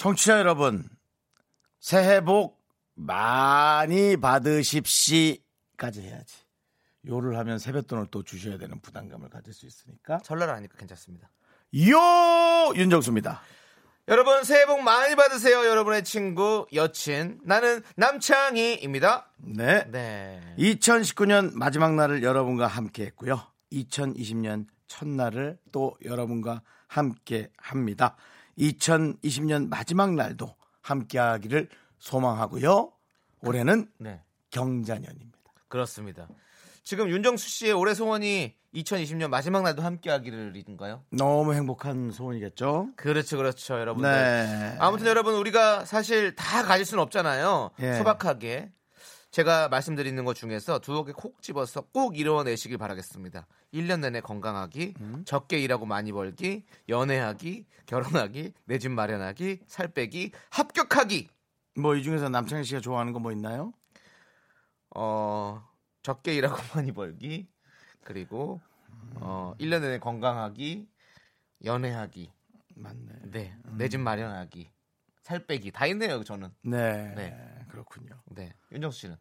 청취자 0.00 0.38
여러분, 0.38 0.88
새해 1.78 2.24
복 2.24 2.58
많이 2.94 4.16
받으십시까지 4.16 6.00
해야지. 6.00 6.36
요를 7.06 7.36
하면 7.36 7.58
세뱃돈을 7.58 8.06
또 8.10 8.22
주셔야 8.22 8.56
되는 8.56 8.80
부담감을 8.80 9.28
가질 9.28 9.52
수 9.52 9.66
있으니까. 9.66 10.20
설날 10.24 10.48
아니까 10.48 10.78
괜찮습니다. 10.78 11.30
요 11.90 12.72
윤정수입니다. 12.76 13.42
여러분 14.08 14.42
새해 14.42 14.64
복 14.64 14.80
많이 14.80 15.16
받으세요. 15.16 15.66
여러분의 15.66 16.02
친구 16.02 16.66
여친 16.72 17.42
나는 17.44 17.82
남창희입니다. 17.96 19.32
네. 19.36 19.84
네. 19.90 20.54
2019년 20.56 21.52
마지막 21.52 21.94
날을 21.94 22.22
여러분과 22.22 22.68
함께 22.68 23.04
했고요. 23.04 23.38
2020년 23.70 24.64
첫날을 24.86 25.58
또 25.72 25.98
여러분과 26.02 26.62
함께 26.88 27.50
합니다. 27.58 28.16
2020년 28.60 29.68
마지막 29.68 30.14
날도 30.14 30.54
함께 30.82 31.18
하기를 31.18 31.68
소망하고요. 31.98 32.92
올해는 33.42 33.90
네. 33.98 34.20
경자년입니다. 34.50 35.38
그렇습니다. 35.68 36.28
지금 36.82 37.08
윤정수 37.08 37.48
씨의 37.48 37.72
올해 37.72 37.94
소원이 37.94 38.54
2020년 38.74 39.28
마지막 39.28 39.62
날도 39.62 39.82
함께하기를인가요? 39.82 41.04
너무 41.10 41.54
행복한 41.54 42.10
소원이겠죠? 42.10 42.90
그렇죠, 42.96 43.36
그렇죠, 43.36 43.78
여러분들. 43.78 44.10
네. 44.10 44.76
아무튼 44.78 45.06
여러분 45.06 45.34
우리가 45.34 45.84
사실 45.84 46.34
다 46.34 46.62
가질 46.64 46.84
수는 46.84 47.02
없잖아요. 47.02 47.70
예. 47.80 47.94
소박하게 47.94 48.70
제가 49.30 49.68
말씀드리는 49.68 50.24
것 50.24 50.34
중에서 50.34 50.80
두어 50.80 51.04
개콕 51.04 51.40
집어서 51.40 51.82
꼭 51.92 52.18
이뤄내시길 52.18 52.78
바라겠습니다. 52.78 53.46
1년 53.72 54.00
내내 54.00 54.20
건강하기, 54.20 54.94
음. 55.00 55.22
적게 55.24 55.60
일하고 55.60 55.86
많이 55.86 56.10
벌기, 56.12 56.64
연애하기, 56.88 57.66
결혼하기, 57.86 58.52
내 58.64 58.78
집 58.78 58.90
마련하기, 58.90 59.60
살 59.66 59.88
빼기, 59.88 60.32
합격하기. 60.50 61.28
뭐 61.78 61.94
이 61.96 62.02
중에서 62.02 62.28
남창희 62.28 62.64
씨가 62.64 62.80
좋아하는 62.80 63.12
거 63.12 63.20
뭐 63.20 63.30
있나요? 63.30 63.72
어, 64.96 65.64
적게 66.02 66.34
일하고 66.34 66.56
많이 66.74 66.92
벌기, 66.92 67.46
그리고 68.02 68.60
어, 69.16 69.54
1년 69.60 69.80
내내 69.80 69.98
건강하기, 70.00 70.88
연애하기, 71.64 72.32
맞네. 72.74 73.12
네, 73.30 73.54
내집 73.76 74.00
마련하기, 74.00 74.68
살 75.22 75.46
빼기 75.46 75.70
다 75.70 75.86
있네요, 75.86 76.24
저는. 76.24 76.48
네. 76.62 77.14
네. 77.14 77.59
그렇군요. 77.84 78.20
네, 78.26 78.52
윤정수 78.72 79.00
씨는 79.00 79.16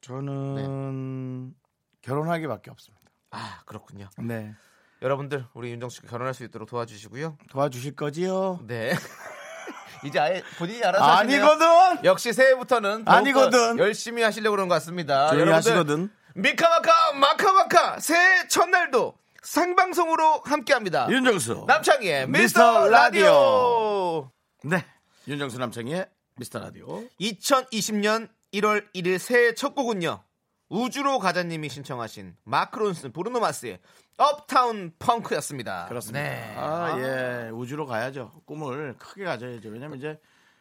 저는 0.00 1.54
결혼하기밖에 2.02 2.70
없습니다. 2.70 3.04
아 3.30 3.60
그렇군요. 3.66 4.08
네. 4.18 4.54
여러분들 5.02 5.46
우리 5.54 5.70
윤정수 5.70 5.96
씨가 5.96 6.08
결혼할 6.08 6.34
수 6.34 6.44
있도록 6.44 6.68
도와주시고요. 6.68 7.38
도와주실 7.50 7.94
거지요? 7.96 8.60
네. 8.66 8.92
이제 10.04 10.18
아예 10.18 10.42
본인이 10.58 10.82
알아서 10.84 11.04
하시네요. 11.04 11.46
아니거든. 11.46 12.04
역시 12.04 12.32
새해부터는 12.32 13.04
아니거든. 13.06 13.78
열심히 13.78 14.22
하시려고 14.22 14.52
그러는 14.52 14.68
것 14.68 14.74
같습니다. 14.76 15.26
여러분들 15.28 15.54
하시거든. 15.54 16.10
미카마카 16.34 17.12
마카마카 17.12 18.00
새해 18.00 18.46
첫날도 18.48 19.16
생방송으로 19.42 20.42
함께합니다. 20.44 21.08
윤정수. 21.10 21.64
남창희의 21.68 22.28
미스터 22.28 22.82
미스터 22.82 22.88
라디오. 22.88 24.30
네. 24.64 24.84
윤정수 25.28 25.58
남창희의 25.58 26.06
미스터 26.36 26.58
라디오. 26.58 27.04
2020년 27.20 28.28
1월 28.54 28.84
1일 28.94 29.18
새해 29.18 29.54
첫 29.54 29.74
곡은요. 29.74 30.20
우주로 30.68 31.18
가자님이 31.20 31.68
신청하신 31.68 32.36
마크론슨 32.44 33.12
브루노 33.12 33.38
마스의 33.38 33.78
업타운 34.16 34.92
펑크였습니다. 34.98 35.86
그렇습니다. 35.88 36.20
네. 36.22 36.54
아, 36.56 36.98
예. 36.98 37.50
우주로 37.50 37.86
가야죠. 37.86 38.32
꿈을 38.46 38.96
크게 38.98 39.24
가져야죠. 39.24 39.68
왜냐면 39.68 39.98
이제 39.98 40.18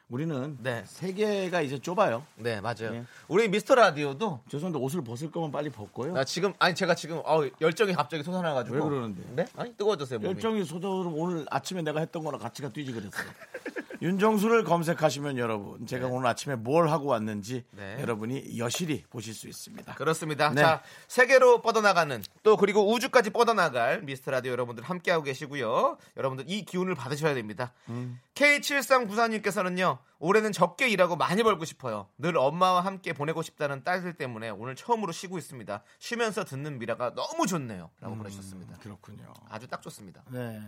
우리는 0.10 0.58
네. 0.62 0.84
세계가 0.86 1.62
이제 1.62 1.80
좁아요. 1.80 2.24
네, 2.36 2.62
맞아요. 2.62 2.92
네. 2.92 3.04
우리 3.28 3.48
미스터 3.48 3.74
라디오도 3.74 4.42
죄송한데 4.50 4.78
옷을 4.78 5.04
벗을 5.04 5.32
거면 5.32 5.52
빨리 5.52 5.72
벗고요. 5.72 6.14
나 6.14 6.24
지금 6.24 6.54
아니 6.60 6.76
제가 6.76 6.94
지금 6.94 7.20
어, 7.26 7.42
열정이 7.62 7.94
갑자기 7.94 8.22
솟아나 8.22 8.54
가지고 8.54 8.76
왜 8.76 8.82
그러는데? 8.82 9.24
네? 9.32 9.46
아니 9.56 9.74
뜨거워졌어요 9.76 10.20
몸이. 10.20 10.34
열정이 10.34 10.66
쏟아오르면 10.66 11.18
오늘 11.18 11.46
아침에 11.50 11.82
내가 11.82 12.00
했던 12.02 12.24
거랑 12.24 12.40
같이가 12.40 12.70
뛰지 12.70 12.92
그랬어요. 12.92 13.26
윤정수를 14.04 14.66
검색하시면 14.66 15.38
여러분 15.38 15.88
제가 15.88 16.08
오늘 16.08 16.28
아침에 16.28 16.58
뭘 16.58 16.90
하고 16.90 17.08
왔는지 17.08 17.64
네. 17.72 17.96
여러분이 18.02 18.58
여실히 18.58 19.02
보실 19.10 19.34
수 19.34 19.48
있습니다. 19.48 19.96
그렇습니다. 19.96 20.50
네. 20.50 20.62
자 20.62 20.84
세계로 21.08 21.62
뻗어나가는 21.62 22.22
또 22.44 22.58
그리고 22.58 22.92
우주까지 22.92 23.30
뻗어나갈 23.30 24.02
미스터 24.02 24.32
라디오 24.32 24.52
여러분들 24.52 24.84
함께하고 24.84 25.24
계시고요. 25.24 25.98
여러분들 26.18 26.44
이 26.50 26.66
기운을 26.66 26.96
받으셔야 26.96 27.34
됩니다. 27.34 27.72
음. 27.88 28.20
K73 28.36 29.08
부사님께서는요. 29.08 30.00
올해는 30.20 30.52
적게 30.52 30.90
일하고 30.90 31.16
많이 31.16 31.42
벌고 31.42 31.64
싶어요. 31.64 32.10
늘 32.18 32.38
엄마와 32.38 32.82
함께 32.82 33.14
보내고 33.14 33.42
싶다는 33.42 33.86
딸들 33.86 34.16
때문에 34.16 34.50
오늘 34.50 34.76
처음으로 34.76 35.14
쉬고 35.14 35.38
있습니다. 35.38 35.82
쉬면서 36.00 36.44
듣는 36.44 36.78
미라가 36.78 37.14
너무 37.16 37.48
좋네요. 37.48 37.90
라고 38.02 38.18
보내주셨습니다. 38.18 38.80
그렇군요. 38.80 39.34
아주 39.48 39.68
딱 39.68 39.82
좋습니다. 39.82 40.24
네. 40.30 40.62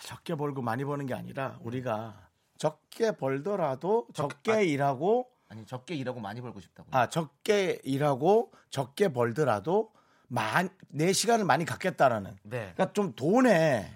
적게 0.00 0.34
벌고 0.34 0.60
많이 0.62 0.84
버는 0.84 1.06
게 1.06 1.14
아니라 1.14 1.58
우리가 1.62 2.31
적게 2.62 3.10
벌더라도 3.10 4.06
적게 4.14 4.52
아. 4.52 4.60
일하고 4.60 5.28
아니 5.48 5.66
적게 5.66 5.96
일하고 5.96 6.20
많이 6.20 6.40
벌고 6.40 6.60
싶다고요. 6.60 6.90
아 6.96 7.08
적게 7.08 7.80
일하고 7.82 8.52
적게 8.70 9.08
벌더라도 9.12 9.90
만, 10.28 10.70
내 10.88 11.12
시간을 11.12 11.44
많이 11.44 11.64
갖겠다라는 11.64 12.36
네. 12.44 12.72
그러니까 12.74 12.92
좀 12.92 13.14
돈에 13.16 13.92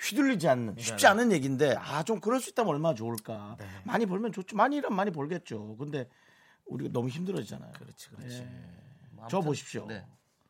휘둘리지 0.00 0.48
않는 0.48 0.76
쉽지 0.78 1.02
네. 1.04 1.08
않은 1.08 1.30
얘기인데 1.32 1.74
아 1.76 2.02
좀 2.04 2.18
그럴 2.20 2.40
수 2.40 2.48
있다면 2.50 2.72
얼마나 2.74 2.94
좋을까 2.94 3.56
네. 3.58 3.66
많이 3.84 4.06
벌면 4.06 4.32
좋죠 4.32 4.56
많이 4.56 4.76
일하면 4.76 4.96
많이 4.96 5.10
벌겠죠 5.10 5.76
근데 5.76 6.08
우리가 6.64 6.90
너무 6.92 7.08
힘들어지잖아요 7.10 7.72
그렇지, 7.72 8.08
그렇지. 8.08 8.48
뭐저 9.10 9.36
아무튼, 9.36 9.48
보십시오 9.50 9.86
네. 9.86 10.06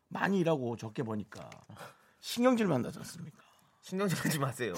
많이 0.06 0.38
일하고 0.38 0.76
적게 0.76 1.02
버니까 1.02 1.50
신경질 2.20 2.68
만나지 2.68 2.98
않습니까 3.00 3.38
신경질 3.86 4.18
하지 4.18 4.40
마세요. 4.40 4.74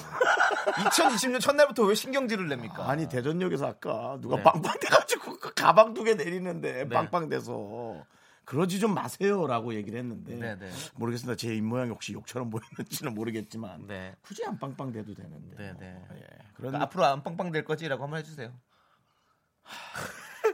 2020년 0.66 1.40
첫날부터 1.40 1.82
왜 1.84 1.94
신경질을 1.94 2.46
냅니까? 2.48 2.90
아니 2.90 3.08
대전역에서 3.08 3.66
아까 3.66 4.18
누가 4.20 4.36
네. 4.36 4.42
빵빵 4.42 4.78
돼가지고 4.80 5.38
그 5.38 5.54
가방 5.54 5.94
두 5.94 6.04
개 6.04 6.12
내리는데 6.12 6.84
네. 6.84 6.88
빵빵 6.88 7.30
돼서 7.30 8.04
그러지 8.44 8.78
좀 8.80 8.92
마세요라고 8.92 9.72
얘기를 9.74 9.98
했는데 9.98 10.34
네, 10.34 10.56
네. 10.58 10.70
모르겠습니다 10.96 11.36
제 11.36 11.54
입모양이 11.54 11.88
혹시 11.88 12.12
욕처럼 12.12 12.50
보이는지는 12.50 13.14
모르겠지만 13.14 13.86
네. 13.86 14.14
굳이 14.20 14.44
안 14.44 14.58
빵빵 14.58 14.92
돼도 14.92 15.14
되는데 15.14 15.56
네, 15.56 15.72
뭐. 15.72 15.80
네. 15.80 16.02
예. 16.16 16.26
그러니까 16.52 16.82
앞으로 16.82 17.06
안 17.06 17.22
빵빵 17.22 17.50
될 17.50 17.64
거지라고 17.64 18.02
한번 18.04 18.18
해주세요. 18.20 18.52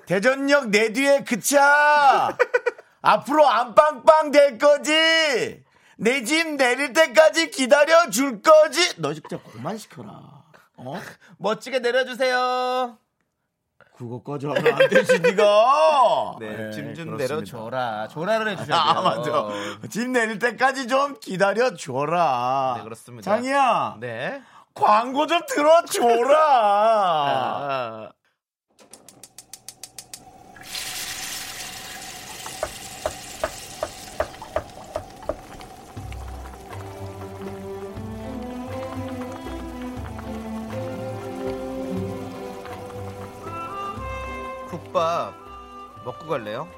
대전역 0.07 0.69
내 0.69 0.93
뒤에 0.93 1.25
그차 1.25 2.37
앞으로 3.03 3.49
안 3.49 3.75
빵빵 3.75 4.31
될 4.31 4.59
거지 4.59 5.64
내집 5.99 6.57
내릴 6.57 6.93
때까지 6.93 7.51
기다려 7.51 8.11
줄 8.11 8.43
거지 8.43 9.01
너 9.01 9.13
진짜 9.15 9.39
그만 9.53 9.79
시켜라 9.79 10.43
어 10.77 11.01
멋지게 11.39 11.79
내려주세요. 11.81 12.99
그거 13.97 14.23
꺼져라 14.25 14.55
안 14.75 14.89
되지 14.89 15.21
니가 15.21 16.37
네, 16.41 16.71
짐좀 16.73 17.17
그렇습니다. 17.17 17.17
내려줘라. 17.17 18.09
조라를 18.09 18.49
해주셔야 18.49 18.67
돼요. 18.67 18.77
아 18.77 19.01
맞아 19.03 19.89
집 19.89 20.09
내릴 20.11 20.41
때까지 20.41 20.89
좀 20.89 21.17
기다려 21.21 21.75
줘라 21.77 22.75
네, 22.79 22.83
그렇습니다. 22.83 23.23
장이야 23.31 23.99
네. 24.01 24.43
광고 24.75 25.29
좀 25.29 25.41
들어줘라 25.47 26.39
아, 27.27 28.09
국밥 44.95 45.35
먹고 46.05 46.29
갈래요? 46.29 46.69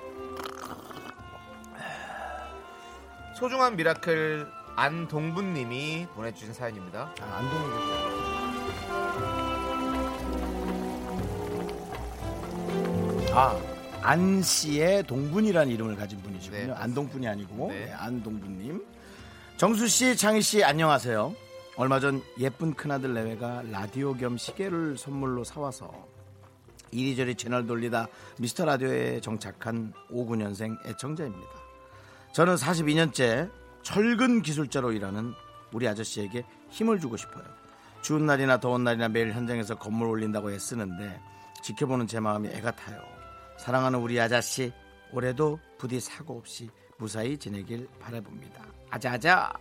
소중한 3.39 3.77
미라클 3.77 4.51
안동분님이 4.75 6.07
보내주신 6.15 6.55
사연입니다. 6.55 7.13
아, 7.21 7.37
안동이 7.37 7.63
아, 13.35 13.61
안 14.01 14.41
씨의 14.41 15.03
동분이라는 15.03 15.71
이름을 15.71 15.97
가진 15.97 16.23
분이시군요. 16.23 16.67
네. 16.69 16.73
안동분이 16.73 17.29
아니고 17.29 17.69
네. 17.69 17.85
네, 17.85 17.93
안동분님. 17.93 18.83
정수 19.59 19.89
씨, 19.89 20.17
창희 20.17 20.41
씨 20.41 20.65
안녕하세요. 20.65 21.35
얼마 21.77 22.01
전 22.01 22.23
예쁜 22.39 22.73
큰아들 22.73 23.13
내외가 23.13 23.63
라디오 23.71 24.15
겸 24.15 24.39
시계를 24.39 24.97
선물로 24.97 25.45
사와서 25.45 26.16
이리저리 26.97 27.35
채널 27.35 27.67
돌리다 27.67 28.09
미스터 28.39 28.65
라디오에 28.65 29.21
정착한 29.21 29.93
59년생 30.11 30.87
애청자입니다. 30.87 31.51
저는 32.33 32.55
42년째 32.55 33.51
철근 33.83 34.43
기술자로 34.43 34.93
일하는 34.93 35.33
우리 35.73 35.87
아저씨에게 35.87 36.45
힘을 36.71 36.99
주고 37.01 37.17
싶어요. 37.17 37.45
추운 38.03 38.27
날이나 38.27 38.59
더운 38.59 38.85
날이나 38.85 39.09
매일 39.09 39.33
현장에서 39.33 39.77
건물 39.77 40.09
올린다고 40.09 40.51
애쓰는데 40.53 41.21
지켜보는 41.63 42.07
제 42.07 42.21
마음이 42.21 42.49
애가 42.49 42.73
타요. 42.73 43.01
사랑하는 43.59 43.99
우리 43.99 44.21
아저씨 44.21 44.73
올해도 45.13 45.59
부디 45.79 46.01
사고 46.01 46.39
없이 46.39 46.69
무사히 46.99 47.37
지내길 47.37 47.89
바라봅니다. 48.01 48.65
아자아자. 48.91 49.53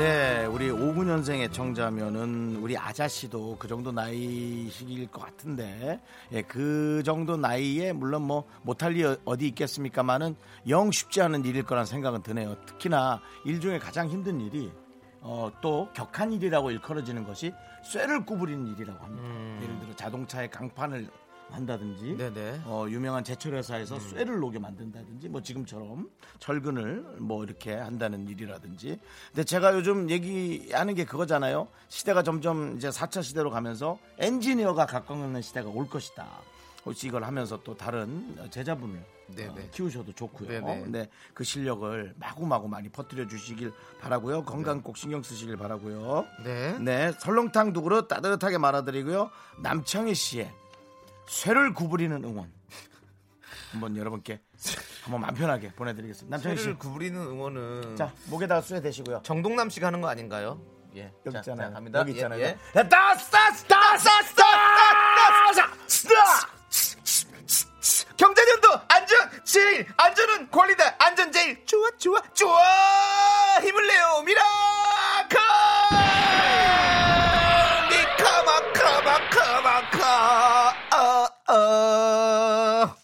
네, 0.00 0.46
우리 0.46 0.70
59년생 0.70 1.42
애청자면은 1.42 2.56
우리 2.62 2.74
아자씨도 2.74 3.56
그 3.58 3.68
정도 3.68 3.92
나이일 3.92 5.08
것 5.08 5.20
같은데, 5.20 6.00
예, 6.32 6.40
그 6.40 7.02
정도 7.04 7.36
나이에 7.36 7.92
물론 7.92 8.22
뭐 8.22 8.44
못할 8.62 8.96
일 8.96 9.18
어디 9.26 9.46
있겠습니까만은 9.48 10.36
영 10.70 10.90
쉽지 10.90 11.20
않은 11.20 11.44
일일 11.44 11.64
거란 11.64 11.84
생각은 11.84 12.22
드네요. 12.22 12.56
특히나 12.64 13.20
일 13.44 13.60
중에 13.60 13.78
가장 13.78 14.08
힘든 14.08 14.40
일이 14.40 14.72
어, 15.20 15.52
또 15.60 15.90
격한 15.92 16.32
일이라고 16.32 16.70
일컬어지는 16.70 17.24
것이 17.24 17.52
쇠를 17.84 18.24
구부리는 18.24 18.68
일이라고 18.68 19.04
합니다. 19.04 19.62
예를 19.62 19.80
들어 19.80 19.96
자동차의 19.96 20.50
강판을 20.50 21.10
한다든지 21.52 22.16
네네. 22.16 22.62
어, 22.64 22.86
유명한 22.88 23.24
제철 23.24 23.54
회사에서 23.54 23.98
쇠를 23.98 24.38
녹여 24.38 24.58
만든다든지 24.60 25.28
뭐 25.28 25.42
지금처럼 25.42 26.10
철근을 26.38 27.16
뭐 27.18 27.44
이렇게 27.44 27.74
한다는 27.74 28.28
일이라든지 28.28 28.98
근데 29.32 29.44
제가 29.44 29.74
요즘 29.74 30.10
얘기하는 30.10 30.94
게 30.94 31.04
그거잖아요 31.04 31.68
시대가 31.88 32.22
점점 32.22 32.76
이제 32.76 32.88
4차 32.88 33.22
시대로 33.22 33.50
가면서 33.50 33.98
엔지니어가 34.18 34.86
각광하는 34.86 35.42
시대가 35.42 35.68
올 35.68 35.88
것이다 35.88 36.26
혹시 36.86 37.08
이걸 37.08 37.24
하면서 37.24 37.62
또 37.62 37.76
다른 37.76 38.36
제자분을 38.50 39.04
네네. 39.36 39.48
어, 39.48 39.68
키우셔도 39.70 40.12
좋고요 40.12 40.48
네네. 40.48 40.82
근데 40.82 41.08
그 41.34 41.44
실력을 41.44 42.14
마구마구 42.18 42.68
많이 42.68 42.88
퍼뜨려 42.88 43.28
주시길 43.28 43.72
바라고요 44.00 44.44
건강 44.44 44.82
꼭 44.82 44.96
신경 44.96 45.22
쓰시길 45.22 45.56
바라고요 45.56 46.26
네. 46.42 46.78
네, 46.78 47.12
설렁탕 47.18 47.72
두 47.72 47.82
그릇 47.82 48.08
따뜻하게 48.08 48.58
말아드리고요. 48.58 49.30
남창희 49.58 50.14
씨의 50.14 50.50
쇠를 51.30 51.72
구부리는 51.74 52.24
응원. 52.24 52.52
한번 53.70 53.96
여러분께 53.96 54.40
한번 55.04 55.20
맘 55.20 55.32
편하게 55.34 55.70
보내드리겠습니다. 55.72 56.36
남창희 56.36 56.56
씨, 56.56 56.62
쇠를 56.64 56.78
구부리는 56.78 57.18
응원은 57.20 57.94
자 57.96 58.12
목에다가 58.26 58.60
쇠 58.60 58.82
대시고요. 58.82 59.20
정동남 59.22 59.70
씨가 59.70 59.86
하는 59.86 60.00
거 60.00 60.08
아닌가요? 60.08 60.60
예. 60.96 61.12
여기 61.24 61.34
자, 61.34 61.38
있잖아요. 61.38 61.68
자, 61.68 61.74
갑니다. 61.74 62.00
여기 62.00 62.10
예, 62.10 62.14
있잖아요. 62.16 62.40
예. 62.40 62.58
따싸, 62.88 63.38
경제년도 68.16 68.68
안전 68.88 69.44
제일 69.44 69.86
안전은 69.96 70.50
권리다 70.50 70.96
안전 70.98 71.30
제일 71.30 71.64
좋아 71.64 71.88
좋아 71.96 72.20
좋아 72.34 73.60
힘을 73.62 73.86
내요 73.86 74.22
미카마카마카마카 74.26 75.79
어, 81.50 82.84
어. 82.86 82.96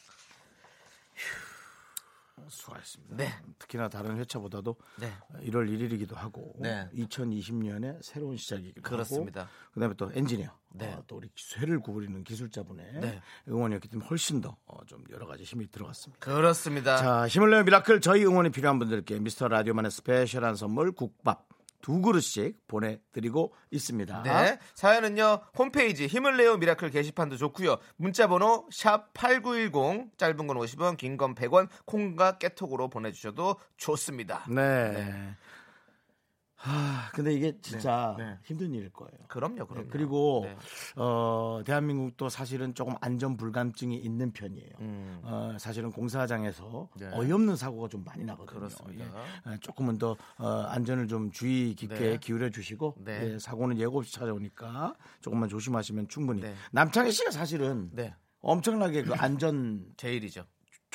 수고하셨습니다. 2.48 3.16
네. 3.16 3.34
특히나 3.58 3.88
다른 3.88 4.16
회차보다도 4.19 4.76
네. 5.00 5.12
1월 5.50 5.69
1일이기도 5.69 6.14
하고 6.14 6.54
네. 6.58 6.88
2020년에 6.94 7.98
새로운 8.02 8.37
시작이기도 8.37 8.82
그렇습니다. 8.82 9.43
하고 9.43 9.50
그다음에 9.75 9.94
또 9.96 10.10
엔지니어 10.14 10.48
네. 10.75 10.93
어, 10.94 11.02
또 11.06 11.16
우리 11.16 11.28
쇠를 11.34 11.81
구부리는 11.81 12.22
기술자분의 12.22 13.00
네. 13.00 13.22
응원이었기 13.48 13.88
때문에 13.88 14.08
훨씬 14.08 14.40
더 14.40 14.56
좀 14.87 15.02
여러 15.10 15.26
가지 15.26 15.43
힘이 15.43 15.69
들어갔습니다. 15.70 16.25
그렇습니다 16.25 16.96
자, 16.96 17.26
힘을 17.26 17.50
내요 17.50 17.64
miracle 17.64 18.00
저희 18.00 18.25
응원이 18.25 18.50
필요한 18.50 18.78
분들께 18.78 19.19
미스터 19.19 19.48
라디오만의 19.48 19.90
special한 19.91 20.55
선물 20.56 20.93
국밥 20.93 21.46
두 21.87 22.00
그릇씩 22.00 22.67
보내드리고 22.67 23.55
있습니다. 23.71 24.25
네. 24.25 24.59
사연은요. 24.75 25.38
홈페이지 25.56 26.09
힘을 26.09 26.37
내요 26.37 26.56
miracle 26.56 26.91
게시판도 26.91 27.37
좋고요. 27.37 27.77
문자 27.94 28.27
번호 28.27 28.67
샵8910 28.73 30.19
짧은 30.19 30.49
건 30.49 30.56
50원, 30.56 30.97
긴 30.97 31.17
건 31.17 31.37
100원 31.37 31.69
콩과 31.85 32.38
깨톡으로 32.38 32.88
보내 32.88 33.12
주셔도 33.12 33.55
좋습니다. 33.77 34.44
네. 34.49 35.37
하, 36.56 37.11
근데 37.12 37.35
이게 37.35 37.58
진짜 37.61 38.14
네, 38.19 38.25
네. 38.25 38.38
힘든 38.44 38.73
일일 38.73 38.91
거예요. 38.91 39.12
그럼요, 39.29 39.67
그럼요. 39.67 39.85
네, 39.85 39.88
그리고 39.91 40.43
네. 40.44 40.56
어, 40.97 41.61
대한민국도 41.64 42.29
사실은 42.31 42.75
조금 42.75 42.94
안전 43.00 43.37
불감증이 43.37 43.97
있는 43.97 44.32
편이에요. 44.32 44.70
음. 44.81 45.20
어, 45.23 45.56
사실은 45.58 45.93
공사장에서 45.93 46.88
네. 46.99 47.11
어이없는 47.12 47.56
사고가 47.56 47.88
좀 47.88 48.05
많이 48.05 48.25
나거든요. 48.25 48.58
그렇습니다. 48.58 49.05
예. 49.05 49.50
어, 49.50 49.56
조금은 49.61 49.99
더 49.99 50.17
어, 50.38 50.49
안전을 50.69 51.08
좀 51.08 51.31
주의 51.31 51.75
깊게 51.75 51.99
네. 51.99 52.19
기울여 52.19 52.50
주시고 52.50 52.94
네. 52.99 53.35
예, 53.35 53.38
사고는 53.38 53.79
예고 53.79 53.99
없이 53.99 54.12
찾아오니까 54.14 54.94
조금만 55.20 55.49
조심하시면 55.49 56.08
충분히. 56.08 56.41
네. 56.41 56.55
남창희 56.73 57.12
씨가 57.12 57.31
사실은 57.31 57.91
네. 57.93 58.14
엄청나게 58.41 59.03
그 59.03 59.14
안전 59.14 59.85
제일이죠. 59.97 60.44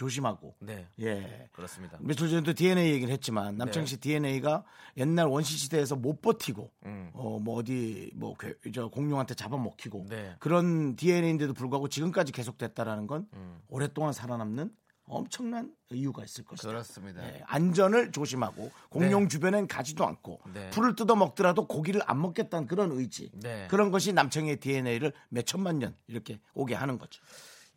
조심하고 0.01 0.56
네. 0.59 0.88
예. 1.00 1.48
그렇습니다. 1.51 2.00
며칠 2.01 2.27
전에도 2.27 2.53
DNA 2.53 2.92
얘기를 2.92 3.13
했지만 3.13 3.56
남창희 3.56 3.86
네. 3.86 3.89
씨 3.89 3.98
DNA가 3.98 4.63
옛날 4.98 5.27
원시 5.27 5.57
시대에서 5.57 5.95
못 5.95 6.21
버티고 6.24 6.71
음. 6.88 7.12
어뭐 7.13 7.59
어디 7.59 8.12
뭐저 8.15 8.88
공룡한테 8.92 9.36
잡아먹히고 9.36 10.07
네. 10.09 10.36
그런 10.39 10.95
DNA인데도 10.95 11.53
불구하고 11.53 11.88
지금까지 11.88 12.31
계속됐다라는 12.31 13.06
건 13.06 13.27
음. 13.33 13.59
오랫동안 13.68 14.12
살아남는 14.12 14.71
엄청난 15.06 15.72
이유가 15.91 16.24
있을 16.24 16.46
것이다. 16.46 16.70
그렇습니다. 16.70 17.24
예, 17.24 17.43
안전을 17.46 18.12
조심하고 18.12 18.72
공룡 18.89 19.27
주변엔 19.27 19.67
가지도 19.67 20.08
않고 20.08 20.39
네. 20.53 20.70
풀을 20.72 20.96
뜯어 20.96 21.15
먹더라도 21.15 21.67
고기를 21.67 22.01
안 22.05 22.22
먹겠다는 22.22 22.67
그런 22.67 22.91
의지. 22.93 23.29
네. 23.34 23.67
그런 23.70 23.91
것이 23.91 24.13
남청의 24.13 24.62
DNA를 24.62 25.12
몇 25.29 25.46
천만 25.46 25.79
년 25.79 25.96
이렇게 26.08 26.39
오게 26.55 26.74
하는 26.74 26.98
거죠. 26.98 27.22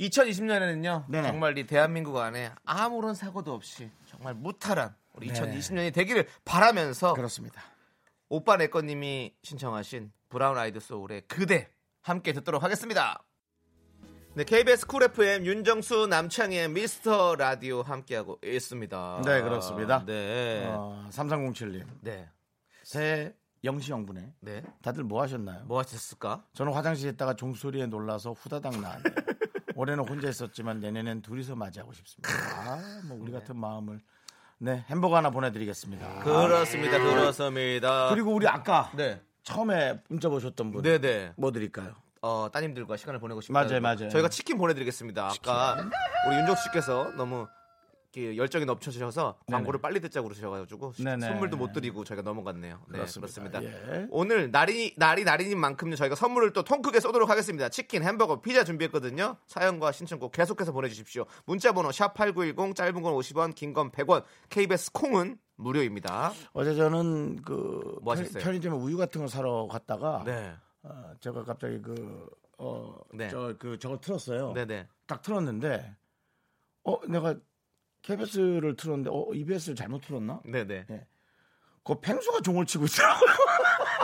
2020년에는요. 0.00 1.08
네네. 1.08 1.28
정말 1.28 1.56
이 1.58 1.66
대한민국 1.66 2.16
안에 2.18 2.50
아무런 2.64 3.14
사고도 3.14 3.52
없이 3.52 3.90
정말 4.06 4.34
무탈한 4.34 4.94
우리 5.14 5.28
네. 5.28 5.34
2020년이 5.34 5.92
되기를 5.92 6.26
바라면서 6.44 7.14
그렇습니다. 7.14 7.62
오빠 8.28 8.56
내꺼님이 8.56 9.34
신청하신 9.42 10.12
브라운 10.28 10.58
아이드 10.58 10.80
소울의 10.80 11.22
그대 11.28 11.70
함께 12.02 12.32
듣도록 12.32 12.62
하겠습니다. 12.62 13.22
네, 14.34 14.42
KBS 14.42 14.88
쿨 14.88 15.04
FM 15.04 15.46
윤정수 15.46 16.08
남창희의 16.08 16.68
미스터 16.68 17.36
라디오 17.36 17.82
함께하고 17.82 18.40
있습니다. 18.44 19.22
네, 19.24 19.42
그렇습니다. 19.42 20.04
네. 20.04 20.64
어, 20.66 21.06
3307님 21.12 21.86
네. 22.00 22.28
새 22.82 23.32
영시영분에 23.62 24.34
네. 24.40 24.62
다들 24.82 25.04
뭐 25.04 25.22
하셨나요? 25.22 25.64
뭐 25.66 25.78
하셨을까? 25.78 26.44
저는 26.52 26.72
화장실에 26.72 27.12
있다가 27.12 27.34
종소리에 27.34 27.86
놀라서 27.86 28.32
후다닥 28.32 28.80
나왔네요. 28.80 29.14
올해는 29.76 30.08
혼자 30.08 30.28
있었지만 30.28 30.80
내년엔 30.80 31.22
둘이서 31.22 31.56
맞이하고 31.56 31.92
싶습니다. 31.92 32.30
아, 32.56 33.00
뭐 33.04 33.18
우리 33.20 33.32
같은 33.32 33.56
마음을 33.58 34.00
네 34.58 34.84
햄버거 34.88 35.16
하나 35.16 35.30
보내드리겠습니다. 35.30 36.20
그렇습니다. 36.20 36.98
그렇습니다. 36.98 38.08
그리고 38.10 38.34
우리 38.34 38.46
아까 38.46 38.90
네. 38.96 39.20
처음에 39.42 40.00
문자 40.08 40.28
보셨던 40.28 40.72
분, 40.72 40.82
네, 40.82 40.98
네. 40.98 41.32
뭐 41.36 41.52
드릴까요? 41.52 41.94
어, 42.22 42.48
따님들과 42.50 42.96
시간을 42.96 43.20
보내고 43.20 43.42
싶다. 43.42 43.52
맞아요, 43.52 43.80
맞아요. 43.80 44.08
저희가 44.08 44.30
치킨 44.30 44.56
보내드리겠습니다. 44.56 45.26
아까 45.28 45.76
우리 46.26 46.36
윤정수 46.36 46.62
씨께서 46.64 47.12
너무 47.16 47.46
열정이 48.16 48.64
넘쳐주셔서 48.64 49.38
광고를 49.46 49.80
빨리 49.80 50.00
듣자고 50.00 50.28
그러셔가지고 50.28 50.92
네네. 51.02 51.26
선물도 51.26 51.56
못 51.56 51.72
드리고 51.72 52.04
저희가 52.04 52.22
넘어갔네요. 52.22 52.80
네, 52.88 52.98
그렇습니다. 52.98 53.60
그렇습니다. 53.60 53.62
예. 53.64 54.06
오늘 54.10 54.50
날이 54.50 54.94
날이 54.96 55.24
날이니만큼요 55.24 55.96
저희가 55.96 56.14
선물을 56.14 56.52
또 56.52 56.62
통 56.62 56.80
크게 56.82 57.00
쏘도록 57.00 57.28
하겠습니다. 57.28 57.68
치킨, 57.68 58.02
햄버거, 58.02 58.40
피자 58.40 58.64
준비했거든요. 58.64 59.36
사연과 59.46 59.92
신청곡 59.92 60.32
계속해서 60.32 60.72
보내주십시오. 60.72 61.26
문자번호 61.46 61.92
샵 61.92 62.14
#8910 62.14 62.74
짧은 62.74 63.02
건 63.02 63.14
50원, 63.14 63.54
긴 63.54 63.72
건 63.74 63.90
100원. 63.90 64.24
KBS 64.48 64.92
콩은 64.92 65.38
무료입니다. 65.56 66.32
어제 66.52 66.74
저는 66.74 67.42
그 67.42 67.98
뭐 68.02 68.14
편-? 68.14 68.24
편의점에 68.42 68.76
우유 68.76 68.96
같은 68.96 69.20
거 69.20 69.26
사러 69.28 69.66
갔다가 69.70 70.22
네, 70.24 70.52
어, 70.82 71.12
제가 71.20 71.44
갑자기 71.44 71.80
그 71.80 72.28
어, 72.58 72.94
네. 73.12 73.28
저, 73.30 73.54
그, 73.58 73.78
저걸 73.78 74.00
틀었어요. 74.00 74.52
네, 74.52 74.64
네. 74.64 74.86
딱 75.08 75.22
틀었는데, 75.22 75.96
어, 76.84 77.00
내가 77.08 77.34
KBS를 78.04 78.76
틀었는데, 78.76 79.10
어, 79.12 79.26
EBS를 79.32 79.76
잘못 79.76 80.02
틀었나? 80.02 80.40
네, 80.44 80.66
네. 80.66 80.86
그 81.84 82.00
펭수가 82.00 82.40
종을 82.40 82.66
치고 82.66 82.84
있더라고요. 82.86 83.30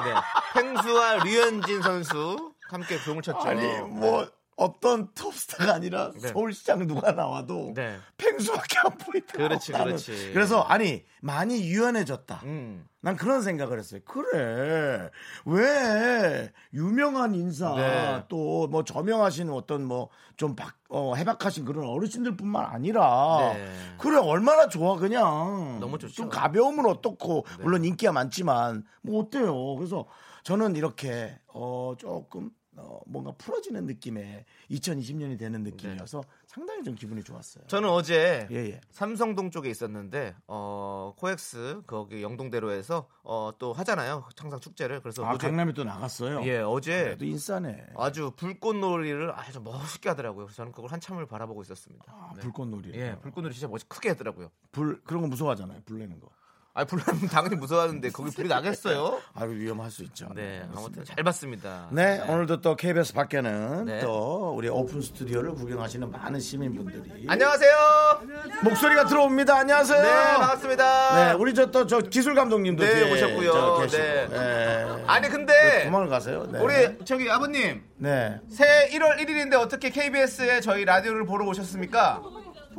네. 0.04 0.14
펭수와 0.54 1.24
류현진 1.24 1.82
선수 1.82 2.54
함께 2.68 2.98
부흥을 2.98 3.22
쳤죠. 3.22 3.48
아니 3.48 3.66
뭐 3.82 4.28
어떤 4.56 5.12
톱스타가 5.14 5.74
아니라 5.74 6.12
네. 6.12 6.28
서울시장 6.28 6.86
누가 6.86 7.12
나와도 7.12 7.72
네. 7.74 7.96
펭수밖에 8.18 8.78
안 8.84 8.90
보이더라고. 8.98 9.48
그렇지, 9.48 9.72
나는. 9.72 9.86
그렇지. 9.86 10.32
그래서 10.34 10.60
아니 10.60 11.04
많이 11.22 11.62
유연해졌다. 11.62 12.40
음. 12.44 12.86
난 13.02 13.16
그런 13.16 13.40
생각을 13.40 13.78
했어요. 13.78 14.02
그래. 14.04 15.08
왜 15.46 16.52
유명한 16.74 17.34
인사 17.34 17.74
네. 17.74 18.24
또뭐 18.28 18.84
저명하신 18.84 19.48
어떤 19.50 19.84
뭐좀 19.84 20.54
어, 20.90 21.14
해박하신 21.14 21.64
그런 21.64 21.88
어르신들뿐만 21.88 22.66
아니라 22.66 23.54
네. 23.54 23.72
그래 23.96 24.18
얼마나 24.18 24.68
좋아 24.68 24.96
그냥 24.96 25.78
너무 25.80 25.98
좋죠. 25.98 26.12
네. 26.12 26.16
좀 26.16 26.28
가벼우면 26.28 26.84
어떻고 26.84 27.46
물론 27.60 27.84
인기가 27.84 28.12
많지만 28.12 28.84
뭐 29.00 29.22
어때요. 29.22 29.76
그래서 29.76 30.04
저는 30.42 30.76
이렇게 30.76 31.38
어 31.46 31.94
조금 31.96 32.50
어, 32.76 33.00
뭔가 33.06 33.32
풀어지는 33.32 33.84
느낌의 33.86 34.44
2020년이 34.70 35.38
되는 35.38 35.62
느낌이어서 35.64 36.22
상당히 36.46 36.82
좀 36.84 36.94
기분이 36.94 37.22
좋았어요. 37.24 37.66
저는 37.66 37.88
어제 37.88 38.46
예, 38.50 38.56
예. 38.56 38.80
삼성동 38.90 39.50
쪽에 39.50 39.68
있었는데 39.68 40.34
어 40.46 41.12
코엑스 41.16 41.82
거기 41.86 42.22
영동대로에서 42.22 43.08
어 43.24 43.52
또 43.58 43.72
하잖아요 43.72 44.24
항상 44.36 44.60
축제를 44.60 45.00
그래서 45.02 45.24
아, 45.24 45.32
어제 45.32 45.48
강남에 45.48 45.72
또 45.72 45.82
나갔어요. 45.84 46.44
예 46.46 46.58
어제 46.58 47.02
그래도 47.04 47.24
인싸네. 47.24 47.88
아주 47.96 48.32
불꽃놀이를 48.36 49.32
아주 49.38 49.60
멋있게 49.60 50.08
하더라고요. 50.10 50.46
그래서 50.46 50.56
저는 50.58 50.72
그걸 50.72 50.90
한참을 50.90 51.26
바라보고 51.26 51.62
있었습니다. 51.62 52.04
아, 52.08 52.32
네. 52.34 52.40
불꽃놀이. 52.40 52.92
예 52.94 53.16
불꽃놀이 53.20 53.52
진짜 53.52 53.66
멋있 53.68 53.88
크게 53.88 54.10
했더라고요. 54.10 54.50
불 54.72 55.02
그런 55.02 55.22
거 55.22 55.28
무서워하잖아요. 55.28 55.82
불 55.84 55.98
내는 55.98 56.20
거. 56.20 56.28
아 56.72 56.84
불나면 56.84 57.28
당연히 57.28 57.56
무서워하는데 57.56 58.10
거기 58.10 58.30
불이 58.30 58.48
나겠어요? 58.48 59.20
아유 59.34 59.50
위험할 59.50 59.90
수 59.90 60.04
있죠. 60.04 60.28
네 60.36 60.60
그렇습니다. 60.70 60.78
아무튼 60.78 61.04
잘 61.04 61.24
봤습니다. 61.24 61.88
네, 61.90 62.20
오늘도 62.28 62.60
또 62.60 62.76
KBS 62.76 63.12
밖에는 63.12 63.84
네. 63.86 64.00
또 64.00 64.54
우리 64.56 64.68
오픈 64.68 65.00
스튜디오를 65.02 65.52
구경하시는 65.54 66.08
많은 66.08 66.38
시민분들이 66.38 67.26
안녕하세요. 67.28 68.20
목소리가 68.62 69.06
들어옵니다. 69.06 69.56
안녕하세요. 69.58 70.00
네 70.02 70.08
반갑습니다. 70.38 71.14
네, 71.16 71.32
우리 71.34 71.54
저 71.54 71.66
또 71.72 71.86
저 71.88 71.98
기술 71.98 72.36
감독님도 72.36 72.84
네, 72.84 72.94
뒤에 72.94 73.12
오셨고요. 73.12 73.52
저 73.52 73.78
계시고. 73.82 74.02
네. 74.02 74.28
네. 74.28 75.04
아니 75.08 75.28
근데 75.28 75.84
도망을 75.86 76.08
가세요. 76.08 76.46
네. 76.52 76.60
우리 76.60 77.04
저기 77.04 77.28
아버님 77.28 77.82
네. 77.96 78.38
새해 78.48 78.88
1월 78.90 79.18
1일인데 79.18 79.54
어떻게 79.54 79.90
KBS에 79.90 80.60
저희 80.60 80.84
라디오를 80.84 81.26
보러 81.26 81.46
오셨습니까? 81.46 82.22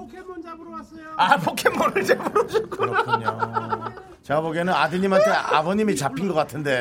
포켓몬 0.02 0.42
잡으러 0.42 0.72
왔어요. 0.72 1.14
아 1.18 1.38
포켓몬을 1.38 2.04
잡으러 2.04 2.44
오셨고. 2.44 2.70
그렇군요. 2.70 3.94
제가 4.24 4.42
보기에는 4.42 4.74
아드님한테 4.74 5.30
아버님이 5.30 5.96
잡힌 5.96 6.28
것 6.28 6.34
같은데, 6.34 6.72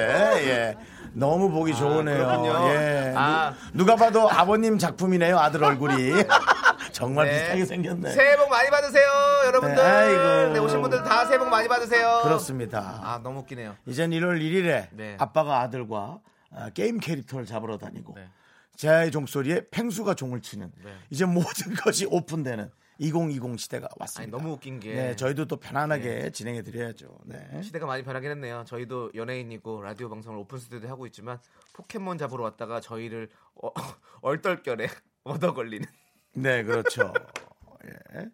예. 0.46 0.76
너무 1.12 1.50
보기 1.50 1.74
좋으네요. 1.74 2.26
그렇군요. 2.26 2.68
예. 2.70 3.12
아. 3.16 3.54
누, 3.74 3.84
가 3.84 3.96
봐도 3.96 4.30
아버님 4.30 4.78
작품이네요, 4.78 5.38
아들 5.38 5.64
얼굴이. 5.64 6.12
정말 6.92 7.26
네. 7.26 7.32
비슷하게 7.38 7.66
생겼네. 7.66 8.10
새해 8.10 8.36
복 8.36 8.48
많이 8.48 8.68
받으세요, 8.70 9.08
여러분들. 9.46 9.76
네, 9.76 9.82
아이고. 9.82 10.52
네, 10.54 10.58
오신 10.60 10.82
분들 10.82 11.02
다 11.02 11.24
새해 11.26 11.38
복 11.38 11.48
많이 11.48 11.68
받으세요. 11.68 12.20
그렇습니다. 12.24 13.00
아 13.02 13.20
너무 13.22 13.40
웃기네요. 13.40 13.76
이젠 13.86 14.10
1월 14.10 14.40
1일에 14.40 14.88
네. 14.92 15.16
아빠가 15.18 15.60
아들과 15.60 16.18
아, 16.54 16.70
게임 16.74 16.98
캐릭터를 16.98 17.46
잡으러 17.46 17.78
다니고 17.78 18.14
네. 18.16 18.28
제 18.76 19.10
종소리에 19.10 19.62
팽수가 19.70 20.14
종을 20.14 20.40
치는 20.40 20.70
네. 20.84 20.90
이제 21.10 21.24
모든 21.24 21.74
것이 21.82 22.06
오픈되는 22.10 22.70
2020 23.00 23.58
시대가 23.58 23.86
아니 23.86 23.94
왔습니다. 24.00 24.36
너무 24.36 24.52
웃긴 24.52 24.78
게 24.78 24.94
네, 24.94 25.16
저희도 25.16 25.46
또 25.46 25.56
편안하게 25.56 26.30
진행해 26.32 26.62
드려야죠. 26.62 27.08
네. 27.24 27.62
시대가 27.62 27.86
많이 27.86 28.02
변하긴 28.02 28.30
했네요. 28.32 28.64
저희도 28.66 29.12
연예인이고 29.14 29.80
라디오 29.80 30.10
방송을 30.10 30.38
open 30.38 30.58
studio 30.58 30.90
하고 30.90 31.06
있지만 31.06 31.38
포켓몬 31.72 32.18
잡으러 32.18 32.44
왔다가 32.44 32.80
저희를 32.80 33.30
어, 33.54 33.70
얼떨결에 34.20 34.88
얻어 35.24 35.54
걸리는. 35.54 35.86
네, 36.34 36.62
그렇죠. 36.62 37.12
예. 38.14 38.28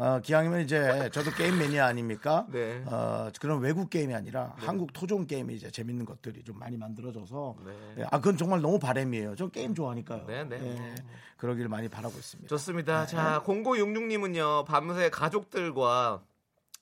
어, 0.00 0.18
기왕이면 0.18 0.60
이제 0.62 1.10
저도 1.12 1.30
게임 1.32 1.58
매니아 1.58 1.84
아닙니까? 1.84 2.46
네. 2.48 2.82
어, 2.86 3.30
그런 3.38 3.60
외국 3.60 3.90
게임이 3.90 4.14
아니라 4.14 4.54
한국 4.56 4.94
토종 4.94 5.26
게임이 5.26 5.54
이제 5.54 5.70
재밌는 5.70 6.06
것들이 6.06 6.42
좀 6.42 6.58
많이 6.58 6.78
만들어져서 6.78 7.56
네. 7.66 7.94
예, 7.98 8.04
아 8.04 8.16
그건 8.16 8.38
정말 8.38 8.62
너무 8.62 8.78
바램이에요. 8.78 9.36
저 9.36 9.48
게임 9.48 9.74
좋아하니까요. 9.74 10.24
네, 10.26 10.44
네. 10.44 10.56
예, 10.58 10.94
그러길 11.36 11.68
많이 11.68 11.88
바라고 11.88 12.16
있습니다. 12.16 12.48
좋습니다. 12.48 13.04
자, 13.04 13.42
0966님은요, 13.44 14.64
밤새 14.64 15.10
가족들과 15.10 16.22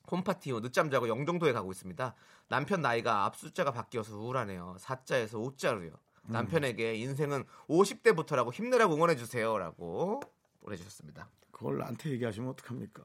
홈파티 0.09 0.53
후 0.53 0.61
늦잠 0.61 0.89
자고 0.89 1.09
영종도에 1.09 1.53
가고 1.53 1.73
있습니다. 1.73 2.15
남편 2.47 2.83
나이가 2.83 3.25
앞 3.25 3.37
숫자가 3.37 3.73
바뀌어서 3.73 4.17
우울하네요. 4.17 4.77
4자에서 4.79 5.57
5자로요. 5.57 5.91
남편에게 6.23 6.95
인생은 6.95 7.43
50대부터라고 7.69 8.53
힘내라고 8.53 8.95
응원해 8.95 9.17
주세요. 9.17 9.59
라고 9.59 10.21
보내주셨습니다. 10.61 11.29
그걸 11.59 11.79
나한테 11.79 12.11
얘기하시면 12.11 12.51
어떡합니까? 12.51 13.03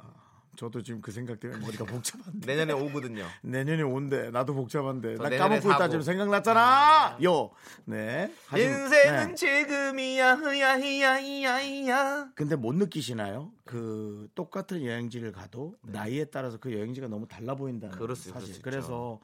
저도 0.56 0.84
지금 0.84 1.02
그 1.02 1.12
생각 1.12 1.40
때문에 1.40 1.60
머리가 1.66 1.84
복잡한데. 1.86 2.46
내년에 2.46 2.74
오거든요. 2.74 3.26
내년이 3.42 3.82
온대. 3.82 4.30
나도 4.30 4.54
복잡한데. 4.54 5.18
저나 5.18 5.30
내년에 5.30 5.56
까먹고 5.60 5.70
있다. 5.72 5.90
지금 5.90 6.04
생각났잖아. 6.04 7.18
요. 7.24 7.50
네. 7.86 8.32
하지만- 8.46 8.82
인생은 8.84 9.28
네. 9.30 9.34
지금이야, 9.36 10.40
야야야야야. 10.60 12.30
근데 12.36 12.56
못 12.56 12.76
느끼시나요? 12.76 13.52
그 13.66 14.30
똑같은 14.36 14.86
여행지를 14.86 15.32
가도 15.32 15.76
나이에 15.82 16.26
따라서 16.26 16.60
그 16.60 16.72
여행지가 16.72 17.08
너무 17.08 17.28
달라 17.28 17.56
보인다는 17.56 17.98
네. 17.98 18.14
수 18.16 18.30
사실. 18.30 18.62
그래서 18.62 19.20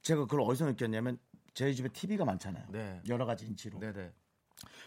제가 0.00 0.22
그걸 0.22 0.40
어디서 0.40 0.64
느꼈냐면 0.64 1.18
저희 1.52 1.74
집에 1.74 1.90
TV가 1.90 2.24
많잖아요. 2.24 2.64
네. 2.70 3.02
여러 3.10 3.26
가지 3.26 3.44
인치로. 3.44 3.78
네네. 3.78 4.10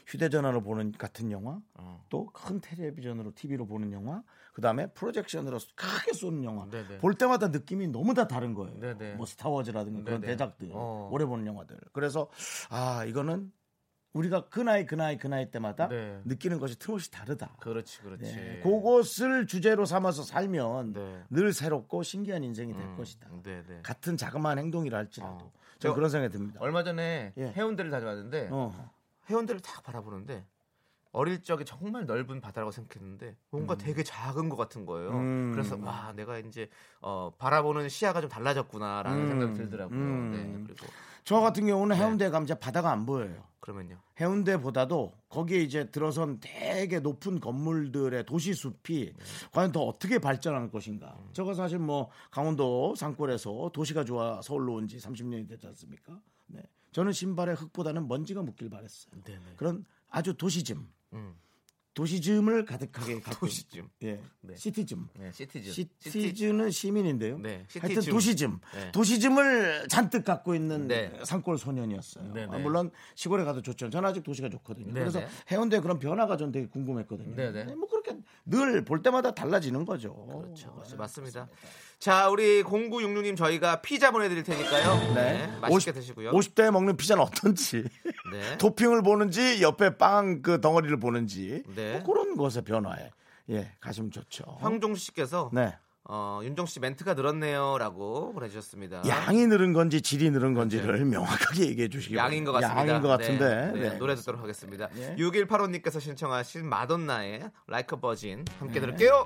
휴대전화로 0.07 0.61
보는 0.61 0.91
같은 0.93 1.31
영화, 1.31 1.59
어. 1.75 2.05
또큰 2.09 2.61
텔레비전으로 2.61 3.31
TV로 3.35 3.65
보는 3.65 3.91
영화, 3.93 4.23
그 4.53 4.61
다음에 4.61 4.87
프로젝션으로 4.93 5.57
크게 5.75 6.13
쏘는 6.13 6.43
영화. 6.43 6.67
네네. 6.69 6.97
볼 6.99 7.15
때마다 7.15 7.47
느낌이 7.47 7.87
너무 7.87 8.13
다 8.13 8.27
다른 8.27 8.53
거예요. 8.53 8.79
네네. 8.79 9.15
뭐 9.15 9.25
스타워즈라든가 9.25 10.03
그런 10.03 10.21
네네. 10.21 10.33
대작들, 10.33 10.69
어. 10.73 11.09
오래 11.11 11.25
보는 11.25 11.45
영화들. 11.47 11.77
그래서 11.91 12.29
아 12.69 13.03
이거는 13.05 13.51
우리가 14.13 14.47
그 14.49 14.59
나이 14.59 14.85
그 14.85 14.93
나이 14.93 15.17
그 15.17 15.25
나이 15.25 15.49
때마다 15.49 15.87
네. 15.87 16.21
느끼는 16.25 16.59
것이 16.59 16.77
틈없이 16.77 17.09
다르다. 17.09 17.55
그렇지, 17.59 17.99
그렇지. 18.01 18.35
네. 18.35 18.59
그것을 18.61 19.47
주제로 19.47 19.85
삼아서 19.85 20.21
살면 20.21 20.93
네. 20.93 21.23
늘 21.31 21.51
새롭고 21.51 22.03
신기한 22.03 22.43
인생이 22.43 22.73
될 22.73 22.83
음, 22.83 22.95
것이다. 22.95 23.27
네네. 23.41 23.79
같은 23.81 24.15
자그마한 24.15 24.59
행동이라 24.59 24.99
할지라도 24.99 25.45
어. 25.45 25.51
저는 25.79 25.93
저- 25.93 25.93
그런 25.95 26.09
생각이 26.11 26.31
듭니다. 26.31 26.59
얼마 26.61 26.83
전에 26.83 27.33
예. 27.37 27.47
해운대를 27.47 27.89
다녀왔는데 27.89 28.49
어. 28.51 28.91
해운대를 29.29 29.61
딱 29.61 29.83
바라보는데 29.83 30.45
어릴 31.11 31.43
적에 31.43 31.63
정말 31.63 32.05
넓은 32.07 32.41
바다라고 32.41 32.71
생각했는데 32.71 33.35
뭔가 33.51 33.77
되게 33.77 34.01
작은 34.03 34.49
것 34.49 34.55
같은 34.55 34.85
거예요. 34.85 35.11
음. 35.11 35.51
그래서 35.53 35.77
와 35.79 36.11
내가 36.15 36.39
이제 36.39 36.69
어, 37.01 37.31
바라보는 37.37 37.87
시야가 37.87 38.19
좀 38.21 38.29
달라졌구나라는 38.29 39.21
음. 39.21 39.27
생각이 39.27 39.53
들더라고요. 39.53 39.97
음. 39.99 40.31
네, 40.31 40.63
그리고 40.65 40.91
저 41.23 41.39
같은 41.39 41.67
경우는 41.67 41.95
네. 41.95 42.01
해운대 42.01 42.29
가면 42.31 42.45
이제 42.45 42.55
바다가 42.55 42.91
안 42.91 43.05
보여요. 43.05 43.43
그러면요. 43.59 43.97
해운대보다도 44.19 45.13
거기에 45.29 45.59
이제 45.59 45.89
들어선 45.89 46.39
되게 46.41 46.99
높은 46.99 47.39
건물들의 47.39 48.25
도시 48.25 48.53
숲이 48.53 49.13
과연 49.53 49.71
더 49.71 49.83
어떻게 49.83 50.17
발전할 50.19 50.69
것인가. 50.71 51.17
저거 51.31 51.53
사실 51.53 51.77
뭐 51.79 52.09
강원도 52.31 52.93
산골에서 52.95 53.69
도시가 53.73 54.03
좋아 54.03 54.41
서울로 54.41 54.73
온 54.73 54.87
지 54.87 54.97
30년이 54.97 55.47
됐지 55.47 55.65
않습니까? 55.67 56.19
네. 56.47 56.61
저는 56.93 57.11
신발에 57.11 57.53
흙보다는 57.53 58.07
먼지가 58.07 58.41
묻길 58.41 58.69
바랬어요. 58.69 59.13
네네. 59.25 59.39
그런 59.57 59.85
아주 60.09 60.33
도시즘, 60.35 60.87
음. 61.13 61.35
도시즘을 61.95 62.65
가득하게 62.65 63.19
갖고 63.21 63.45
도시즘. 63.45 63.87
예, 64.03 64.19
네. 64.41 64.55
시티즘. 64.55 65.09
네, 65.19 65.31
시티즌. 65.31 65.71
시티즈는 65.99 66.71
시민인데요. 66.71 67.37
네, 67.37 67.65
하여튼 67.79 67.89
시티즘. 68.01 68.11
도시즘, 68.13 68.59
네. 68.73 68.91
도시즘을 68.91 69.87
잔뜩 69.89 70.23
갖고 70.23 70.55
있는 70.55 70.87
네. 70.87 71.11
산골 71.23 71.57
소년이었어요. 71.59 72.33
네, 72.33 72.47
네. 72.47 72.55
아, 72.55 72.57
물론 72.57 72.89
시골에 73.13 73.43
가도 73.43 73.61
좋죠. 73.61 73.89
저는 73.91 74.09
아직 74.09 74.23
도시가 74.23 74.49
좋거든요. 74.49 74.87
네, 74.91 74.99
그래서 75.01 75.19
네. 75.19 75.27
해운대 75.51 75.79
그런 75.81 75.99
변화가 75.99 76.37
전 76.37 76.51
되게 76.51 76.67
궁금했거든요. 76.67 77.35
뭐 77.75 77.87
그렇게 77.87 78.17
늘 78.45 78.83
볼 78.85 79.01
때마다 79.03 79.33
달라지는 79.35 79.85
거죠. 79.85 80.13
그렇죠. 80.43 80.83
맞습니다. 80.97 81.47
자, 81.99 82.29
우리 82.29 82.63
0966님 82.63 83.37
저희가 83.37 83.81
피자 83.81 84.11
보내드릴 84.11 84.43
테니까요. 84.43 85.13
네. 85.15 85.47
맛있게 85.61 85.91
50, 85.91 85.93
드시고요. 85.93 86.31
50대에 86.31 86.71
먹는 86.71 86.97
피자는 86.97 87.23
어떤지, 87.23 87.83
네. 88.31 88.57
토핑을 88.59 89.01
보는지, 89.03 89.61
옆에 89.61 89.97
빵 89.97 90.41
그 90.41 90.59
덩어리를 90.59 90.99
보는지, 90.99 91.63
네. 91.75 91.99
뭐 91.99 92.03
그런 92.03 92.35
것의 92.35 92.63
변화에 92.65 93.11
예 93.49 93.71
가시면 93.79 94.11
좋죠. 94.11 94.43
황종수 94.59 95.05
씨께서 95.05 95.49
네. 95.53 95.75
어, 96.05 96.41
윤정 96.43 96.65
씨 96.65 96.79
멘트가 96.81 97.13
늘었네요라고 97.13 98.33
보내주셨습니다. 98.33 99.03
양이 99.07 99.47
늘은 99.47 99.71
건지 99.71 100.01
질이 100.01 100.31
늘은 100.31 100.53
건지를 100.53 101.05
명확하게 101.05 101.67
얘기해 101.67 101.87
주시기 101.87 102.15
네. 102.15 102.19
양인 102.19 102.43
것 102.43 102.51
바랍니다. 102.51 102.75
같습니다. 102.75 102.93
양인 102.93 103.01
것 103.01 103.07
같은데. 103.07 103.71
네, 103.71 103.81
네, 103.81 103.89
네. 103.91 103.97
노래 103.97 104.15
듣도록 104.15 104.41
하겠습니다. 104.41 104.89
예. 104.97 105.15
6185님께서 105.15 106.01
신청하신 106.01 106.67
마돈나의 106.67 107.49
Like 107.69 107.95
a 107.97 108.01
Virgin 108.01 108.43
네. 108.43 108.53
함께 108.59 108.81
들을게요. 108.81 109.25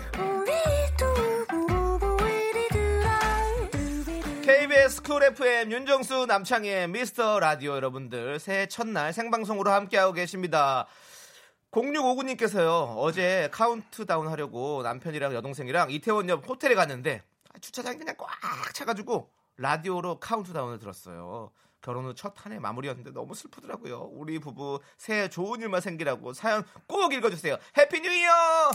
KBS 5.01 5.03
쿨 5.03 5.23
FM 5.23 5.71
윤정수 5.71 6.25
남창희의 6.27 6.87
미스터 6.87 7.39
라디오 7.39 7.75
여러분들 7.75 8.39
새해 8.39 8.67
첫날 8.67 9.13
생방송으로 9.13 9.71
함께하고 9.71 10.13
계십니다. 10.13 10.85
0659님께서요 11.71 12.97
어제 12.97 13.49
카운트다운 13.51 14.27
하려고 14.27 14.81
남편이랑 14.83 15.33
여동생이랑 15.33 15.91
이태원 15.91 16.29
옆 16.29 16.47
호텔에 16.47 16.75
갔는데 16.75 17.23
아, 17.53 17.59
주차장이 17.59 17.97
그냥 17.97 18.15
꽉 18.17 18.29
차가지고 18.73 19.29
라디오로 19.57 20.19
카운트다운을 20.19 20.79
들었어요. 20.79 21.51
결혼 21.81 22.05
후 22.05 22.13
첫 22.13 22.35
한 22.43 22.53
해 22.53 22.59
마무리였는데 22.59 23.11
너무 23.11 23.33
슬프더라고요. 23.33 24.09
우리 24.13 24.39
부부 24.39 24.79
새해 24.97 25.29
좋은 25.29 25.61
일만 25.61 25.81
생기라고 25.81 26.33
사연 26.33 26.63
꼭 26.87 27.13
읽어주세요. 27.13 27.57
Happy 27.77 28.01
New 28.01 28.11
Year! 28.11 28.71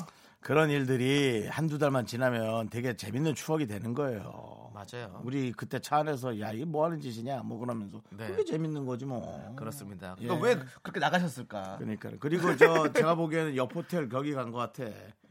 그런 0.47 0.71
일들이 0.71 1.49
한두 1.49 1.77
달만 1.77 2.07
지나면 2.07 2.71
되게 2.71 2.95
재밌는 2.97 3.35
추억이 3.35 3.67
되는 3.67 3.95
거예요. 3.95 4.71
맞아요. 4.73 5.21
우리 5.25 5.51
그때 5.51 5.81
차 5.81 5.97
안에서 5.97 6.39
야 6.39 6.53
이게 6.53 6.65
뭐 6.65 6.85
하는 6.85 7.01
짓이냐 7.01 7.43
뭐 7.43 7.59
그러면서 7.59 8.01
네. 8.11 8.29
그게 8.29 8.45
재밌는 8.45 8.87
거지 8.87 9.07
뭐. 9.07 9.57
그렇습니다. 9.57 10.15
예. 10.21 10.29
또왜 10.29 10.61
그렇게 10.85 11.01
나가셨을까? 11.01 11.79
그러니까 11.79 12.11
그리고 12.21 12.57
저 12.57 12.93
제가 12.93 13.17
보기에는 13.17 13.57
옆 13.57 13.75
호텔 13.75 14.09
거기 14.09 14.35
간 14.35 14.53
것 14.53 14.59
같아. 14.73 14.89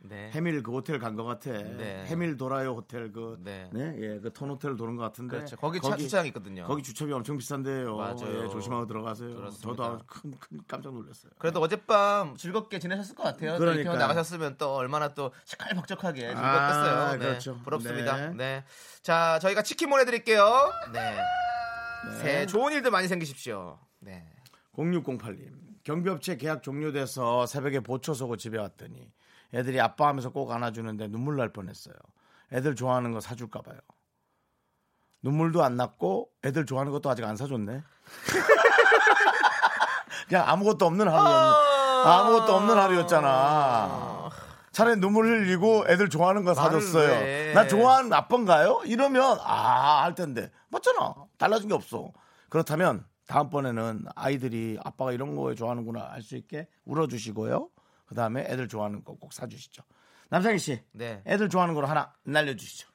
네. 0.08 0.30
해밀 0.34 0.62
그 0.64 0.72
호텔 0.72 1.00
간 1.00 1.16
것 1.16 1.24
같아. 1.24 1.52
네. 1.52 2.04
해밀 2.08 2.38
도라요 2.38 2.72
호텔 2.74 3.12
그 3.12 3.38
네. 3.44 3.70
네, 3.74 3.96
예, 4.00 4.20
그톤 4.20 4.50
호텔 4.50 4.76
도는 4.76 4.96
것 4.96 5.04
같은데. 5.04 5.38
그렇죠. 5.38 5.56
거기 5.58 5.80
차 5.82 5.96
주차장 5.96 6.26
있거든요. 6.28 6.66
거기 6.66 6.84
주차비 6.84 7.12
엄청 7.14 7.38
비싼데요. 7.38 7.96
맞아요. 7.98 8.44
예, 8.46 8.50
조심하고 8.50 8.88
들어가세요. 8.88 9.36
그렇습니다. 9.36 9.68
저도 9.68 9.84
아주 9.84 10.04
큰, 10.08 10.32
큰 10.40 10.60
깜짝 10.68 10.94
놀랐어요. 10.94 11.32
그래도 11.38 11.60
어젯밤 11.62 12.36
즐겁게 12.38 12.80
지내셨을 12.80 13.16
것 13.16 13.24
같아요. 13.24 13.56
이렇게 13.56 13.84
나가셨으면 13.84 14.56
또 14.58 14.76
얼마나 14.76 15.14
또 15.14 15.32
시끌벅적하게 15.46 16.20
즐겁겠어요. 16.22 16.96
아, 16.96 17.12
네, 17.14 17.18
그렇죠. 17.20 17.58
부럽습니다. 17.64 18.30
네. 18.30 18.36
네. 18.36 18.64
자, 19.02 19.40
저희가 19.40 19.62
치킨 19.62 19.90
보내 19.90 20.06
드릴게요. 20.06 20.72
네. 20.94 21.18
새해 22.22 22.46
좋은 22.46 22.72
일들 22.74 22.92
많이 22.92 23.08
생기십시오. 23.08 23.80
네. 24.00 24.26
0608님 24.78 25.66
경비업체 25.84 26.38
계약 26.38 26.62
종료돼서 26.64 27.46
새벽에 27.46 27.80
보초 27.80 28.14
서고 28.14 28.38
집에 28.38 28.58
왔더니 28.58 29.12
애들이 29.54 29.80
아빠 29.80 30.08
하면서 30.08 30.32
꼭 30.32 30.52
안아주는데 30.52 31.10
눈물 31.10 31.38
날 31.38 31.50
뻔했어요. 31.54 31.94
애들 32.54 32.75
좋아하는 32.75 33.12
거 33.12 33.20
사줄까 33.20 33.62
봐요. 33.62 33.78
눈물도 35.22 35.64
안 35.64 35.75
났고 35.78 36.30
애들 36.44 36.66
좋아하는 36.66 36.92
것도 36.92 37.10
아직 37.10 37.24
안 37.24 37.36
사줬네. 37.36 37.84
그냥 40.28 40.44
아무것도 40.48 40.86
없는 40.86 41.08
하루였네. 41.08 42.06
아무것도 42.06 42.56
없는 42.56 42.78
하루였잖아. 42.78 44.30
차라리 44.72 45.00
눈물 45.00 45.26
흘리고 45.28 45.86
애들 45.88 46.10
좋아하는 46.10 46.43
거 46.43 46.54
사줬어요. 46.54 47.08
왜. 47.08 47.54
나 47.54 47.67
좋아하는 47.67 48.12
아빠인가요? 48.12 48.82
이러면 48.86 49.38
아 49.41 50.04
할 50.04 50.15
텐데 50.15 50.52
맞잖아. 50.69 51.15
달라진 51.38 51.69
게 51.69 51.74
없어. 51.74 52.12
그렇다면 52.50 53.06
다음번에는 53.28 54.06
아이들이 54.15 54.78
아빠가 54.84 55.12
이런 55.12 55.36
거 55.36 55.56
좋아하는구나 55.56 56.10
알 56.12 56.22
수 56.22 56.36
있게 56.36 56.67
울어주시고요. 56.86 57.69
그 58.06 58.15
다음에 58.15 58.41
애들 58.48 58.68
좋아하는 58.68 59.04
거 59.04 59.15
꼭 59.15 59.34
사주시죠. 59.34 59.84
남상희 60.30 60.60
씨, 60.60 60.84
네. 60.91 61.22
애들 61.26 61.50
좋아하는 61.50 61.74
거로 61.76 61.88
하나 61.88 62.13
날려주시죠. 62.24 62.88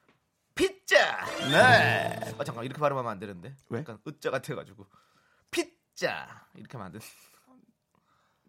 피자! 0.55 1.25
네. 1.51 2.21
아, 2.39 2.45
잠깐, 2.45 2.65
이렇게 2.65 2.79
발음하면 2.81 3.11
안 3.11 3.19
되는데. 3.19 3.55
왜? 3.69 3.81
약간 3.81 3.99
으자 4.07 4.31
같아가지고. 4.31 4.87
피자! 5.51 6.45
이렇게 6.55 6.77
하면 6.77 6.87
안 6.87 6.93
돼. 6.93 6.99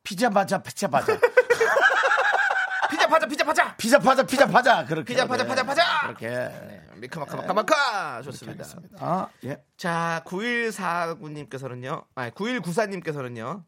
피자 0.04 0.30
파자 0.30 0.62
피자 0.62 0.88
파자 0.88 1.16
피자 2.90 3.08
파자, 3.08 3.28
피자 3.28 3.44
파자! 3.46 3.76
피자 3.78 4.00
파자 4.00 4.24
피자 4.24 4.48
파자 4.48 4.84
그렇게 4.86 5.14
피자 5.14 5.28
파자, 5.28 5.46
파자, 5.46 5.64
파자! 5.64 6.02
그렇게 6.02 6.28
네, 6.30 6.82
미카마카 6.96 7.38
마카 7.38 7.54
마카! 7.54 8.22
좋습니다. 8.24 8.66
아 9.00 9.30
예. 9.46 9.64
자, 9.78 10.24
9149님께서는요. 10.26 12.06
아니, 12.16 12.32
9194님께서는요. 12.32 13.64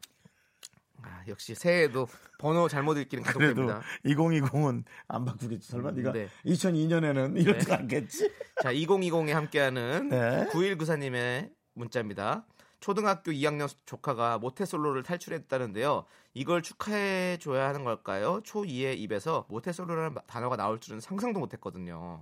아, 1.04 1.22
역시 1.28 1.54
새해에도 1.54 2.08
번호 2.38 2.66
잘못 2.68 2.96
읽기는 2.96 3.22
계속됩니다. 3.24 3.82
2020은 4.06 4.84
안 5.08 5.24
바꾸겠지. 5.24 5.70
설마 5.70 5.92
네가 5.92 6.12
네. 6.12 6.28
2002년에는 6.46 7.38
이렇게 7.40 7.64
네. 7.64 7.74
않겠지? 7.74 8.30
자, 8.62 8.72
2020에 8.72 9.32
함께하는 9.32 10.08
네. 10.08 10.46
9194님의 10.50 11.52
문자입니다. 11.74 12.46
초등학교 12.80 13.32
2학년 13.32 13.72
조카가 13.86 14.38
모태솔로를 14.38 15.02
탈출했다는데요. 15.02 16.04
이걸 16.34 16.62
축하해 16.62 17.38
줘야 17.38 17.68
하는 17.68 17.84
걸까요? 17.84 18.40
초2의 18.42 18.98
입에서 18.98 19.46
모태솔로라는 19.48 20.16
단어가 20.26 20.56
나올 20.56 20.80
줄은 20.80 21.00
상상도 21.00 21.40
못했거든요. 21.40 22.20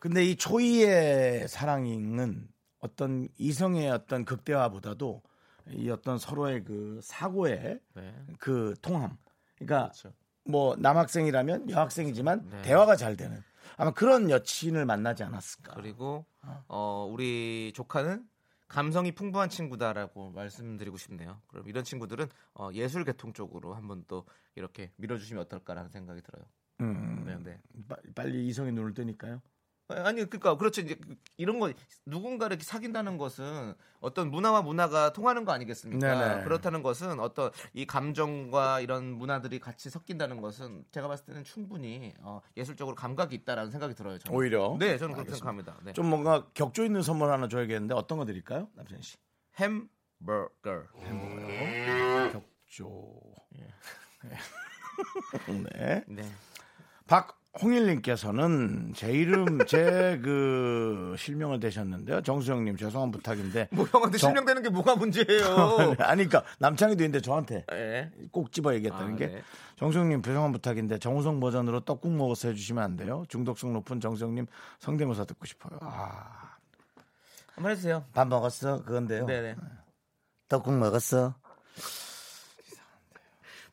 근데 0.00 0.24
이 0.24 0.36
초이의 0.36 1.48
사랑은 1.48 2.48
어떤 2.80 3.28
이성의 3.38 3.90
어떤 3.90 4.26
극대화보다도 4.26 5.22
이 5.70 5.88
어떤 5.90 6.18
서로의 6.18 6.64
그 6.64 7.00
사고의 7.02 7.80
네. 7.94 8.14
그 8.38 8.74
통함. 8.82 9.16
그러니까 9.56 9.84
그렇죠. 9.88 10.12
뭐 10.46 10.76
남학생이라면 10.76 11.70
여학생이지만 11.70 12.48
네. 12.50 12.62
대화가 12.62 12.96
잘 12.96 13.16
되는 13.16 13.42
아마 13.76 13.90
그런 13.92 14.30
여친을 14.30 14.84
만나지 14.84 15.22
않았을까. 15.24 15.74
그리고 15.74 16.26
어, 16.68 17.08
우리 17.10 17.72
조카는 17.74 18.28
감성이 18.68 19.12
풍부한 19.12 19.48
친구다라고 19.48 20.30
말씀드리고 20.32 20.96
싶네요. 20.98 21.40
그럼 21.46 21.66
이런 21.68 21.84
친구들은 21.84 22.26
어, 22.54 22.70
예술 22.74 23.04
계통 23.04 23.32
쪽으로 23.32 23.74
한번 23.74 24.04
또 24.06 24.26
이렇게 24.54 24.90
밀어주시면 24.96 25.42
어떨까라는 25.44 25.90
생각이 25.90 26.20
들어요. 26.22 26.44
음, 26.80 27.24
네, 27.24 27.36
네. 27.38 27.60
빠- 27.88 27.96
빨리 28.14 28.46
이성의 28.48 28.72
눈을 28.72 28.94
뜨니까요. 28.94 29.40
아니 29.88 30.24
그러니까 30.24 30.56
그렇죠 30.56 30.80
이제 30.80 30.96
이런 31.36 31.58
거 31.58 31.70
누군가 32.06 32.46
이렇게 32.46 32.64
사귄다는 32.64 33.18
것은 33.18 33.74
어떤 34.00 34.30
문화와 34.30 34.62
문화가 34.62 35.12
통하는 35.12 35.44
거 35.44 35.52
아니겠습니까? 35.52 36.06
네네. 36.06 36.44
그렇다는 36.44 36.82
것은 36.82 37.20
어떤 37.20 37.50
이 37.74 37.86
감정과 37.86 38.80
이런 38.80 39.12
문화들이 39.12 39.60
같이 39.60 39.90
섞인다는 39.90 40.40
것은 40.40 40.84
제가 40.90 41.08
봤을 41.08 41.26
때는 41.26 41.44
충분히 41.44 42.14
어, 42.20 42.40
예술적으로 42.56 42.96
감각이 42.96 43.34
있다라는 43.34 43.70
생각이 43.70 43.94
들어요. 43.94 44.18
저는. 44.18 44.38
오히려 44.38 44.76
네, 44.78 44.96
저는 44.96 45.14
그렇게. 45.14 45.32
생각합니다. 45.32 45.76
네. 45.82 45.92
좀 45.92 46.08
뭔가 46.08 46.46
격조 46.54 46.84
있는 46.84 47.02
선물 47.02 47.30
하나 47.30 47.48
줘야겠는데 47.48 47.94
어떤 47.94 48.18
거 48.18 48.24
드릴까요, 48.24 48.68
남편 48.74 49.02
씨? 49.02 49.18
햄버거. 49.56 50.48
격조. 52.32 53.20
네. 55.74 56.04
네. 56.06 56.22
박 57.06 57.38
홍일님께서는 57.62 58.92
제 58.96 59.12
이름 59.12 59.64
제 59.66 60.18
그 60.22 61.14
실명을 61.18 61.60
대셨는데요. 61.60 62.22
정수영님 62.22 62.76
죄송한 62.76 63.10
부탁인데. 63.10 63.68
뭐 63.72 63.84
형한테 63.86 64.18
정- 64.18 64.30
실명되는 64.30 64.62
게 64.62 64.68
뭐가 64.70 64.96
문제예요? 64.96 65.94
아니 66.00 66.26
그러니까 66.26 66.44
남창희도 66.58 67.02
있는데 67.04 67.20
저한테 67.20 67.64
네. 67.68 68.10
꼭 68.32 68.52
집어 68.52 68.74
얘기했다는 68.74 69.14
아, 69.14 69.16
게 69.16 69.26
네. 69.28 69.42
정수영님 69.76 70.22
죄송한 70.22 70.52
부탁인데 70.52 70.98
정우성 70.98 71.40
버전으로 71.40 71.80
떡국 71.80 72.12
먹어서 72.12 72.48
해주시면 72.48 72.82
안 72.82 72.96
돼요? 72.96 73.24
중독성 73.28 73.72
높은 73.72 74.00
정수영님 74.00 74.46
성대모사 74.80 75.24
듣고 75.24 75.46
싶어요. 75.46 75.78
아, 75.82 76.56
한번 77.54 77.72
해주세요. 77.72 78.04
밥 78.12 78.28
먹었어? 78.28 78.82
그건데요. 78.84 79.26
네네. 79.26 79.56
떡국 80.48 80.74
먹었어? 80.74 81.34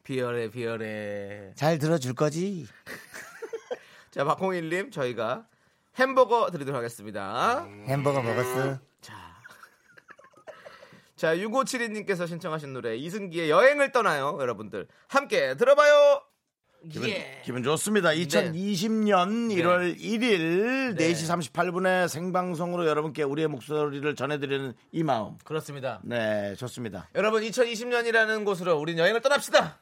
비열해 0.04 0.50
비열해. 0.50 1.52
잘 1.56 1.78
들어줄 1.78 2.14
거지? 2.16 2.66
자 4.12 4.24
박홍일님 4.24 4.92
저희가 4.92 5.48
햄버거 5.96 6.50
드리도록 6.52 6.78
하겠습니다. 6.78 7.66
햄버거 7.86 8.22
먹었어? 8.22 8.80
자. 9.02 9.32
자, 11.16 11.36
6572님께서 11.36 12.28
신청하신 12.28 12.74
노래 12.74 12.96
이승기의 12.96 13.50
여행을 13.50 13.92
떠나요. 13.92 14.38
여러분들 14.40 14.88
함께 15.08 15.56
들어봐요. 15.56 16.24
기분, 16.90 17.10
예. 17.10 17.42
기분 17.46 17.62
좋습니다. 17.62 18.10
2020년 18.10 19.56
1월 19.56 20.00
1일 20.00 20.96
네. 20.96 21.14
4시 21.14 21.52
38분에 21.54 22.08
생방송으로 22.08 22.88
여러분께 22.88 23.22
우리의 23.22 23.48
목소리를 23.50 24.16
전해드리는 24.16 24.74
이 24.92 25.04
마음. 25.04 25.38
그렇습니다. 25.44 26.00
네, 26.04 26.56
좋습니다. 26.56 27.08
여러분 27.14 27.44
2020년이라는 27.44 28.44
곳으로 28.44 28.80
우린 28.80 28.98
여행을 28.98 29.22
떠납시다. 29.22 29.80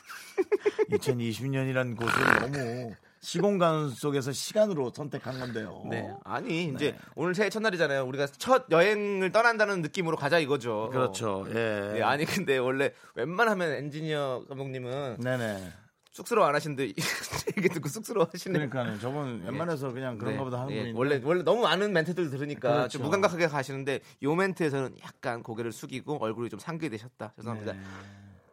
2020년이라는 0.92 1.98
곳은 1.98 2.52
너무 2.52 2.94
시공간 3.20 3.90
속에서 3.90 4.32
시간으로 4.32 4.92
선택한 4.94 5.40
건데요. 5.40 5.84
네. 5.90 6.08
아니 6.24 6.66
이제 6.66 6.96
오늘 7.16 7.34
새해 7.34 7.50
첫날이잖아요. 7.50 8.06
우리가 8.06 8.28
첫 8.28 8.66
여행을 8.70 9.32
떠난다는 9.32 9.82
느낌으로 9.82 10.16
가자 10.16 10.38
이거죠. 10.38 10.90
그렇죠. 10.92 11.44
예. 11.50 11.54
네, 11.94 12.02
아니 12.04 12.26
근데 12.26 12.58
원래 12.58 12.92
웬만하면 13.16 13.72
엔지니어 13.72 14.46
감독님은 14.48 15.18
네네. 15.22 15.72
쑥스러워 16.12 16.48
안 16.48 16.56
하시는데 16.56 16.84
얘기 16.86 16.96
듣고 17.74 17.90
쑥스러워 17.90 18.30
하시네요. 18.32 18.70
그러니까요. 18.70 19.00
저분 19.00 19.42
웬만해서 19.44 19.92
그냥 19.92 20.18
그런가 20.18 20.44
보다 20.44 20.62
하는 20.62 20.72
예, 20.72 20.78
분인데. 20.82 20.98
원래 20.98 21.22
원래 21.24 21.44
너무 21.44 21.64
많은 21.64 21.92
멘트들 21.92 22.30
들으니까 22.30 22.70
그렇죠. 22.72 22.90
좀 23.00 23.02
무감각하게 23.04 23.48
가시는데 23.48 24.00
요 24.24 24.36
멘트에서는 24.36 24.96
약간 25.04 25.42
고개를 25.44 25.72
숙이고 25.74 26.18
얼굴이 26.24 26.50
좀 26.50 26.60
상기되셨다. 26.60 27.34
죄송합니다. 27.36 27.74
네. 27.74 27.80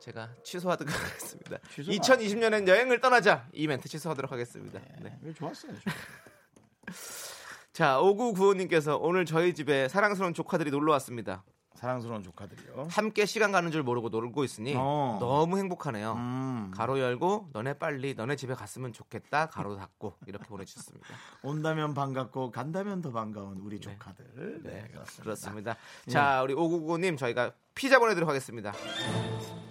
제가 0.03 0.31
취소하도록 0.43 0.93
하겠습니다. 0.93 1.59
취소가- 1.77 2.01
2020년엔 2.01 2.67
여행을 2.67 3.01
떠나자 3.01 3.47
이 3.53 3.69
멘트 3.69 3.89
취소하도록 3.89 4.33
하겠습니다. 4.33 4.81
네. 5.01 5.17
이거 5.23 5.33
좋았어요. 5.33 5.73
자, 7.73 7.99
5995님께서 8.01 8.99
오늘 9.01 9.25
저희 9.25 9.55
집에 9.55 9.87
사랑스러운 9.89 10.35
조카들이 10.35 10.71
놀러 10.73 10.93
왔습니다. 10.95 11.45
사랑스러운 11.75 12.23
조카들이요. 12.23 12.89
함께 12.91 13.27
시간 13.27 13.53
가는 13.53 13.71
줄 13.71 13.83
모르고 13.83 14.09
놀고 14.09 14.45
있으니 14.45 14.75
어. 14.77 15.17
너무 15.21 15.59
행복하네요. 15.59 16.13
음. 16.13 16.71
가로 16.75 16.99
열고 16.99 17.51
너네 17.53 17.75
빨리 17.75 18.15
너네 18.15 18.37
집에 18.37 18.55
갔으면 18.55 18.93
좋겠다. 18.93 19.47
가로 19.47 19.77
닫고 19.77 20.15
이렇게 20.27 20.45
보내주셨습니다. 20.47 21.07
온다면 21.43 21.95
반갑고 21.95 22.51
간다면 22.51 23.03
더 23.03 23.11
반가운 23.13 23.59
우리 23.59 23.81
조카들. 23.81 24.63
네, 24.63 24.89
그렇습니다. 24.91 25.23
그렇습니다. 25.23 25.77
자, 26.09 26.43
우리 26.43 26.55
5995님 26.55 27.19
저희가 27.19 27.53
피자 27.75 27.99
보내드리도록 27.99 28.29
하겠습니다. 28.29 28.73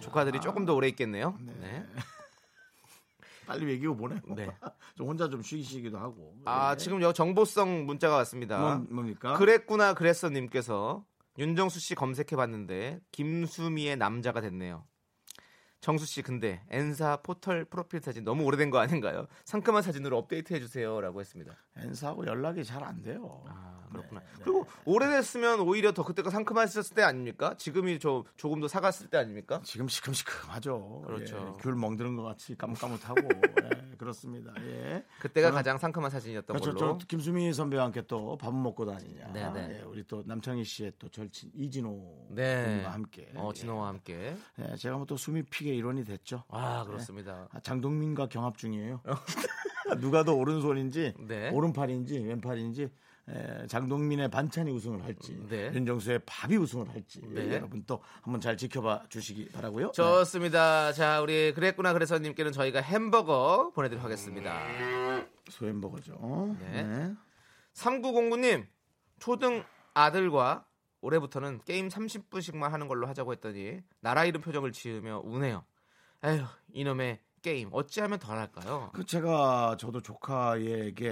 조카들이 0.02 0.42
조금 0.42 0.66
더 0.66 0.74
오래 0.74 0.88
있겠네요. 0.90 1.38
네. 1.62 1.86
빨리 3.52 3.70
얘기고 3.70 3.96
보내. 3.96 4.16
네. 4.36 4.50
좀 4.96 5.08
혼자 5.08 5.30
좀 5.30 5.42
쉬시기도 5.42 5.98
하고. 5.98 6.36
아, 6.46 6.76
네. 6.76 6.84
지금 6.84 7.02
여 7.02 7.12
정보성 7.12 7.86
문자가 7.86 8.16
왔습니다. 8.18 8.58
뭐, 8.58 8.76
뭡니까? 8.90 9.34
그랬구나 9.34 9.94
그랬어 9.94 10.30
님께서 10.30 11.04
윤정수 11.42 11.80
씨 11.80 11.96
검색해봤는데 11.96 13.00
김수미의 13.12 13.98
남자가 13.98 14.42
됐네요. 14.42 14.86
정수 15.80 16.06
씨 16.06 16.22
근데 16.22 16.62
엔사 16.70 17.18
포털 17.24 17.66
프로필 17.66 18.00
사진 18.00 18.24
너무 18.24 18.44
오래된 18.44 18.70
거 18.70 18.78
아닌가요? 18.78 19.26
상큼한 19.46 19.82
사진으로 19.82 20.20
업데이트 20.20 20.54
해주세요라고 20.54 21.20
했습니다. 21.20 21.58
엔사하고 21.78 22.28
연락이 22.28 22.64
잘 22.64 22.84
안 22.84 23.02
돼요. 23.02 23.44
아 23.48 23.80
네, 23.80 23.81
그렇구나. 23.92 24.22
그리고 24.44 24.66
오래됐으면 24.86 25.60
오히려 25.62 25.92
더 25.94 26.04
그때가 26.04 26.30
상큼하셨을 26.30 26.96
때 26.96 27.02
아닙니까? 27.04 27.56
지금이 27.58 28.00
좀 28.00 28.24
조금 28.38 28.60
더 28.62 28.68
사갔을 28.68 29.08
때 29.10 29.18
아닙니까? 29.18 29.62
지금 29.64 29.88
시큼시큼하죠. 29.88 31.04
그렇죠. 31.06 31.56
예, 31.58 31.62
귤 31.62 31.76
멍드는 31.76 32.16
것 32.16 32.24
같이 32.24 32.56
까뭇까뭇하고 32.58 33.16
예, 33.64 33.96
그렇습니다. 33.98 34.54
예. 34.62 35.04
그때가 35.20 35.50
저는- 35.50 35.54
가장 35.54 35.78
상큼한 35.78 36.10
사진이었던 36.12 36.58
그렇죠. 36.60 36.78
걸로. 36.78 36.98
저 36.98 37.06
김수미 37.08 37.54
선배와 37.54 37.86
함께 37.86 38.02
또밥 38.08 38.54
먹고 38.54 38.86
다니냐. 38.86 39.28
네, 39.34 39.52
네. 39.52 39.80
예, 39.80 39.82
우리 39.84 40.04
또 40.08 40.24
남창희 40.26 40.64
씨의 40.64 40.94
또 41.00 41.10
절친 41.10 41.52
이진호 41.54 42.28
네. 42.32 42.66
군과 42.66 42.94
함께. 42.94 43.30
어 43.36 43.52
진호와 43.54 43.88
함께. 43.90 44.36
예, 44.60 44.76
제가 44.76 44.98
뭐또 44.98 45.18
수미 45.18 45.44
픽의 45.44 45.76
일원이 45.78 46.04
됐죠. 46.06 46.44
아 46.50 46.84
그렇습니다. 46.86 47.48
아, 47.52 47.60
장동민과 47.60 48.28
경합 48.30 48.58
중이에요. 48.58 49.02
누가 50.00 50.24
더 50.24 50.34
오른손인지 50.34 51.14
네. 51.20 51.50
오른팔인지 51.50 52.20
왼팔인지 52.20 52.84
에, 52.84 52.90
장동민의 53.68 54.30
반찬이 54.30 54.72
우승을 54.72 55.04
할지 55.04 55.40
네. 55.50 55.72
윤정수의 55.74 56.22
밥이 56.26 56.58
우승을 56.58 56.90
할지 56.90 57.22
네. 57.28 57.54
여러분 57.54 57.84
또 57.86 58.02
한번 58.22 58.42
잘 58.42 58.58
지켜봐 58.58 59.06
주시기 59.10 59.50
바라고요. 59.50 59.92
좋습니다. 59.92 60.92
자 60.92 61.22
우리 61.22 61.54
그랬구나 61.54 61.94
그래서 61.94 62.18
님께는 62.20 62.52
저희가 62.52 62.82
햄버거. 62.82 63.72
네. 64.68 65.28
소햄버거죠. 65.50 66.56
네. 66.60 66.84
네. 66.84 67.14
3909님 67.74 68.66
초등 69.20 69.64
아들과 69.94 70.66
올해부터는 71.02 71.62
게임 71.66 71.88
30분씩만 71.88 72.70
하는 72.70 72.88
걸로 72.88 73.08
하자고 73.08 73.32
했더니 73.34 73.82
나라 74.02 74.26
이름 74.26 74.42
표정을 74.42 74.72
지으며 74.72 75.22
우네요. 75.24 75.64
에휴 76.24 76.44
이놈의 76.74 77.20
게임 77.42 77.70
어찌하면 77.72 78.20
덜 78.20 78.38
할까요? 78.38 78.92
그 78.94 79.06
제가 79.06 79.78
저도 79.80 80.02
조카에게 80.02 81.10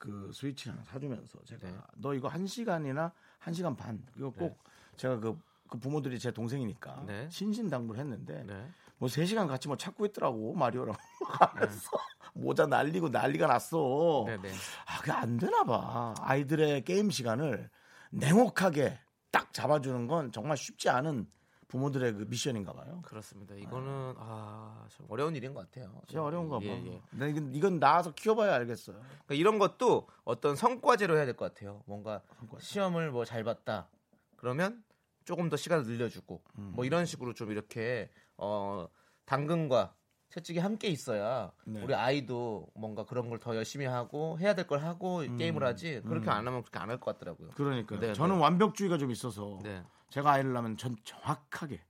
그 0.00 0.30
스위치 0.32 0.70
하나 0.70 0.82
사주면서 0.82 1.38
제가 1.44 1.68
네. 1.68 1.76
너 1.96 2.14
이거 2.14 2.26
한 2.26 2.46
시간이나 2.46 3.12
한 3.38 3.54
시간 3.54 3.76
반 3.76 4.02
이거 4.16 4.30
꼭 4.30 4.58
제가 4.96 5.20
그, 5.20 5.38
그 5.68 5.78
부모들이 5.78 6.18
제 6.18 6.32
동생이니까 6.32 7.04
네. 7.06 7.28
신신당부를 7.30 8.00
했는데 8.00 8.42
네. 8.44 8.66
뭐 8.96 9.08
3시간 9.08 9.46
같이 9.46 9.68
뭐 9.68 9.76
찾고 9.76 10.06
있더라고 10.06 10.54
마리오랑 10.54 10.96
하면서 11.28 11.90
모자 12.32 12.66
날리고 12.66 13.10
난리가 13.10 13.46
났어. 13.46 14.24
네, 14.26 14.38
네. 14.38 14.50
아, 14.86 14.98
그게 15.00 15.12
안 15.12 15.36
되나 15.36 15.64
봐. 15.64 16.14
아이들의 16.18 16.84
게임 16.84 17.10
시간을 17.10 17.68
냉혹하게 18.10 18.98
딱 19.30 19.52
잡아주는 19.52 20.06
건 20.06 20.32
정말 20.32 20.56
쉽지 20.56 20.88
않은 20.88 21.26
부모들의 21.70 22.12
그 22.14 22.26
미션인가 22.28 22.72
봐요. 22.72 23.00
그렇습니다. 23.04 23.54
이거는 23.54 24.14
아, 24.18 24.86
참 24.90 25.06
어려운 25.08 25.34
일인 25.36 25.54
것 25.54 25.60
같아요. 25.70 26.02
진짜 26.08 26.22
어려운가 26.22 26.58
봐. 26.58 26.64
예, 26.64 26.84
예. 26.86 27.02
근데 27.10 27.30
이건, 27.30 27.54
이건 27.54 27.80
나와서 27.80 28.12
키워봐야 28.12 28.54
알겠어요. 28.56 28.96
그러니까 29.00 29.34
이런 29.34 29.58
것도 29.58 30.08
어떤 30.24 30.56
성과제로 30.56 31.16
해야 31.16 31.24
될 31.26 31.36
것 31.36 31.54
같아요. 31.54 31.82
뭔가 31.86 32.22
시험을 32.58 33.12
뭐 33.12 33.24
잘 33.24 33.44
봤다. 33.44 33.88
그러면 34.36 34.82
조금 35.24 35.48
더 35.48 35.56
시간을 35.56 35.84
늘려주고 35.86 36.42
음. 36.58 36.72
뭐 36.74 36.84
이런 36.84 37.06
식으로 37.06 37.34
좀 37.34 37.50
이렇게 37.52 38.10
어 38.36 38.88
당근과 39.26 39.94
채찍이 40.30 40.58
함께 40.60 40.88
있어야 40.88 41.52
네. 41.66 41.82
우리 41.82 41.94
아이도 41.94 42.68
뭔가 42.74 43.04
그런 43.04 43.28
걸 43.28 43.38
더 43.38 43.54
열심히 43.56 43.84
하고 43.86 44.38
해야 44.40 44.54
될 44.54 44.66
걸 44.66 44.80
하고 44.82 45.18
게임을 45.38 45.64
하지 45.64 46.02
그렇게 46.06 46.30
안 46.30 46.46
하면 46.46 46.62
그렇게 46.62 46.78
안 46.78 46.88
할 46.90 46.98
것 46.98 47.12
같더라고요. 47.18 47.48
음. 47.48 47.52
그러니까 47.54 47.98
네, 47.98 48.12
저는 48.12 48.36
네. 48.36 48.42
완벽주의가 48.42 48.98
좀 48.98 49.10
있어서 49.10 49.58
네, 49.62 49.82
제가 50.10 50.32
아이를 50.32 50.52
낳으면 50.52 50.76
전 50.76 50.96
정확하게 51.04 51.80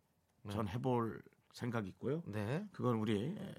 전 0.51 0.69
해볼 0.69 1.23
생각이 1.53 1.89
있고요. 1.89 2.23
네, 2.27 2.67
그건 2.73 2.97
우리 2.97 3.37
에, 3.37 3.55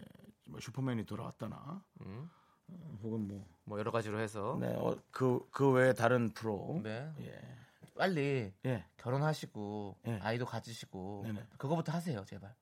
뭐 0.45 0.59
슈퍼맨이 0.59 1.05
돌아왔다나 1.05 1.83
음, 2.01 2.29
어, 2.67 2.99
혹은 3.03 3.27
뭐 3.27 3.45
뭐 3.71 3.79
여러 3.79 3.89
가지로 3.89 4.19
해서 4.19 4.57
네, 4.59 4.67
어, 4.75 4.97
그, 5.11 5.47
그 5.49 5.71
외에 5.71 5.93
다른 5.93 6.29
프로. 6.33 6.81
네, 6.83 7.09
예. 7.21 7.57
빨리 7.95 8.53
예. 8.65 8.85
결혼하시고 8.97 9.97
예. 10.07 10.19
아이도 10.21 10.45
가지시고 10.45 11.21
네네. 11.25 11.47
그거부터 11.57 11.93
하세요, 11.93 12.25
제발. 12.25 12.53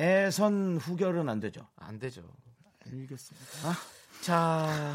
애선 0.00 0.76
후결은 0.76 1.30
안 1.30 1.40
되죠. 1.40 1.66
안 1.76 1.98
되죠. 1.98 2.30
알겠습니다. 2.84 3.68
아, 3.68 3.74
자, 4.20 4.94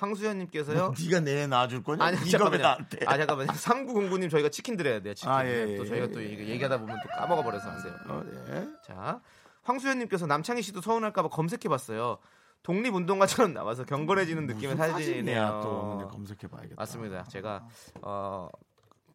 황수연님께서요. 0.00 0.94
네가 0.98 1.20
내 1.20 1.46
낳아줄 1.46 1.82
거냐? 1.82 2.04
아니 2.04 2.30
잠깐만요. 2.30 2.66
아 3.06 3.16
잠깐만요. 3.16 3.52
3909님 3.52 4.30
저희가 4.30 4.48
치킨 4.48 4.76
드려야 4.76 5.00
돼요. 5.00 5.14
치킨. 5.14 5.30
아, 5.30 5.44
예, 5.46 5.66
예, 5.68 5.76
또 5.76 5.84
예, 5.84 5.88
저희가 5.88 6.06
예, 6.06 6.10
또 6.12 6.22
예. 6.24 6.30
얘기하다 6.48 6.78
보면 6.80 6.98
또 7.02 7.08
까먹어 7.10 7.42
버려서 7.42 7.70
하세요. 7.70 7.94
어, 8.08 8.22
예. 8.50 8.68
자, 8.84 9.20
황수연님께서 9.62 10.26
남창희 10.26 10.62
씨도 10.62 10.80
서운할까봐 10.80 11.28
검색해봤어요. 11.28 12.18
독립운동가처럼 12.62 13.54
나와서 13.54 13.84
경건해지는 13.84 14.46
느낌의 14.46 14.76
사진이네요. 14.76 15.60
또 15.62 16.08
검색해봐야겠다. 16.08 16.74
맞습니다. 16.76 17.24
제가 17.24 17.66
어, 18.02 18.48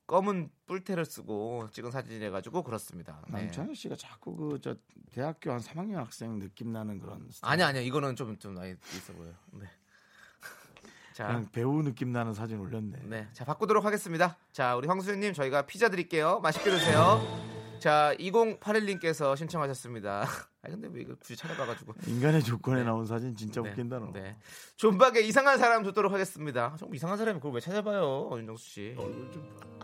검은 0.07 0.49
뿔테를 0.67 1.05
쓰고 1.05 1.67
찍은 1.71 1.91
사진이라 1.91 2.31
가지고 2.31 2.63
그렇습니다. 2.63 3.21
네. 3.27 3.41
남창희 3.43 3.75
씨가 3.75 3.95
자꾸 3.95 4.35
그 4.35 4.59
저 4.61 4.75
대학교 5.11 5.51
한 5.51 5.59
3학년 5.59 5.93
학생 5.95 6.39
느낌 6.39 6.73
나는 6.73 6.99
그런 6.99 7.27
스타일. 7.31 7.51
아니 7.53 7.63
아니요 7.63 7.83
이거는 7.83 8.15
좀좀 8.15 8.53
나이 8.55 8.75
있어 8.93 9.13
보여요. 9.13 9.33
네. 9.53 9.67
자, 11.15 11.27
그냥 11.27 11.47
배우 11.53 11.81
느낌 11.81 12.11
나는 12.11 12.33
사진 12.33 12.59
올렸네. 12.59 12.97
네, 13.03 13.29
자 13.31 13.45
바꾸도록 13.45 13.85
하겠습니다. 13.85 14.35
자, 14.51 14.75
우리 14.75 14.85
황수연님 14.85 15.31
저희가 15.31 15.61
피자 15.61 15.87
드릴게요. 15.87 16.41
맛있게 16.41 16.69
드세요. 16.69 17.21
자, 17.79 18.13
2081님께서 18.19 19.37
신청하셨습니다. 19.37 20.25
아 20.61 20.67
근데 20.67 20.89
왜 20.91 21.03
이거 21.03 21.15
굳이 21.15 21.37
찾아봐가지고. 21.37 21.93
인간의 22.07 22.43
조건에 22.43 22.83
나온 22.83 23.05
사진 23.05 23.33
진짜 23.33 23.61
웃긴다 23.61 23.99
너. 23.99 24.11
네. 24.11 24.35
존박의 24.75 25.25
이상한 25.25 25.57
사람 25.57 25.83
듣도록 25.83 26.11
하겠습니다. 26.11 26.75
좀 26.77 26.93
이상한 26.93 27.17
사람이 27.17 27.39
그걸 27.39 27.53
왜 27.53 27.59
찾아봐요, 27.61 28.31
윤정수 28.33 28.65
씨. 28.69 28.95
얼굴 28.97 29.31
좀 29.31 29.55
봐. 29.55 29.74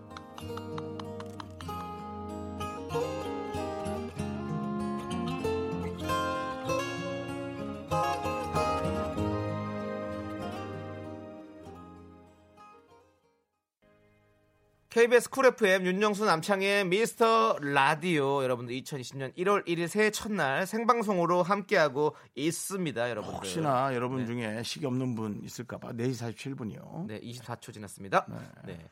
KBS 14.91 15.29
쿨 15.29 15.45
FM 15.45 15.85
윤정수 15.85 16.25
남창희의 16.25 16.83
미스터 16.85 17.57
라디오 17.61 18.43
여러분들 18.43 18.75
2020년 18.75 19.33
1월 19.37 19.65
1일 19.65 19.87
새해 19.87 20.11
첫날 20.11 20.67
생방송으로 20.67 21.43
함께하고 21.43 22.13
있습니다, 22.35 23.09
여러분들. 23.09 23.37
혹시나 23.37 23.95
여러분 23.95 24.17
네. 24.17 24.25
중에 24.25 24.63
시계 24.63 24.85
없는 24.85 25.15
분 25.15 25.39
있을까봐 25.45 25.93
4시 25.93 26.35
47분이요. 26.35 27.07
네, 27.07 27.21
24초 27.21 27.73
지났습니다. 27.73 28.27
네. 28.65 28.85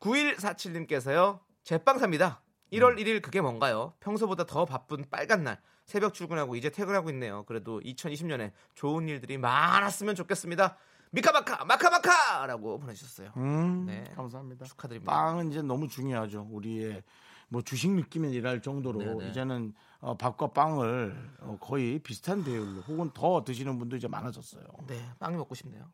9147님께서요. 0.00 1.40
제빵 1.64 1.98
삽니다. 1.98 2.40
1월 2.72 2.98
1일 2.98 3.20
그게 3.20 3.42
뭔가요? 3.42 3.92
평소보다 4.00 4.46
더 4.46 4.64
바쁜 4.64 5.04
빨간 5.10 5.44
날. 5.44 5.60
새벽 5.84 6.14
출근하고 6.14 6.56
이제 6.56 6.70
퇴근하고 6.70 7.10
있네요. 7.10 7.44
그래도 7.44 7.78
2020년에 7.80 8.52
좋은 8.74 9.06
일들이 9.06 9.36
많았으면 9.36 10.14
좋겠습니다. 10.14 10.78
미카마카 11.12 11.64
마카마카라고 11.66 12.78
보내주셨어요. 12.80 13.32
음, 13.36 13.84
네. 13.86 14.02
감사합니다. 14.16 14.64
축하드립니다. 14.64 15.12
빵은 15.12 15.50
이제 15.50 15.60
너무 15.60 15.86
중요하죠. 15.86 16.48
우리의 16.50 17.02
뭐 17.48 17.60
주식 17.60 17.90
느낌이랄 17.90 18.62
정도로 18.62 18.98
네네. 18.98 19.30
이제는 19.30 19.74
어, 20.00 20.16
밥과 20.16 20.52
빵을 20.52 21.36
어, 21.40 21.58
거의 21.60 21.98
비슷한 21.98 22.42
비율로 22.42 22.80
혹은 22.82 23.10
더 23.12 23.44
드시는 23.44 23.78
분도 23.78 23.96
이제 23.96 24.08
많아졌어요. 24.08 24.64
네, 24.86 25.06
빵이 25.18 25.36
먹고 25.36 25.54
싶네요. 25.54 25.92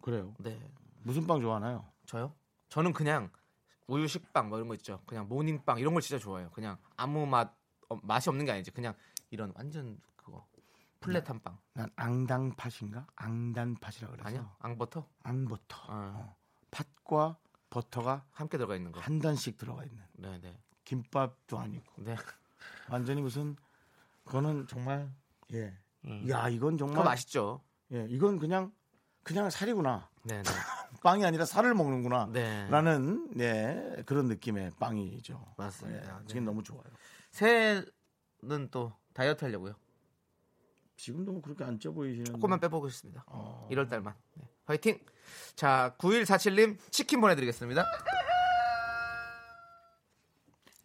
그래요. 0.00 0.32
네, 0.38 0.60
무슨 1.02 1.26
빵 1.26 1.40
좋아하나요? 1.40 1.84
저요? 2.06 2.32
저는 2.68 2.92
그냥 2.92 3.30
우유 3.88 4.06
식빵 4.06 4.48
뭐 4.48 4.58
이런 4.58 4.68
거 4.68 4.74
있죠. 4.74 5.00
그냥 5.06 5.26
모닝빵 5.28 5.80
이런 5.80 5.92
걸 5.92 6.02
진짜 6.02 6.22
좋아해요. 6.22 6.50
그냥 6.50 6.78
아무 6.96 7.26
맛 7.26 7.52
어, 7.88 7.98
맛이 8.00 8.28
없는 8.28 8.44
게 8.44 8.52
아니지. 8.52 8.70
그냥 8.70 8.94
이런 9.30 9.52
완전 9.56 9.98
플랫한 11.02 11.40
빵. 11.42 11.58
난 11.74 11.88
앙당팥인가? 11.96 13.06
앙단팥이라 13.16 14.08
그래서 14.10 14.24
아니요, 14.28 14.50
앙버터 14.60 15.06
앙버터. 15.22 15.76
어. 15.88 16.12
어. 16.16 16.36
팥과 16.70 17.36
버터가 17.70 18.24
함께 18.30 18.56
들어가 18.58 18.76
있는 18.76 18.92
거. 18.92 19.00
한 19.00 19.18
단씩 19.18 19.56
들어가 19.56 19.84
있는 19.84 20.02
네, 20.14 20.38
네, 20.40 20.58
김밥도 20.84 21.58
아니고 21.58 21.84
네. 22.02 22.14
완전히 22.90 23.20
무슨 23.22 23.56
그거는 24.24 24.66
정말 24.66 25.12
예. 25.52 25.76
음. 26.04 26.28
야 26.28 26.48
이건 26.48 26.78
정말 26.78 27.04
맛있죠. 27.04 27.62
예 27.92 28.06
이건 28.08 28.38
그냥 28.38 28.72
그냥 29.22 29.50
살이구나 29.50 30.08
네, 30.24 30.42
네, 30.42 30.42
빵이 31.02 31.24
아니라 31.24 31.44
살을 31.44 31.74
먹는구나 31.74 32.26
네. 32.32 32.66
라는 32.68 33.28
예 33.38 34.02
그런 34.06 34.26
느낌의 34.28 34.72
빵이죠. 34.78 35.54
맞습니다. 35.56 36.20
예, 36.22 36.26
지금 36.26 36.42
네. 36.42 36.46
너무 36.46 36.62
좋아요. 36.62 36.82
새해는 37.30 38.68
또 38.70 38.92
다이어트 39.14 39.44
하려고요. 39.44 39.74
지금도 41.02 41.32
뭐 41.32 41.42
그렇게 41.42 41.64
안 41.64 41.80
쪄 41.80 41.90
보이시는데 41.92 42.30
조금만 42.30 42.60
빼보고 42.60 42.88
싶습니다. 42.88 43.24
어. 43.26 43.66
1월 43.72 43.88
달만. 43.88 44.14
네. 44.36 44.44
화이팅! 44.66 45.00
자, 45.56 45.96
9147님 45.98 46.78
치킨 46.92 47.20
보내드리겠습니다. 47.20 47.84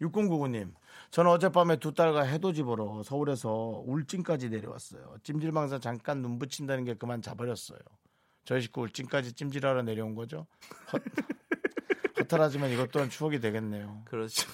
6099님, 0.00 0.74
저는 1.12 1.30
어젯밤에 1.30 1.76
두 1.76 1.92
딸과 1.94 2.22
해돋이 2.22 2.62
보러 2.62 3.02
서울에서 3.04 3.82
울진까지 3.86 4.48
내려왔어요. 4.50 5.16
찜질방에서 5.22 5.78
잠깐 5.78 6.20
눈 6.22 6.38
붙인다는 6.40 6.84
게 6.84 6.94
그만 6.94 7.22
자버렸어요. 7.22 7.78
저희 8.44 8.60
식구 8.62 8.82
울진까지 8.82 9.34
찜질하러 9.34 9.82
내려온 9.82 10.14
거죠. 10.16 10.46
헛, 10.92 11.02
허탈하지만 12.18 12.70
이것 12.70 12.90
또한 12.90 13.08
추억이 13.10 13.38
되겠네요. 13.40 14.02
그렇죠. 14.04 14.48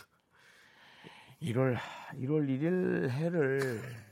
1월 1.43 1.77
1월 2.15 2.49
1일 2.49 3.09
해를 3.11 3.81
꼭 3.83 4.04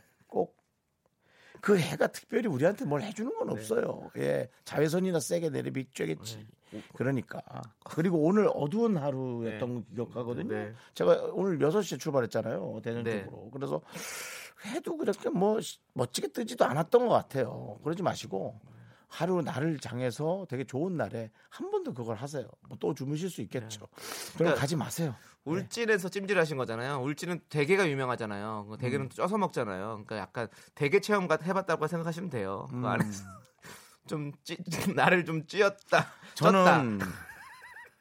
그 1.62 1.78
해가 1.78 2.08
특별히 2.08 2.48
우리한테 2.48 2.84
뭘 2.84 3.02
해주는 3.02 3.30
네. 3.30 3.38
건 3.38 3.50
없어요. 3.50 4.10
예, 4.18 4.48
자외선이나 4.64 5.20
세게 5.20 5.48
내리비쬐겠지. 5.50 6.44
그러니까 6.96 7.40
그리고 7.84 8.18
오늘 8.18 8.48
어두운 8.52 8.96
하루였던 8.96 9.74
거 9.74 9.82
기억하거든요. 9.94 10.48
네. 10.52 10.72
제가 10.94 11.28
오늘 11.32 11.58
6시에 11.60 12.00
출발했잖아요. 12.00 12.80
대전 12.82 13.04
네. 13.04 13.24
쪽으로. 13.24 13.50
그래서 13.52 13.80
해도 14.66 14.96
그렇게 14.96 15.28
뭐 15.30 15.60
시- 15.60 15.78
멋지게 15.94 16.28
뜨지도 16.28 16.64
않았던 16.64 17.06
것 17.06 17.14
같아요. 17.14 17.78
그러지 17.84 18.02
마시고 18.02 18.58
하루 19.06 19.40
날을 19.42 19.78
정해서 19.78 20.46
되게 20.48 20.64
좋은 20.64 20.96
날에 20.96 21.30
한 21.50 21.70
번 21.70 21.84
더 21.84 21.92
그걸 21.92 22.16
하세요. 22.16 22.48
뭐 22.68 22.76
또 22.80 22.92
주무실 22.94 23.28
수 23.30 23.40
있겠죠. 23.42 23.86
그럼 23.86 24.36
그러니까 24.38 24.60
가지 24.60 24.74
마세요. 24.74 25.14
울진에서 25.44 26.08
찜질하신 26.08 26.56
거잖아요. 26.56 27.02
울진은 27.02 27.40
대게가 27.48 27.88
유명하잖아요. 27.88 28.66
그 28.70 28.76
대게는 28.78 29.08
또 29.08 29.14
쪄서 29.16 29.38
먹잖아요. 29.38 30.02
그러니까 30.04 30.18
약간 30.18 30.48
대게 30.74 31.00
체험 31.00 31.26
같 31.26 31.44
해봤다고 31.44 31.86
생각하시면 31.86 32.30
돼요. 32.30 32.68
그 32.70 32.86
안에서 32.86 33.24
좀 34.06 34.32
찌, 34.44 34.56
나를 34.94 35.24
좀 35.24 35.46
찌었다. 35.46 36.06
저는 36.34 36.98
쪘다. 36.98 37.06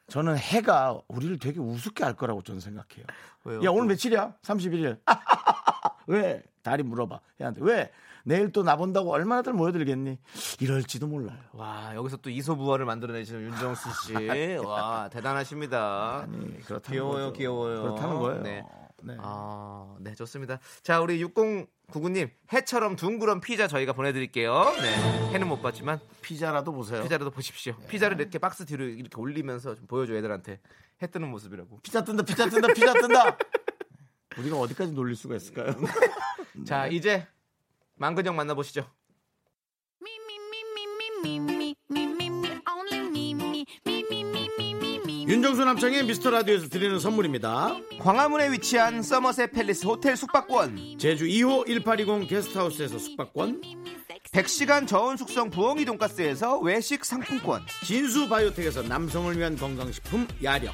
저는 0.08 0.38
해가 0.38 1.00
우리를 1.08 1.40
되게 1.40 1.60
우습게 1.60 2.04
할 2.04 2.16
거라고 2.16 2.42
저는 2.42 2.60
생각해요. 2.60 3.06
왜요? 3.46 3.64
야 3.64 3.70
오늘 3.70 3.88
며칠이야? 3.88 4.36
31일. 4.42 5.00
왜? 6.08 6.44
다리 6.64 6.84
물어봐. 6.84 7.20
얘한테 7.42 7.62
왜? 7.64 7.92
내일 8.24 8.52
또 8.52 8.62
나 8.64 8.76
본다고 8.76 9.12
얼마나들 9.12 9.54
모여들겠니? 9.54 10.20
이럴지도 10.60 11.08
몰라요. 11.08 11.38
와 11.54 11.94
여기서 11.96 12.18
또 12.18 12.30
이소부화를 12.30 12.86
만들어내시는 12.86 13.42
윤정수 13.42 13.90
씨. 14.06 14.14
와 14.64 15.10
대단하십니다. 15.12 16.22
아니 16.24 16.60
그렇다는 16.62 16.82
귀여워요, 16.92 17.26
거죠. 17.28 17.34
귀여워요. 17.34 17.82
그렇다는 17.82 18.20
거예요. 18.20 18.42
네. 18.44 18.64
네. 19.04 19.16
아, 19.20 19.96
네, 20.00 20.14
좋습니다. 20.14 20.60
자, 20.84 21.02
우리 21.02 21.24
6099님, 21.26 22.30
해처럼 22.54 22.96
둥그런 22.96 23.42
피자 23.42 23.68
저희가 23.68 23.94
보내드릴게요. 23.94 24.54
네, 24.80 25.32
해는 25.34 25.48
못 25.48 25.60
봤지만, 25.64 26.00
피자라도 26.22 26.72
보세요. 26.72 27.02
피자라도 27.02 27.32
보십시오. 27.32 27.74
피자를 27.90 28.20
이렇게 28.22 28.38
박스 28.38 28.64
뒤로 28.64 28.86
이렇게 28.86 29.20
올리면서 29.20 29.74
좀 29.74 29.88
보여줘, 29.88 30.14
애들한테. 30.14 30.60
해 31.02 31.08
뜨는 31.08 31.30
모습이라고. 31.32 31.80
피자 31.82 32.04
뜬다, 32.04 32.22
피자 32.22 32.48
뜬다, 32.48 32.68
피자 32.76 32.94
뜬다. 32.94 33.38
우리가 34.38 34.58
어디까지 34.58 34.94
놀릴 34.94 35.16
수가 35.16 35.36
있을까요? 35.36 35.76
자 36.66 36.88
이제 36.88 37.28
망근형 37.96 38.36
만나보시죠. 38.36 38.86
윤정수 45.28 45.64
남창의 45.64 46.04
미스터 46.06 46.30
라디오에서 46.30 46.68
드리는 46.68 47.00
선물입니다. 47.00 47.78
광화문에 48.00 48.52
위치한 48.52 49.02
서머셋 49.02 49.54
팰리스 49.54 49.86
호텔 49.86 50.18
숙박권, 50.18 50.98
제주 50.98 51.26
2호 51.26 51.68
1820 51.68 52.28
게스트하우스에서 52.28 53.00
숙박권, 53.00 53.62
100시간 54.34 54.88
저온 54.88 55.16
숙성 55.16 55.50
부엉이 55.50 55.86
돈가스에서 55.86 56.60
외식 56.60 57.06
상품권, 57.06 57.62
진수 57.86 58.28
바이오텍에서 58.28 58.84
남성을 58.84 59.38
위한 59.38 59.56
건강식품 59.56 60.28
야력. 60.44 60.74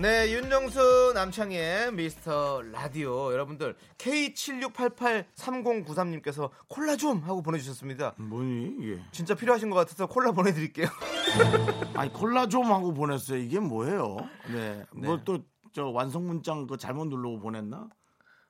네, 0.00 0.32
윤정수 0.32 1.10
남창희의 1.12 1.92
미스터 1.92 2.62
라디오 2.62 3.32
여러분들 3.32 3.74
K76883093님께서 3.98 6.50
콜라 6.68 6.94
좀 6.94 7.18
하고 7.24 7.42
보내주셨습니다. 7.42 8.14
뭐니 8.16 8.76
이게? 8.78 9.00
진짜 9.10 9.34
필요하신 9.34 9.70
것 9.70 9.76
같아서 9.76 10.06
콜라 10.06 10.30
보내드릴게요. 10.30 10.86
아니 11.98 12.12
콜라 12.12 12.46
좀 12.46 12.66
하고 12.66 12.94
보냈어요. 12.94 13.40
이게 13.40 13.58
뭐예요? 13.58 14.18
네, 14.52 14.84
뭐또 14.92 15.40
저 15.72 15.88
완성 15.88 16.28
문장 16.28 16.68
그 16.68 16.76
잘못 16.76 17.08
누르고 17.08 17.40
보냈나? 17.40 17.88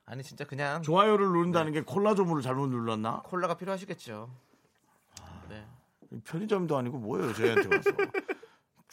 아니 0.05 0.21
진짜 0.21 0.45
그냥 0.45 0.83
좋아요를 0.83 1.29
누른다는 1.29 1.71
게 1.71 1.81
콜라 1.81 2.13
좀을 2.13 2.43
잘못 2.43 2.67
눌렀나? 2.67 3.23
콜라가 3.23 3.57
필요하시겠죠. 3.57 4.29
네. 5.49 5.65
편의점도 6.25 6.77
아니고 6.77 6.99
뭐예요 6.99 7.33
저희한테 7.33 7.75
와서 7.75 7.89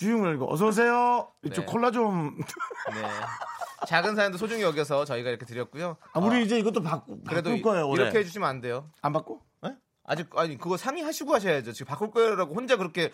이거 0.00 0.46
어서 0.48 0.66
오세요. 0.66 1.32
이쪽 1.44 1.62
네. 1.62 1.72
콜라 1.72 1.90
좀. 1.90 2.36
네. 2.94 3.02
작은 3.86 4.14
사연도 4.16 4.38
소중히 4.38 4.62
여겨서 4.62 5.04
저희가 5.04 5.30
이렇게 5.30 5.46
드렸고요. 5.46 5.96
아, 6.12 6.20
우리 6.20 6.44
이제 6.44 6.58
이것도 6.58 6.82
바꾸 6.82 7.18
그래도 7.26 7.50
바꿀 7.50 7.62
거예요. 7.62 7.88
올해. 7.88 8.02
이렇게 8.04 8.18
해주시면 8.18 8.48
안 8.48 8.60
돼요. 8.60 8.90
안 9.02 9.12
바꿔? 9.12 9.40
예? 9.64 9.74
아직 10.04 10.28
아니 10.36 10.58
그거 10.58 10.76
상의하시고 10.76 11.34
하셔야죠. 11.34 11.72
지금 11.72 11.86
바꿀 11.90 12.10
거라고 12.10 12.54
혼자 12.54 12.76
그렇게 12.76 13.10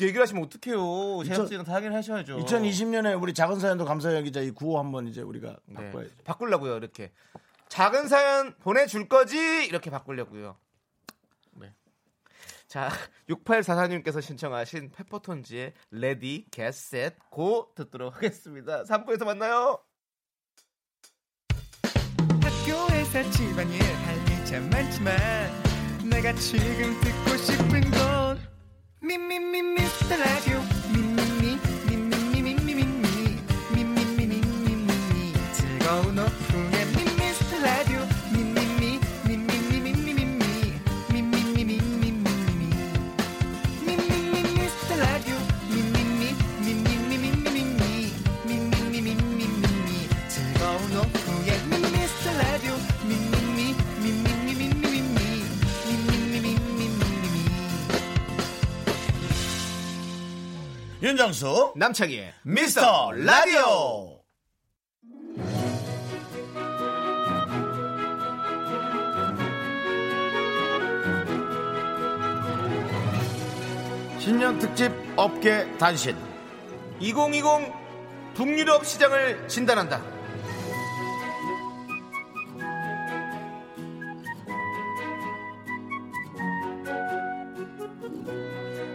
얘기를 0.00 0.20
하시면 0.22 0.44
어떡해요. 0.44 1.24
제작진은 1.24 1.64
다 1.64 1.74
확인을 1.74 1.96
하셔야죠. 1.96 2.38
2020년에 2.38 3.20
우리 3.20 3.32
작은 3.34 3.58
사연도 3.60 3.84
감사해요 3.84 4.22
기자 4.22 4.40
이 4.40 4.50
구호 4.50 4.78
한번 4.78 5.06
이제 5.06 5.22
우리가 5.22 5.56
네. 5.66 5.74
바꿔야죠. 5.74 6.10
바꾸려고요. 6.24 6.76
이렇게 6.76 7.12
작은 7.68 8.08
사연 8.08 8.54
보내줄 8.58 9.08
거지 9.08 9.38
이렇게 9.66 9.90
바꾸려고요. 9.90 10.56
네. 12.72 12.80
자 12.80 12.88
6844님께서 13.28 14.22
신청하신 14.22 14.92
페퍼톤즈의 14.92 15.74
Ready, 15.90 16.46
Get 16.50 16.79
Set, 16.79 17.18
Go 17.30 17.70
듣도록 17.74 18.16
하겠습니다. 18.16 18.84
3부에서 18.84 19.26
만나요. 19.26 19.78
학교에서 22.42 23.30
집안일 23.30 23.82
할일참 23.82 24.70
많지만 24.70 25.16
내가 26.08 26.32
지금 26.34 26.98
듣고 27.00 27.36
싶은 27.36 27.90
건 27.90 28.40
미미미 29.02 29.60
미스터 29.60 30.16
라디오 30.16 30.60
미미미 30.94 31.58
미미미 31.88 32.54
미미미 32.54 33.36
미미미 33.74 34.40
미미미 34.64 35.32
즐거운 35.52 36.18
오후 36.18 36.71
윤정수 61.02 61.72
남창희의 61.74 62.32
미스터 62.44 63.10
라디오 63.10 64.20
신년 74.20 74.56
특집 74.60 74.92
업계 75.16 75.66
단신 75.78 76.16
2020 77.00 77.72
북유럽 78.34 78.86
시장을 78.86 79.48
진단한다. 79.48 80.21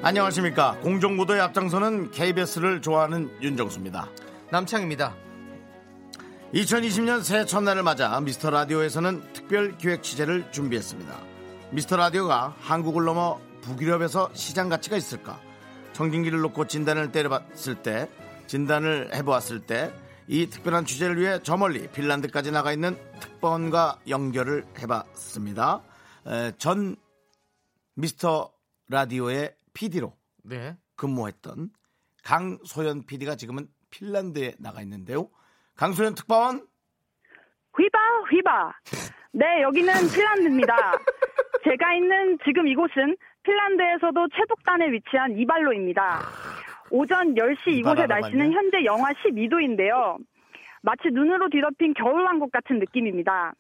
안녕하십니까 0.08 0.78
공정무도의 0.84 1.42
앞장서는 1.42 2.12
KBS를 2.12 2.82
좋아하는 2.82 3.30
윤정수입니다 3.42 4.08
남창입니다. 4.52 5.14
2020년 6.54 7.22
새해 7.24 7.44
첫날을 7.44 7.84
맞아 7.84 8.18
미스터 8.22 8.50
라디오에서는 8.50 9.34
특별 9.34 9.78
기획 9.78 10.04
취재를 10.04 10.50
준비했습니다. 10.54 11.14
미스터 11.72 11.98
라디오가 11.98 12.56
한국을 12.62 13.04
넘어 13.04 13.38
북유럽에서 13.64 14.30
시장 14.34 14.70
가치가 14.70 14.96
있을까? 14.96 15.42
청진기를 15.92 16.40
놓고 16.40 16.68
진단을 16.68 17.12
때려봤을 17.12 17.76
때, 17.76 18.10
진단을 18.48 19.14
해보았을 19.14 19.60
때, 19.60 19.92
이 20.30 20.48
특별한 20.50 20.86
취재를 20.86 21.20
위해 21.20 21.40
저 21.44 21.58
멀리 21.58 21.86
핀란드까지 21.86 22.52
나가 22.52 22.72
있는 22.72 22.98
특파원과 23.20 24.00
연결을 24.08 24.68
해봤습니다. 24.80 25.82
에, 26.28 26.54
전 26.58 26.96
미스터 27.96 28.54
라디오의 28.88 29.57
PD로 29.78 30.14
네. 30.44 30.76
근무했던 30.96 31.70
강소연 32.24 33.06
PD가 33.06 33.36
지금은 33.36 33.68
핀란드에 33.92 34.56
나가 34.60 34.82
있는데요. 34.82 35.30
강소연 35.76 36.16
특파원 36.16 36.66
휘바 37.78 38.00
휘바. 38.32 38.74
네, 39.34 39.62
여기는 39.62 39.94
핀란드입니다. 40.16 40.76
제가 41.64 41.94
있는 41.94 42.40
지금 42.44 42.68
이곳은 42.68 43.16
핀란드에서도 43.44 44.28
최북단에 44.36 44.92
위치한 44.92 45.38
이발로입니다. 45.38 46.22
오전 46.90 47.36
10시 47.36 47.68
이곳의 47.68 48.08
날씨는. 48.08 48.52
현재 48.52 48.84
영하 48.84 49.12
12도인데요. 49.14 50.18
마치 50.82 51.10
눈으로 51.12 51.50
뒤덮인 51.50 51.94
겨울왕국 51.94 52.52
같은 52.52 52.80
느낌입니다. 52.80 53.54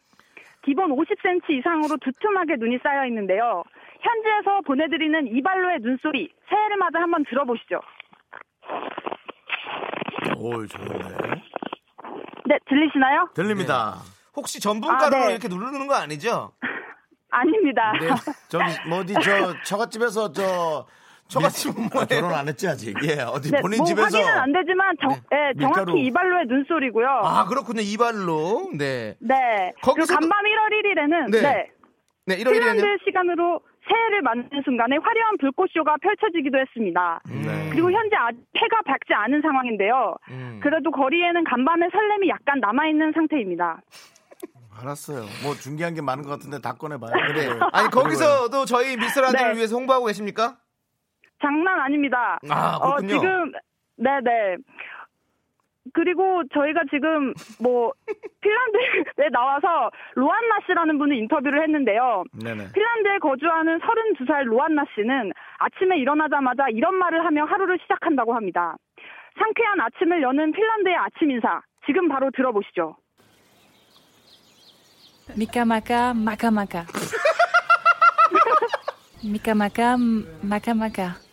기본 0.63 0.89
50cm 0.95 1.49
이상으로 1.59 1.97
두툼하게 1.97 2.55
눈이 2.57 2.79
쌓여 2.81 3.05
있는데요. 3.05 3.63
현지에서 4.01 4.61
보내드리는 4.65 5.27
이발로의 5.35 5.79
눈소리, 5.81 6.31
새해를 6.49 6.77
맞아 6.77 6.99
한번 6.99 7.23
들어보시죠. 7.29 7.79
오 10.37 10.65
좋은데 10.65 11.07
네, 12.45 12.57
들리시나요? 12.69 13.29
들립니다. 13.33 13.95
혹시 14.35 14.59
전분가루로 14.61 15.17
아, 15.23 15.25
네. 15.27 15.31
이렇게 15.33 15.47
누르는 15.47 15.87
거 15.87 15.95
아니죠? 15.95 16.51
아닙니다. 17.29 17.91
네, 17.99 18.07
저기 18.47 18.63
뭐 18.87 18.99
어디 18.99 19.13
저 19.15 19.53
처갓집에서 19.63 20.31
저 20.31 20.85
처갓집은 21.27 21.75
밀- 21.81 21.89
뭐예요? 21.91 22.07
결혼 22.07 22.33
안 22.33 22.47
했지 22.47 22.67
아직. 22.67 22.95
예 23.03 23.21
어디 23.23 23.51
네, 23.51 23.59
본인 23.61 23.77
뭐 23.79 23.85
집에서 23.85 24.17
확인은 24.17 24.39
안 24.39 24.53
되지만 24.53 24.95
정, 25.01 25.11
예, 25.33 25.53
밀가루. 25.57 25.85
정확히 25.87 26.05
이발로의 26.05 26.45
눈소리고요. 26.47 27.07
아, 27.23 27.45
그렇군요. 27.45 27.81
이발로. 27.81 28.69
네. 28.77 29.17
네. 29.19 29.73
그리고 29.83 30.05
간밤 30.07 30.29
1월 30.29 30.71
1일에는 30.71 31.31
네. 31.31 31.41
네. 31.41 31.71
네, 32.27 32.37
1월 32.37 32.47
1일에는요. 32.51 32.53
핀란드 32.53 32.97
시간으로 33.05 33.59
새해를 33.87 34.21
맞는 34.21 34.49
순간에 34.65 34.97
화려한 34.97 35.37
불꽃쇼가 35.37 35.97
펼쳐지기도 36.01 36.57
했습니다. 36.57 37.21
네. 37.25 37.69
그리고 37.71 37.91
현재 37.91 38.15
아직 38.15 38.39
해가 38.55 38.81
밝지 38.85 39.13
않은 39.13 39.41
상황인데요. 39.41 40.15
음. 40.29 40.59
그래도 40.61 40.91
거리에는 40.91 41.43
간밤의 41.43 41.89
설렘이 41.91 42.29
약간 42.29 42.59
남아있는 42.59 43.13
상태입니다. 43.13 43.81
알았어요. 44.79 45.25
뭐 45.43 45.55
중요한 45.55 45.93
게 45.95 46.01
많은 46.01 46.23
것 46.23 46.29
같은데 46.31 46.59
다 46.61 46.73
꺼내봐요. 46.73 47.11
그래. 47.11 47.47
아니, 47.73 47.89
거기서도 47.89 48.65
저희 48.65 48.95
미스터 48.97 49.21
라디오를 49.21 49.53
네. 49.53 49.57
위해서 49.57 49.75
홍보하고 49.75 50.05
계십니까? 50.05 50.57
장난 51.41 51.79
아닙니다. 51.79 52.39
아, 52.49 52.75
어, 52.75 52.95
그렇군요. 52.95 53.19
지금, 53.19 53.51
네네. 53.97 54.57
그리고 55.93 56.43
저희가 56.53 56.81
지금 56.89 57.33
뭐 57.61 57.91
핀란드에 58.41 59.29
나와서 59.31 59.89
로안나 60.15 60.59
씨라는 60.65 60.97
분을 60.97 61.15
인터뷰를 61.17 61.61
했는데요. 61.63 62.23
네네. 62.43 62.71
핀란드에 62.73 63.17
거주하는 63.21 63.79
32살 63.79 64.45
로안나 64.45 64.83
씨는 64.95 65.31
아침에 65.59 65.97
일어나자마자 65.97 66.67
이런 66.69 66.95
말을 66.95 67.25
하며 67.25 67.45
하루를 67.45 67.77
시작한다고 67.81 68.33
합니다. 68.33 68.75
상쾌한 69.37 69.81
아침을 69.81 70.21
여는 70.21 70.51
핀란드의 70.51 70.95
아침 70.95 71.31
인사. 71.31 71.61
지금 71.85 72.09
바로 72.09 72.29
들어보시죠. 72.31 72.95
미카마카 75.35 76.13
마카마카. 76.13 76.85
미카마카 79.23 79.97
마카마카. 80.41 81.26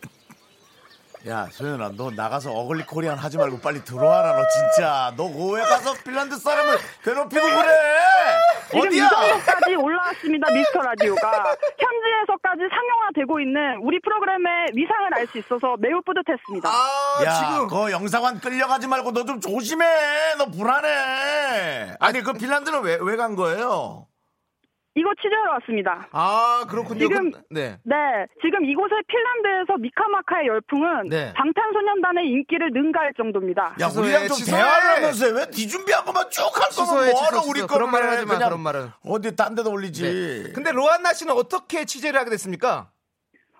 야 1.27 1.47
소연아 1.51 1.93
너 1.97 2.11
나가서 2.11 2.51
어글리 2.51 2.85
코리안 2.85 3.17
하지 3.17 3.37
말고 3.37 3.59
빨리 3.59 3.83
들어와라 3.83 4.33
너 4.37 4.43
진짜 4.47 5.11
너왜 5.17 5.63
가서 5.63 5.93
핀란드 6.03 6.37
사람을 6.37 6.77
괴롭히고 7.03 7.41
그래? 7.41 8.79
어디야? 8.79 9.09
정도까지 9.09 9.75
올라왔습니다. 9.75 10.51
미스터 10.51 10.81
라디오가 10.81 11.55
현지에서까지 11.79 12.61
상용화되고 12.69 13.39
있는 13.39 13.77
우리 13.81 13.99
프로그램의 14.01 14.67
위상을 14.73 15.09
알 15.15 15.27
수 15.27 15.37
있어서 15.39 15.75
매우 15.79 16.01
뿌듯했습니다. 16.03 16.69
아, 16.69 17.23
야, 17.23 17.33
지금. 17.33 17.67
그 17.67 17.91
영상관 17.91 18.39
끌려가지 18.39 18.87
말고 18.87 19.11
너 19.11 19.25
좀 19.25 19.39
조심해. 19.41 19.85
너 20.37 20.45
불안해. 20.45 21.95
아니, 21.99 22.21
그 22.21 22.33
핀란드는 22.33 22.81
왜, 22.83 22.97
왜 23.01 23.15
간 23.17 23.35
거예요? 23.35 24.05
이거 24.97 25.11
취재하러 25.21 25.51
왔습니다. 25.53 26.07
아, 26.13 26.63
그렇군요. 26.69 26.99
지금- 26.99 27.31
그럼- 27.31 27.43
네. 27.49 27.77
네, 27.83 27.95
지금 28.41 28.63
이곳의 28.63 29.03
핀란드에서 29.07 29.77
미카마카의 29.77 30.47
열풍은 30.47 31.09
네. 31.09 31.33
방탄소년단의 31.33 32.25
인기를 32.29 32.71
능가할 32.71 33.13
정도입니다. 33.17 33.75
야, 33.81 33.87
우리랑 33.87 34.27
좀 34.29 34.37
취소해. 34.37 34.61
대화를 34.61 34.95
하면서 34.95 35.27
왜 35.27 35.45
뒤준비한 35.49 36.05
것만 36.05 36.29
쭉 36.29 36.45
할 36.55 36.69
거면 36.69 37.11
뭐하러 37.11 37.37
우리. 37.49 37.59
거를 37.61 37.67
그런 37.67 37.91
말은 37.91 38.07
해. 38.07 38.11
하지 38.15 38.25
마, 38.25 38.37
그런 38.37 38.59
말은. 38.61 38.87
어디 39.05 39.35
딴 39.35 39.53
데다 39.55 39.69
올리지. 39.69 40.03
네. 40.03 40.51
근데 40.53 40.71
로안나 40.71 41.11
씨는 41.11 41.33
어떻게 41.33 41.83
취재를 41.83 42.17
하게 42.17 42.29
됐습니까? 42.29 42.89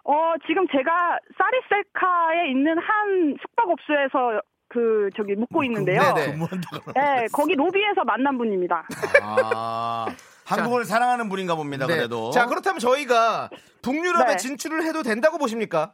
어, 0.06 0.34
지금 0.48 0.66
제가 0.72 1.18
사리셀카에 1.38 2.50
있는 2.52 2.78
한 2.80 3.36
숙박업소에서 3.42 4.42
그 4.70 5.10
저기 5.18 5.36
묵고 5.36 5.64
있는데요. 5.66 6.00
그러 6.14 6.94
네, 6.96 7.28
거기 7.34 7.56
로비에서 7.56 8.04
만난 8.06 8.38
분입니다. 8.38 8.88
아, 9.22 10.06
한국을 10.46 10.86
사랑하는 10.86 11.30
분인가 11.30 11.56
봅니다, 11.56 11.88
네. 11.88 11.96
그래도. 11.96 12.30
자, 12.32 12.46
그렇다면 12.46 12.80
저희가 12.80 13.50
북유럽에 13.82 14.32
네. 14.32 14.38
진출을 14.38 14.84
해도 14.84 15.02
된다고 15.04 15.38
보십니까? 15.38 15.94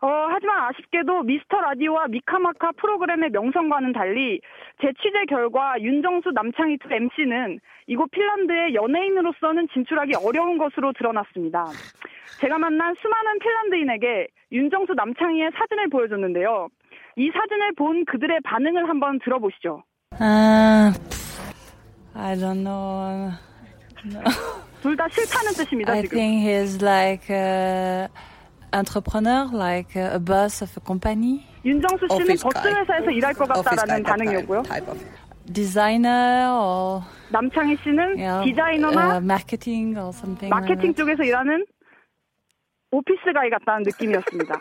어, 0.00 0.08
하지만 0.28 0.68
아쉽게도 0.68 1.22
미스터 1.22 1.60
라디오와 1.60 2.08
미카마카 2.08 2.72
프로그램의 2.76 3.30
명성과는 3.30 3.92
달리 3.92 4.40
제 4.80 4.92
취재 5.02 5.24
결과 5.28 5.80
윤정수 5.80 6.30
남창희 6.34 6.78
두 6.78 6.92
MC는 6.92 7.60
이곳 7.86 8.10
핀란드의 8.10 8.74
연예인으로서는 8.74 9.68
진출하기 9.72 10.12
어려운 10.22 10.58
것으로 10.58 10.92
드러났습니다. 10.92 11.64
제가 12.40 12.58
만난 12.58 12.94
수많은 13.00 13.38
핀란드인에게 13.38 14.28
윤정수 14.52 14.92
남창희의 14.94 15.50
사진을 15.58 15.88
보여줬는데요. 15.88 16.68
이 17.16 17.30
사진을 17.30 17.72
본 17.76 18.04
그들의 18.04 18.40
반응을 18.44 18.88
한번 18.88 19.18
들어보시죠. 19.20 19.82
Uh, 20.20 20.92
I 22.16 22.34
don't 22.36 22.62
know. 22.64 23.32
둘다 24.82 25.08
싫다는 25.08 25.52
뜻입니다, 25.54 25.92
I 25.92 26.02
지금. 26.02 26.16
think 26.18 26.46
he's 26.46 26.82
like 26.82 27.28
a 27.30 28.08
entrepreneur, 28.72 29.48
like 29.52 29.96
a 29.96 30.18
boss 30.18 30.62
of 30.62 30.72
a 30.76 30.82
company, 30.86 31.44
윤정수 31.64 32.06
씨는 32.08 32.22
Office 32.22 32.42
버스 32.42 32.62
guy. 32.62 32.74
회사에서 32.82 33.10
일할 33.10 33.34
것 33.34 33.50
Office 33.50 33.64
같다라는 33.64 34.02
guy 34.02 34.02
type, 34.02 34.06
반응이었고요. 34.06 34.62
type 34.62 34.88
of. 34.90 35.04
designer, 35.52 36.50
or 36.50 37.02
남창희 37.30 37.76
씨는 37.82 38.18
yeah, 38.18 38.44
디자이너나 38.44 39.16
uh, 39.16 39.24
marketing 39.24 39.96
or 39.98 40.10
something. 40.12 40.50
마케팅 40.50 40.90
like 40.90 40.94
that. 40.94 40.96
쪽에서 40.96 41.22
일하는 41.24 41.64
오피스 42.92 43.32
가이 43.32 43.50
같다는 43.50 43.82
느낌이었습니다. 43.84 44.54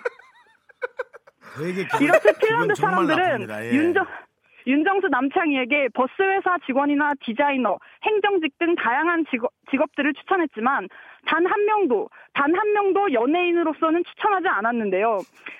이렇게 2.01 2.33
핀란드 2.39 2.75
사람들은. 2.75 3.49
예. 3.49 3.71
윤정, 3.71 4.05
윤정수 4.67 5.07
남창희에게 5.09 5.89
버스 5.93 6.11
회사 6.21 6.57
직원이나 6.65 7.13
디자이너, 7.23 7.77
행정직 8.03 8.57
등 8.57 8.75
다양한 8.75 9.25
직업, 9.29 9.51
직업들을 9.69 10.13
추천했지만 10.13 10.87
단 11.27 11.45
한 11.45 11.65
명도, 11.65 12.09
단 12.33 12.55
한 12.55 12.73
명도 12.73 13.13
연예인으로서는 13.13 14.03
추천하지 14.03 14.47
않았는데요. 14.47 15.19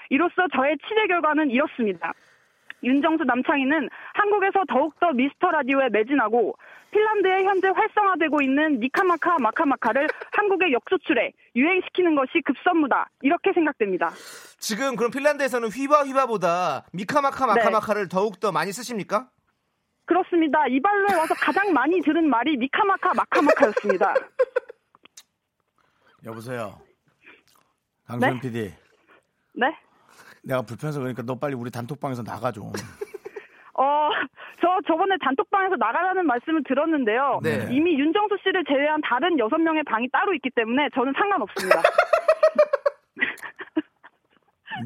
이로써 0.09 0.47
저의 0.55 0.77
취재 0.87 1.07
결과는 1.07 1.49
이렇습니다. 1.51 2.13
윤정수 2.83 3.23
남창희는 3.23 3.89
한국에서 4.13 4.63
더욱더 4.67 5.11
미스터 5.13 5.49
라디오에 5.51 5.89
매진하고 5.89 6.55
핀란드에 6.91 7.43
현재 7.43 7.67
활성화되고 7.69 8.41
있는 8.41 8.79
미카마카 8.79 9.37
마카마카를 9.39 10.07
한국에 10.31 10.71
역수출해 10.71 11.31
유행시키는 11.55 12.15
것이 12.15 12.41
급선무다. 12.41 13.09
이렇게 13.21 13.53
생각됩니다. 13.53 14.11
지금 14.57 14.95
그럼 14.95 15.11
핀란드에서는 15.11 15.69
휘바 15.69 16.05
휘바보다 16.05 16.85
미카마카 16.93 17.45
네. 17.45 17.53
마카마카를 17.53 18.09
더욱 18.09 18.39
더 18.39 18.51
많이 18.51 18.71
쓰십니까? 18.71 19.29
그렇습니다. 20.05 20.67
이 20.67 20.79
발로에 20.79 21.17
와서 21.17 21.33
가장 21.35 21.73
많이 21.73 21.99
들은 22.01 22.29
말이 22.29 22.55
미카마카 22.57 23.13
마카마카였습니다. 23.15 24.13
여보세요. 26.25 26.79
네? 28.19 28.39
PD. 28.39 28.73
네? 29.55 29.75
내가 30.43 30.61
불편해서 30.61 30.99
그러니까 30.99 31.23
너 31.23 31.37
빨리 31.37 31.55
우리 31.55 31.71
단톡방에서 31.71 32.23
나가 32.23 32.51
좀. 32.51 32.71
어, 33.77 34.09
저 34.61 34.79
저번에 34.87 35.15
단톡방에서 35.21 35.75
나가라는 35.75 36.25
말씀을 36.25 36.63
들었는데요. 36.63 37.39
네. 37.43 37.67
이미 37.71 37.99
윤정수 37.99 38.37
씨를 38.43 38.63
제외한 38.65 39.01
다른 39.01 39.37
여섯 39.39 39.57
명의 39.57 39.83
방이 39.83 40.07
따로 40.09 40.33
있기 40.35 40.49
때문에 40.55 40.89
저는 40.93 41.13
상관없습니다. 41.13 41.81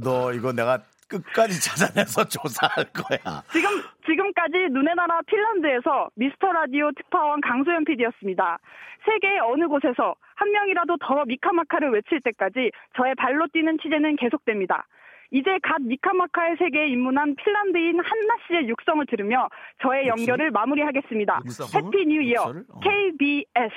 너 0.02 0.34
이거 0.34 0.52
내가 0.52 0.80
끝까지 1.08 1.60
찾아내서 1.62 2.24
조사할 2.30 2.86
거야. 2.94 3.42
지금 3.52 3.70
지금까지 4.06 4.70
눈의 4.72 4.96
나라 4.96 5.20
핀란드에서 5.26 6.10
미스터 6.16 6.52
라디오 6.52 6.92
특파원 6.92 7.42
강소연 7.42 7.84
PD였습니다. 7.86 8.60
세계의 9.06 9.40
어느 9.40 9.68
곳에서 9.68 10.16
한 10.36 10.52
명이라도 10.52 10.98
더 11.02 11.26
미카마카를 11.26 11.92
외칠 11.92 12.22
때까지 12.22 12.72
저의 12.96 13.16
발로 13.16 13.48
뛰는 13.52 13.78
취재는 13.82 14.18
계속됩니다. 14.18 14.86
이제 15.32 15.58
갓 15.62 15.82
미카마카의 15.82 16.58
세계에 16.58 16.88
입문한 16.90 17.36
핀란드인 17.36 18.00
한나 18.00 18.36
씨의 18.48 18.68
육성을 18.68 19.06
들으며 19.06 19.48
저의 19.82 20.08
연결을 20.08 20.52
마무리하겠습니다. 20.52 21.42
육성? 21.46 21.68
Happy 21.86 22.06
New 22.08 22.22
Year? 22.22 22.41
어. 22.70 22.80
KBS. 22.80 23.74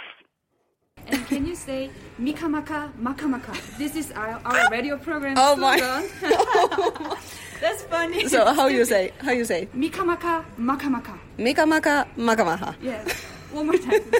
And 1.09 1.27
can 1.27 1.47
you 1.47 1.55
say 1.55 1.91
Mikamaka 2.21 2.91
Makamaka? 3.01 3.53
This 3.79 3.97
is 3.97 4.13
our, 4.13 4.41
our 4.45 4.71
radio 4.71 4.97
program. 4.97 5.35
Oh 5.37 5.57
my. 5.57 5.79
That's 7.61 7.83
funny. 7.87 8.27
So 8.29 8.45
how 8.55 8.67
you 8.67 8.85
say? 8.85 9.13
How 9.21 9.33
you 9.33 9.45
say? 9.45 9.69
Mikamaka 9.75 10.45
Makamaka. 10.59 11.19
Mika 11.39 11.67
maka 11.67 12.07
maka. 12.17 12.75
Yes. 12.83 13.07
One 13.53 13.67
more 13.67 13.79
time. 13.79 14.03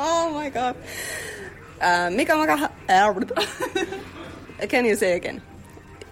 Oh 0.00 0.32
my 0.32 0.48
god. 0.48 0.76
Uh, 1.80 2.08
Mika 2.08 2.32
maka. 2.32 2.56
ha- 2.56 2.72
uh, 2.88 4.66
Can 4.66 4.84
you 4.86 4.96
say 4.96 5.12
again? 5.12 5.42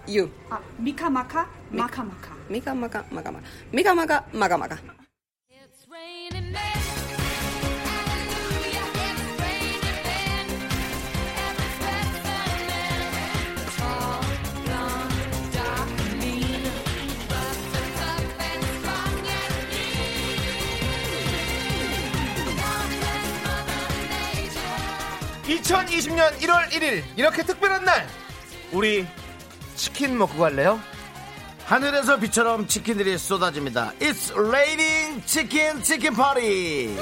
You. 0.05 0.29
Uh, 0.51 0.57
Mikamaka 0.77 1.47
Makamaka. 1.73 2.29
Mika 2.49 2.75
maka 2.75 3.01
maka 3.09 4.57
maka. 4.57 4.77
2020년 25.49 26.37
1월 26.41 26.69
1일 26.69 27.03
이렇게 27.15 27.43
특별한 27.43 27.83
날 27.83 28.07
우리 28.71 29.07
치킨 29.75 30.17
먹고 30.17 30.37
갈래요? 30.37 30.79
하늘에서 31.65 32.17
비처럼 32.19 32.67
치킨들이 32.67 33.17
쏟아집니다. 33.17 33.93
It's 33.99 34.35
raining 34.35 35.23
chicken 35.25 35.83
chicken 35.83 36.15
party. 36.15 36.95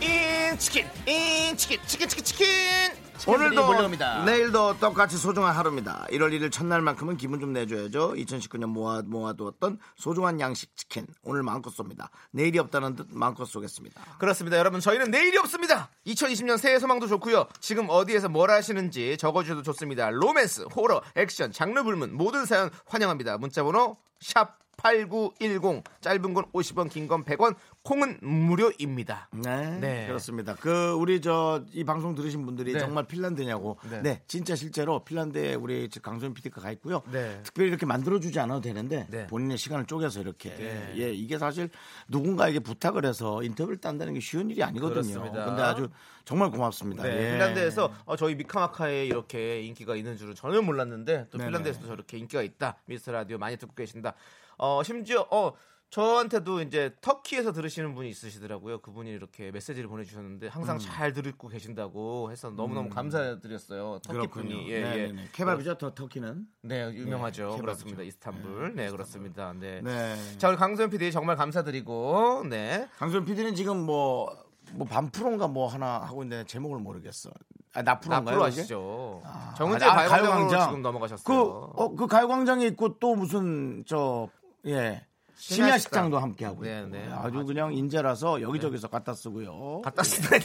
인 0.00 0.58
치킨 0.58 0.86
인 1.06 1.56
치킨 1.56 1.78
치킨 1.86 2.08
치킨 2.08 2.24
치킨 2.24 3.03
오늘도 3.26 3.66
몰려옵니다. 3.66 4.24
내일도 4.24 4.78
똑같이 4.78 5.16
소중한 5.16 5.54
하루입니다. 5.54 6.06
1월 6.10 6.30
1일 6.30 6.52
첫날만큼은 6.52 7.16
기분 7.16 7.40
좀 7.40 7.54
내줘야죠. 7.54 8.12
2019년 8.14 8.66
모아 8.66 9.00
모아두었던 9.02 9.78
소중한 9.96 10.40
양식 10.40 10.76
치킨 10.76 11.06
오늘 11.22 11.42
마음껏 11.42 11.74
쏩니다. 11.74 12.08
내일이 12.32 12.58
없다는 12.58 12.96
듯 12.96 13.06
마음껏 13.10 13.46
쏘겠습니다. 13.46 14.18
그렇습니다 14.18 14.58
여러분 14.58 14.80
저희는 14.80 15.10
내일이 15.10 15.38
없습니다 15.38 15.88
2020년 16.06 16.58
새해 16.58 16.78
소망도 16.78 17.06
좋고요 17.06 17.46
지금 17.60 17.86
어디에서 17.88 18.28
뭘 18.28 18.50
하시는지 18.50 19.16
적어주셔도 19.16 19.62
좋습니다 19.62 20.10
로맨스 20.10 20.66
호러 20.74 21.02
액션 21.14 21.52
장르 21.52 21.82
불문 21.82 22.14
모든 22.14 22.44
사연 22.44 22.70
환영합니다 22.86 23.38
문자번호 23.38 23.96
샵 24.20 24.58
8910 24.76 25.82
짧은 26.00 26.34
건 26.34 26.44
50원 26.52 26.90
긴 26.90 27.08
건 27.08 27.24
100원 27.24 27.54
콩은 27.82 28.18
무료입니다 28.22 29.28
네, 29.32 29.78
네. 29.78 30.06
그렇습니다. 30.06 30.54
그 30.54 30.92
우리 30.92 31.20
저 31.20 31.62
이 31.72 31.84
방송 31.84 32.14
들으신 32.14 32.44
분들이 32.46 32.72
네. 32.72 32.78
정말 32.78 33.04
핀란드냐고. 33.04 33.78
네. 33.90 34.02
네. 34.02 34.22
진짜 34.26 34.54
실제로 34.56 35.04
핀란드에 35.04 35.54
우리 35.54 35.88
저 35.88 36.00
강소연 36.00 36.34
PD가 36.34 36.60
가 36.60 36.70
있고요. 36.72 37.02
네. 37.12 37.40
특별히 37.42 37.68
이렇게 37.68 37.84
만들어 37.86 38.18
주지 38.20 38.38
않아도 38.40 38.60
되는데 38.60 39.06
네. 39.10 39.26
본인의 39.26 39.58
시간을 39.58 39.86
쪼개서 39.86 40.20
이렇게 40.20 40.54
네. 40.56 40.94
예 40.96 41.12
이게 41.12 41.38
사실 41.38 41.68
누군가에게 42.08 42.60
부탁을 42.60 43.04
해서 43.04 43.42
인터뷰를 43.42 43.78
딴다는 43.78 44.14
게 44.14 44.20
쉬운 44.20 44.50
일이 44.50 44.62
아니거든요. 44.62 45.02
그렇습니다. 45.02 45.44
근데 45.44 45.62
아주 45.62 45.88
정말 46.24 46.50
고맙습니다. 46.50 47.02
네, 47.02 47.10
예. 47.28 47.32
핀란드에서 47.32 47.92
어, 48.06 48.16
저희 48.16 48.34
미카마카에 48.34 49.04
이렇게 49.06 49.60
인기가 49.62 49.94
있는 49.96 50.16
줄은 50.16 50.34
전혀 50.34 50.62
몰랐는데 50.62 51.26
또. 51.30 51.38
핀란드에서도 51.38 51.86
저렇게 51.86 52.16
인기가 52.18 52.42
있다. 52.42 52.76
미스터 52.86 53.12
라디오 53.12 53.36
많이 53.38 53.56
듣고 53.58 53.74
계신다. 53.74 54.14
어, 54.58 54.82
심지어 54.82 55.26
어 55.30 55.52
저한테도 55.94 56.60
이제 56.62 56.92
터키에서 57.00 57.52
들으시는 57.52 57.94
분이 57.94 58.08
있으시더라고요. 58.08 58.80
그분이 58.80 59.10
이렇게 59.10 59.52
메시지를 59.52 59.88
보내주셨는데 59.88 60.48
항상 60.48 60.76
잘 60.80 61.12
듣고 61.12 61.46
계신다고 61.46 62.32
해서 62.32 62.50
너무너무 62.50 62.88
감사드렸어요. 62.88 64.00
터키 64.02 64.18
음. 64.18 64.28
분이 64.28 64.72
예, 64.72 64.82
네, 64.82 64.90
예. 64.90 65.06
네, 65.06 65.12
네. 65.12 65.28
케밥이죠, 65.30 65.78
더 65.78 65.94
터키는. 65.94 66.48
네, 66.62 66.92
유명하죠. 66.92 67.42
케밥이죠. 67.42 67.62
그렇습니다. 67.62 68.02
이스탄불. 68.02 68.74
네, 68.74 68.90
그렇습니다. 68.90 69.52
네. 69.52 69.82
네. 69.82 70.16
자, 70.36 70.48
우리 70.48 70.56
강소연 70.56 70.90
PD 70.90 71.12
정말 71.12 71.36
감사드리고 71.36 72.46
네. 72.50 72.88
강소연 72.96 73.24
PD는 73.24 73.54
지금 73.54 73.86
뭐, 73.86 74.36
뭐 74.72 74.88
반프로인가 74.88 75.46
뭐 75.46 75.68
하나 75.68 76.00
하고 76.00 76.24
있는데 76.24 76.44
제목을 76.46 76.80
모르겠어. 76.80 77.30
아, 77.72 77.82
나프로인가요? 77.82 78.38
이게? 78.38 78.44
하시죠. 78.46 79.22
아, 79.24 79.54
정은재 79.56 79.84
아, 79.84 79.94
가요광장으로 79.94 80.32
가요광장. 80.32 80.68
지금 80.68 80.82
넘어가셨어요. 80.82 81.24
그, 81.24 81.80
어, 81.80 81.94
그 81.94 82.08
가요광장에 82.08 82.66
있고 82.66 82.98
또 82.98 83.14
무슨, 83.14 83.84
저, 83.86 84.28
예. 84.66 85.04
심야 85.36 85.76
식장도 85.78 86.18
함께 86.18 86.44
하고 86.44 86.62
네. 86.62 86.86
네. 86.86 87.08
아주 87.12 87.44
그냥 87.44 87.74
인재라서 87.74 88.40
여기저기서 88.40 88.86
갖다 88.88 89.12
쓰고요. 89.14 89.82
갖다 89.82 90.02
쓰다니 90.04 90.44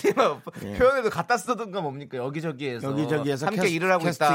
예. 0.65 0.77
표현에도 0.77 1.09
갖다 1.11 1.37
쓰던가 1.37 1.79
뭡니까 1.81 2.17
여기저기에서 2.17 2.89
여기저기에서 2.91 3.45
함께 3.45 3.61
캐스- 3.61 3.71
일을 3.75 3.91
하고 3.91 4.03
캐스팅이 4.05 4.29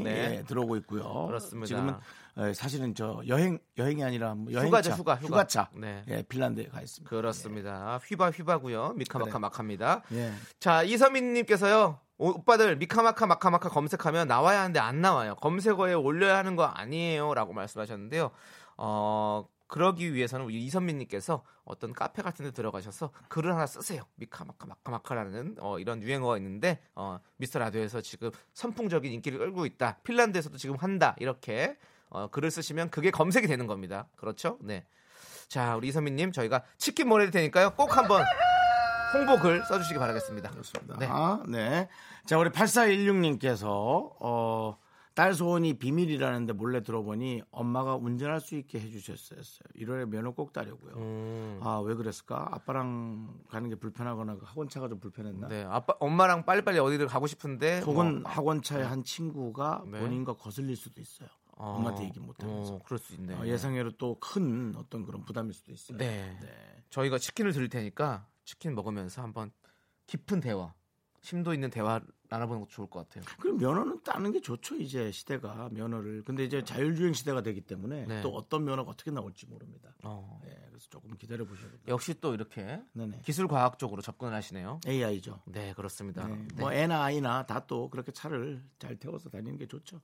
있다. 0.00 0.08
네. 0.10 0.36
예, 0.38 0.42
들어오고 0.44 0.76
있고요. 0.78 1.26
그렇습니다. 1.26 1.66
지금은 1.66 1.94
어, 2.36 2.52
사실은 2.54 2.94
저 2.94 3.20
여행 3.28 3.58
여행이 3.76 4.02
아니라 4.02 4.34
뭐 4.34 4.50
여행차, 4.50 4.66
휴가죠, 4.68 4.90
휴가, 4.92 5.14
휴가. 5.16 5.44
차 5.44 5.68
네. 5.74 6.02
예, 6.08 6.22
핀란드에 6.22 6.64
가 6.68 6.80
있습니다. 6.80 7.08
그렇습니다. 7.10 8.00
휘바 8.06 8.30
휘바고요. 8.30 8.94
미카마카 8.96 9.30
그래. 9.32 9.40
마카입니다. 9.40 10.02
예. 10.12 10.32
자 10.58 10.82
이서민님께서요. 10.84 12.00
오빠들 12.20 12.76
미카마카 12.78 13.26
마카마카 13.26 13.68
검색하면 13.68 14.26
나와야 14.26 14.60
하는데 14.60 14.80
안 14.80 15.00
나와요. 15.00 15.36
검색어에 15.36 15.92
올려야 15.94 16.36
하는 16.38 16.56
거 16.56 16.64
아니에요라고 16.64 17.52
말씀하셨는데요. 17.52 18.32
어 18.78 19.46
그러기 19.68 20.14
위해서는 20.14 20.46
우리 20.46 20.64
이선민님께서 20.64 21.44
어떤 21.64 21.92
카페 21.92 22.22
같은 22.22 22.44
데 22.44 22.50
들어가셔서 22.50 23.10
글을 23.28 23.52
하나 23.52 23.66
쓰세요. 23.66 24.02
미카마카 24.16 24.66
마카마카라는 24.66 25.56
어, 25.60 25.78
이런 25.78 26.02
유행어가 26.02 26.38
있는데 26.38 26.80
어, 26.94 27.20
미스터 27.36 27.58
라디오에서 27.58 28.00
지금 28.00 28.30
선풍적인 28.54 29.12
인기를 29.12 29.38
끌고 29.38 29.66
있다. 29.66 29.98
핀란드에서도 30.04 30.56
지금 30.56 30.76
한다. 30.76 31.14
이렇게 31.18 31.76
어, 32.08 32.28
글을 32.28 32.50
쓰시면 32.50 32.88
그게 32.88 33.10
검색이 33.10 33.46
되는 33.46 33.66
겁니다. 33.66 34.08
그렇죠? 34.16 34.58
네. 34.62 34.86
자, 35.48 35.76
우리 35.76 35.88
이선민님 35.88 36.32
저희가 36.32 36.62
치킨 36.78 37.08
보내드릴 37.08 37.30
테니까요. 37.30 37.74
꼭 37.74 37.94
한번 37.96 38.24
홍보 39.14 39.38
글 39.38 39.62
써주시기 39.64 39.98
바라겠습니다. 39.98 40.50
네. 40.98 41.06
아, 41.10 41.42
네. 41.46 41.88
자, 42.26 42.38
우리 42.38 42.50
8416님께서, 42.50 43.66
어, 44.20 44.78
딸 45.18 45.34
소원이 45.34 45.78
비밀이라는데 45.78 46.52
몰래 46.52 46.80
들어보니 46.80 47.42
엄마가 47.50 47.96
운전할 47.96 48.40
수 48.40 48.54
있게 48.54 48.78
해주셨어요. 48.78 49.40
1월에 49.74 50.08
면허 50.08 50.30
꼭 50.30 50.52
따려고요. 50.52 50.94
음, 50.94 51.58
아, 51.60 51.80
왜 51.84 51.96
그랬을까? 51.96 52.46
아빠랑 52.52 53.40
가는 53.48 53.68
게 53.68 53.74
불편하거나 53.74 54.36
그 54.36 54.44
학원차가 54.44 54.88
좀 54.88 55.00
불편했나? 55.00 55.48
네, 55.48 55.64
아빠 55.68 55.94
엄마랑 55.98 56.44
빨리빨리 56.44 56.78
어디를 56.78 57.08
가고 57.08 57.26
싶은데 57.26 57.80
혹은 57.80 58.22
뭐, 58.22 58.30
학원차에 58.30 58.84
한 58.84 59.02
친구가 59.02 59.82
네. 59.90 59.98
본인과 59.98 60.34
거슬릴 60.34 60.76
수도 60.76 61.00
있어요. 61.00 61.28
어, 61.56 61.70
엄마한테 61.72 62.04
얘기 62.04 62.20
못하면서. 62.20 62.74
어, 62.74 62.80
그럴 62.84 63.00
수 63.00 63.14
있네. 63.14 63.34
어, 63.34 63.44
예상외로 63.44 63.90
또 63.96 64.16
큰 64.20 64.72
어떤 64.76 65.04
그런 65.04 65.24
부담일 65.24 65.52
수도 65.52 65.72
있어요. 65.72 65.98
네. 65.98 66.38
네. 66.40 66.48
저희가 66.90 67.18
치킨을 67.18 67.52
드릴 67.52 67.68
테니까 67.68 68.28
치킨 68.44 68.76
먹으면서 68.76 69.20
한번 69.22 69.50
깊은 70.06 70.38
대화, 70.38 70.72
심도 71.22 71.52
있는 71.52 71.70
대화 71.70 72.00
알아보는 72.30 72.60
것도 72.62 72.70
좋을 72.70 72.88
것 72.90 73.08
같아요. 73.08 73.24
그럼 73.38 73.58
면허는 73.58 74.02
따는 74.02 74.32
게 74.32 74.40
좋죠 74.40 74.76
이제 74.76 75.10
시대가 75.12 75.68
면허를. 75.70 76.24
근데 76.24 76.44
이제 76.44 76.62
자율주행 76.64 77.12
시대가 77.12 77.42
되기 77.42 77.60
때문에 77.60 78.06
네. 78.06 78.20
또 78.22 78.34
어떤 78.34 78.64
면허가 78.64 78.90
어떻게 78.90 79.10
나올지 79.10 79.46
모릅니다. 79.46 79.94
어. 80.02 80.40
예, 80.46 80.50
그래서 80.68 80.88
조금 80.90 81.16
기다려 81.16 81.44
보셔야겠다. 81.44 81.82
역시 81.88 82.20
또 82.20 82.34
이렇게 82.34 82.82
네네. 82.92 83.20
기술 83.24 83.46
과학적으로 83.48 84.02
접근을 84.02 84.34
하시네요. 84.34 84.80
AI죠. 84.86 85.42
네, 85.46 85.72
그렇습니다. 85.74 86.26
네. 86.26 86.34
네. 86.34 86.60
뭐 86.60 86.72
애나 86.72 87.02
아이나 87.04 87.46
다 87.46 87.58
또 87.68 87.90
그렇게 87.90 88.10
차를 88.12 88.64
잘 88.78 88.96
태워서 88.96 89.28
다니는 89.28 89.58
게 89.58 89.66
좋죠. 89.66 90.00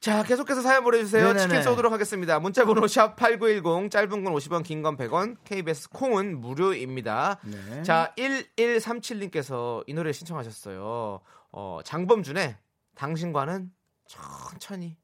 자, 0.00 0.22
계속해서 0.22 0.62
사연 0.62 0.82
보내주세요. 0.82 1.24
네네네. 1.26 1.40
치킨 1.40 1.62
쏘도록 1.62 1.92
하겠습니다. 1.92 2.38
문자번호 2.40 2.86
샵 2.86 3.16
8910, 3.16 3.90
짧은 3.90 4.24
건 4.24 4.32
50원, 4.32 4.62
긴 4.64 4.82
건 4.82 4.96
100원, 4.96 5.36
KBS 5.44 5.90
콩은 5.90 6.40
무료입니다. 6.40 7.38
네. 7.44 7.82
자, 7.82 8.14
1137님께서 8.16 9.84
이 9.86 9.92
노래 9.92 10.12
신청하셨어요. 10.12 11.20
어, 11.52 11.80
장범준의 11.84 12.56
당신과는 12.94 13.70
천천히. 14.06 14.96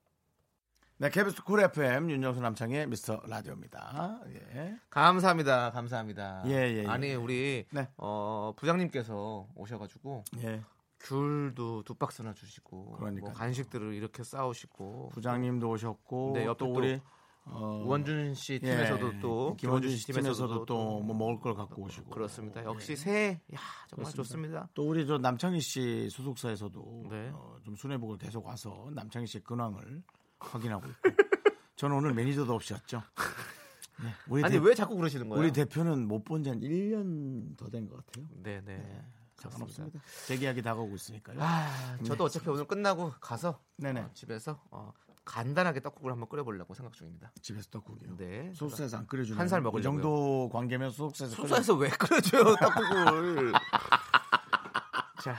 네, 0.98 1.10
KBS 1.10 1.42
쿨 1.44 1.60
FM 1.60 2.10
윤정수 2.10 2.40
남창희의 2.40 2.86
미스터 2.86 3.20
라디오입니다. 3.28 4.20
예. 4.54 4.76
감사합니다. 4.88 5.72
감사합니다. 5.72 6.42
예, 6.46 6.52
예, 6.52 6.84
예. 6.84 6.86
아니, 6.86 7.12
우리, 7.14 7.66
네. 7.70 7.86
어, 7.98 8.54
부장님께서 8.56 9.46
오셔가지고, 9.54 10.24
예. 10.42 10.62
귤도 11.08 11.82
두 11.84 11.94
박스나 11.94 12.32
주시고, 12.34 12.92
그러니까요. 12.92 13.30
뭐 13.30 13.32
간식들을 13.32 13.94
이렇게 13.94 14.22
싸우시고, 14.24 15.10
부장님도 15.12 15.68
오셨고 15.68 16.32
네, 16.34 16.44
옆에 16.46 16.58
또또 16.58 16.72
우리 16.78 17.00
어, 17.48 17.84
원준 17.86 18.34
씨 18.34 18.54
예, 18.54 18.58
팀에서도 18.58 19.20
또, 19.20 19.54
김원준 19.56 19.90
씨 19.96 20.06
팀에서도 20.12 20.64
또 20.66 21.00
뭐 21.00 21.14
먹을 21.16 21.38
걸 21.38 21.54
갖고 21.54 21.82
오시고 21.82 22.10
그렇습니다. 22.10 22.64
역시 22.64 22.92
예. 22.92 22.96
새해, 22.96 23.28
야, 23.54 23.58
정말 23.88 24.10
그렇습니다. 24.10 24.16
좋습니다. 24.16 24.68
또 24.74 24.88
우리 24.88 25.06
저 25.06 25.16
남창희 25.18 25.60
씨 25.60 26.08
소속사에서도 26.10 27.06
네. 27.08 27.30
어, 27.32 27.56
좀 27.64 27.76
순회복을 27.76 28.18
계속 28.18 28.44
와서 28.46 28.88
남창희 28.92 29.28
씨의 29.28 29.42
근황을 29.44 30.02
확인하고 30.40 30.88
있고 30.88 31.00
저는 31.76 31.96
오늘 31.96 32.14
매니저도 32.14 32.52
없이 32.52 32.72
왔죠. 32.72 33.02
네, 34.02 34.42
아니, 34.42 34.52
대, 34.52 34.58
왜 34.60 34.74
자꾸 34.74 34.96
그러시는 34.96 35.28
거예요? 35.28 35.40
우리 35.42 35.52
대표는 35.52 36.06
못 36.08 36.24
본 36.24 36.42
지 36.42 36.50
한 36.50 36.60
1년 36.60 37.56
더 37.56 37.68
된 37.70 37.88
것 37.88 38.04
같아요. 38.04 38.26
네, 38.42 38.60
네. 38.64 39.04
상관없습니다. 39.36 40.00
재계약이 40.26 40.62
다가오고 40.62 40.94
있으니까요. 40.96 41.38
아, 41.40 41.96
저도 42.04 42.24
어차피 42.24 42.48
오늘 42.50 42.64
끝나고 42.66 43.12
가서 43.20 43.60
네네. 43.76 44.00
어, 44.00 44.10
집에서 44.14 44.60
어, 44.70 44.92
간단하게 45.24 45.80
떡국을 45.80 46.12
한번 46.12 46.28
끓여보려고 46.28 46.72
생각 46.74 46.92
중입니다. 46.94 47.32
집에서 47.42 47.68
떡국이요. 47.70 48.16
네. 48.16 48.52
소속사에서 48.54 48.98
안 48.98 49.06
끓여주는 49.06 49.38
한살 49.38 49.60
이 49.60 49.62
먹으려고요. 49.62 49.82
정도 50.02 50.48
관계면 50.52 50.90
소속사에서 50.90 51.34
숙소에서 51.34 51.74
왜 51.74 51.88
끓여줘요 51.90 52.54
떡국을? 52.56 53.52
자, 55.22 55.36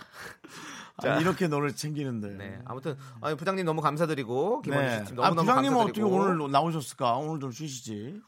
끓여- 1.02 1.12
아니, 1.14 1.22
이렇게 1.22 1.48
너를 1.48 1.76
챙기는데. 1.76 2.30
네. 2.36 2.62
아무튼 2.66 2.98
아니, 3.22 3.36
부장님 3.38 3.66
너무 3.66 3.82
감사드리고 3.82 4.62
김원준 4.62 4.90
네. 4.90 5.00
씨팀 5.06 5.16
너무 5.16 5.26
아, 5.26 5.30
너무 5.30 5.42
부장님은 5.42 5.78
어떻게 5.78 6.02
감사드리고 6.02 6.44
오늘 6.44 6.52
나오셨을까? 6.52 7.16
오늘 7.18 7.40
좀 7.40 7.52
쉬시지. 7.52 8.22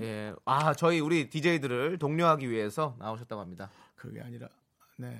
예, 0.00 0.34
아 0.46 0.72
저희 0.74 1.00
우리 1.00 1.28
DJ들을 1.28 1.98
독려하기 1.98 2.48
위해서 2.50 2.96
나오셨다고 2.98 3.40
합니다. 3.40 3.70
그게 3.94 4.20
아니라 4.22 4.48
네. 4.96 5.18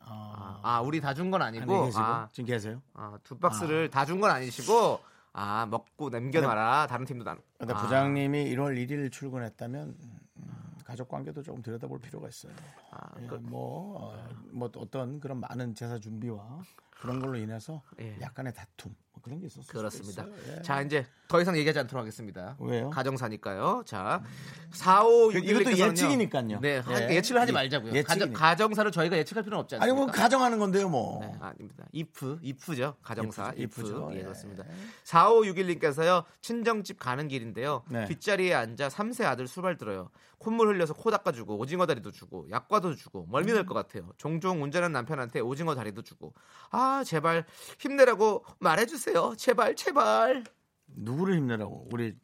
아, 0.00 0.60
아, 0.62 0.76
아, 0.76 0.80
우리 0.80 1.00
다 1.00 1.14
준 1.14 1.30
건 1.30 1.42
아니고 1.42 1.84
계시고 1.84 2.02
아, 2.02 2.28
지금 2.32 2.46
계세요? 2.46 2.82
아, 2.94 3.18
두 3.22 3.38
박스를 3.38 3.90
다준 3.90 4.20
건 4.20 4.30
아니시고 4.30 5.00
아 5.34 5.66
먹고 5.66 6.10
남겨놔라 6.10 6.86
다른 6.88 7.04
팀도 7.06 7.24
나. 7.24 7.36
근데 7.58 7.72
아, 7.74 7.76
부장님이 7.76 8.44
1월 8.54 8.76
1일 8.76 9.10
출근했다면 9.10 9.96
음, 10.36 10.76
가족 10.84 11.08
관계도 11.08 11.42
조금 11.42 11.62
들여다볼 11.62 12.00
필요가 12.00 12.28
있어요. 12.28 12.52
아, 12.90 13.10
예, 13.20 13.26
그- 13.26 13.34
뭐, 13.36 13.98
어, 13.98 14.28
뭐 14.50 14.70
어떤 14.76 15.20
그런 15.20 15.38
많은 15.40 15.74
제사 15.74 15.98
준비와 15.98 16.62
그런 17.00 17.20
걸로 17.20 17.36
인해서 17.38 17.82
예. 18.00 18.18
약간의 18.20 18.52
다툼 18.54 18.94
뭐 19.12 19.20
그런 19.22 19.40
게 19.40 19.46
있었어요. 19.46 19.66
그렇습니다. 19.66 20.26
자 20.62 20.80
이제 20.80 21.06
더 21.28 21.40
이상 21.40 21.56
얘기하지 21.56 21.78
않도록 21.80 22.00
하겠습니다. 22.02 22.56
왜요? 22.58 22.90
가정사니까요. 22.90 23.82
자 23.86 24.22
45, 24.70 25.28
그, 25.32 25.38
이것도 25.38 25.76
예측이니까요. 25.78 26.60
네, 26.60 26.78
하- 26.78 27.00
예. 27.10 27.16
예측을 27.16 27.40
하지 27.40 27.50
예, 27.50 27.54
말자고요. 27.54 27.92
예측이니까. 27.92 28.14
가정, 28.14 28.32
가정 28.32 28.74
사를 28.74 28.90
저희가 28.90 29.16
예측할 29.18 29.42
필요는 29.44 29.62
없지 29.62 29.76
아니 29.76 29.84
않습니까? 29.90 30.04
뭐 30.06 30.12
가정하는 30.12 30.58
건데요, 30.58 30.88
뭐. 30.88 31.20
네, 31.20 31.32
아닙니다. 31.40 31.84
if, 31.94 32.38
if죠. 32.42 32.94
가정사, 33.02 33.52
if죠. 33.58 34.10
예, 34.12 34.18
예. 34.18 34.22
그렇습니다. 34.22 34.64
4561님께서요, 35.04 36.24
친정집 36.40 36.98
가는 36.98 37.28
길인데요. 37.28 37.82
네. 37.88 38.06
뒷자리에 38.06 38.54
앉아 38.54 38.88
3세 38.88 39.24
아들 39.24 39.46
수발 39.46 39.76
들어요. 39.76 40.10
콧물 40.42 40.68
흘려서 40.68 40.92
코 40.94 41.10
닦아주고, 41.10 41.56
오징어 41.58 41.86
다리도 41.86 42.10
주고, 42.10 42.46
약과도 42.50 42.94
주고, 42.94 43.26
멀미 43.30 43.52
날 43.52 43.64
것 43.64 43.74
같아요. 43.74 44.10
종종 44.18 44.62
운전하는 44.62 44.92
남편한테 44.92 45.40
오징어 45.40 45.74
다리도 45.74 46.02
주고, 46.02 46.34
아, 46.70 47.02
제발, 47.06 47.46
힘내라고 47.78 48.44
말해주세요. 48.58 49.34
제발, 49.36 49.76
제발. 49.76 50.44
누구를 50.86 51.36
힘내라고? 51.36 51.88
우리 51.92 52.14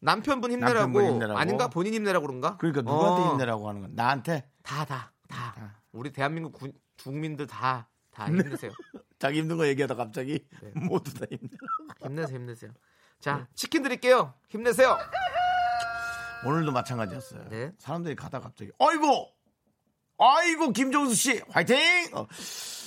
남편분 0.00 0.52
힘내라고, 0.52 0.78
남편분 0.78 1.12
힘내라고? 1.14 1.38
아닌가? 1.38 1.68
본인 1.68 1.94
힘내라고 1.94 2.26
그런가? 2.26 2.56
그러니까 2.58 2.82
누구한테 2.82 3.22
어, 3.26 3.30
힘내라고 3.32 3.68
하는 3.68 3.80
건 3.80 3.94
나한테 3.94 4.48
다, 4.62 4.84
다, 4.84 5.12
다. 5.28 5.54
다. 5.56 5.80
우리 5.92 6.12
대한민국 6.12 6.52
군, 6.52 6.72
국민들 7.02 7.46
다, 7.46 7.88
다 8.10 8.26
힘내세요. 8.26 8.70
자기 9.18 9.38
힘든 9.40 9.56
거 9.56 9.66
얘기하다 9.66 9.94
갑자기 9.94 10.44
네. 10.60 10.72
모두 10.74 11.14
다 11.14 11.24
힘내라. 11.30 11.56
힘내세요, 12.04 12.38
힘내세요. 12.38 12.70
자, 13.18 13.48
치킨 13.54 13.82
드릴게요. 13.82 14.34
힘내세요. 14.50 14.98
오늘도 16.44 16.72
마찬가지였어요. 16.72 17.48
네. 17.48 17.72
사람들이 17.78 18.14
가다 18.14 18.40
갑자기 18.40 18.70
아이고 18.78 19.28
아이고 20.18 20.70
김정수 20.72 21.14
씨 21.14 21.42
화이팅! 21.48 21.76
어, 22.12 22.26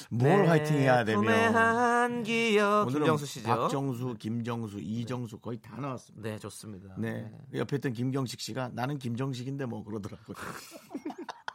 뭘 0.09 0.47
화이팅 0.47 0.77
해야 0.77 1.03
네, 1.03 1.15
품에 1.15 1.27
되면 1.27 1.55
한기여 1.55 2.85
오늘은 2.87 2.99
김정수 3.01 3.25
씨죠. 3.25 3.47
박정수, 3.47 4.15
김정수, 4.17 4.79
이정수 4.79 5.39
거의 5.39 5.59
다 5.59 5.75
나왔습니다. 5.75 6.29
네, 6.29 6.39
좋습니다. 6.39 6.95
네. 6.97 7.29
옆에 7.53 7.75
있던 7.77 7.93
김경식 7.93 8.39
씨가 8.39 8.69
나는 8.73 8.97
김정식인데 8.97 9.65
뭐 9.65 9.83
그러더라고요. 9.83 10.35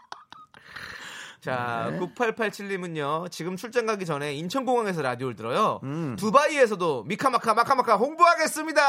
자, 1.43 1.89
네. 1.91 1.99
9887님은요. 1.99 3.29
지금 3.33 3.57
출장 3.57 3.85
가기 3.85 4.07
전에 4.07 4.33
인천공항에서 4.35 5.03
라디오를 5.03 5.35
들어요. 5.35 5.81
음. 5.83 6.15
두바이에서도 6.17 7.03
미카마카 7.03 7.55
마카마카 7.55 7.97
홍보하겠습니다. 7.97 8.81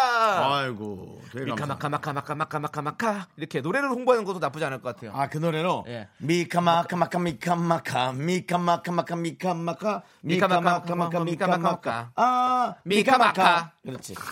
아이고. 0.57 1.19
미카마카 1.33 1.89
마카마카 1.89 2.35
마카마카 2.35 2.81
마카 2.83 3.27
이렇게 3.37 3.61
노래를 3.61 3.89
홍보하는 3.89 4.23
것도 4.23 4.37
나쁘지 4.37 4.63
않을 4.65 4.81
것 4.81 4.95
같아요. 4.95 5.19
아, 5.19 5.29
그 5.29 5.39
노래로 5.39 5.85
예. 5.87 6.09
미카마카 6.19 6.95
마카 6.95 7.17
미카마카 7.17 8.13
미카마카 8.13 8.91
마카 8.91 9.01
미카마카 9.01 10.03
미카마카 10.21 10.95
마카 10.95 11.19
미카마카 11.23 12.11
아 12.15 12.75
미카마카. 12.83 13.31
미카마카 13.33 13.71
그렇지. 13.83 14.13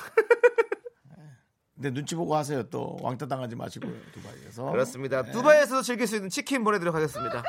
근데 1.74 1.92
눈치 1.96 2.14
보고 2.14 2.36
하세요. 2.36 2.62
또 2.70 3.00
왕따 3.02 3.26
당하지 3.26 3.56
마시고요. 3.56 3.92
두바이에서. 4.14 4.66
그렇습니다. 4.70 5.24
두바이에서도 5.24 5.82
즐길 5.82 6.06
수 6.06 6.16
있는 6.18 6.30
치킨 6.30 6.64
보내드리도록 6.64 6.94
하겠습니다. 6.96 7.42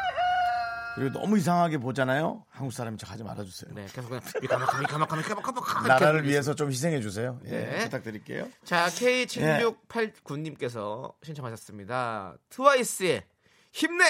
그리고 0.94 1.18
너무 1.18 1.38
이상하게 1.38 1.78
보잖아요. 1.78 2.44
한국 2.50 2.72
사람인 2.72 2.98
척 2.98 3.10
하지 3.10 3.24
말아주세요. 3.24 3.72
네, 3.74 3.86
계속 3.92 4.08
그냥 4.08 4.22
미카마카 4.40 4.78
미카마카 4.78 5.16
미카마카 5.16 5.52
마카 5.52 5.88
나라를 5.88 6.28
위해서 6.28 6.54
좀 6.54 6.70
희생해 6.70 7.00
주세요. 7.00 7.40
예, 7.46 7.50
네. 7.50 7.84
부탁드릴게요. 7.84 8.48
자, 8.64 8.86
K7689님께서 8.86 11.14
신청하셨습니다. 11.22 12.36
트와이스의 12.50 13.24
힘내! 13.72 14.04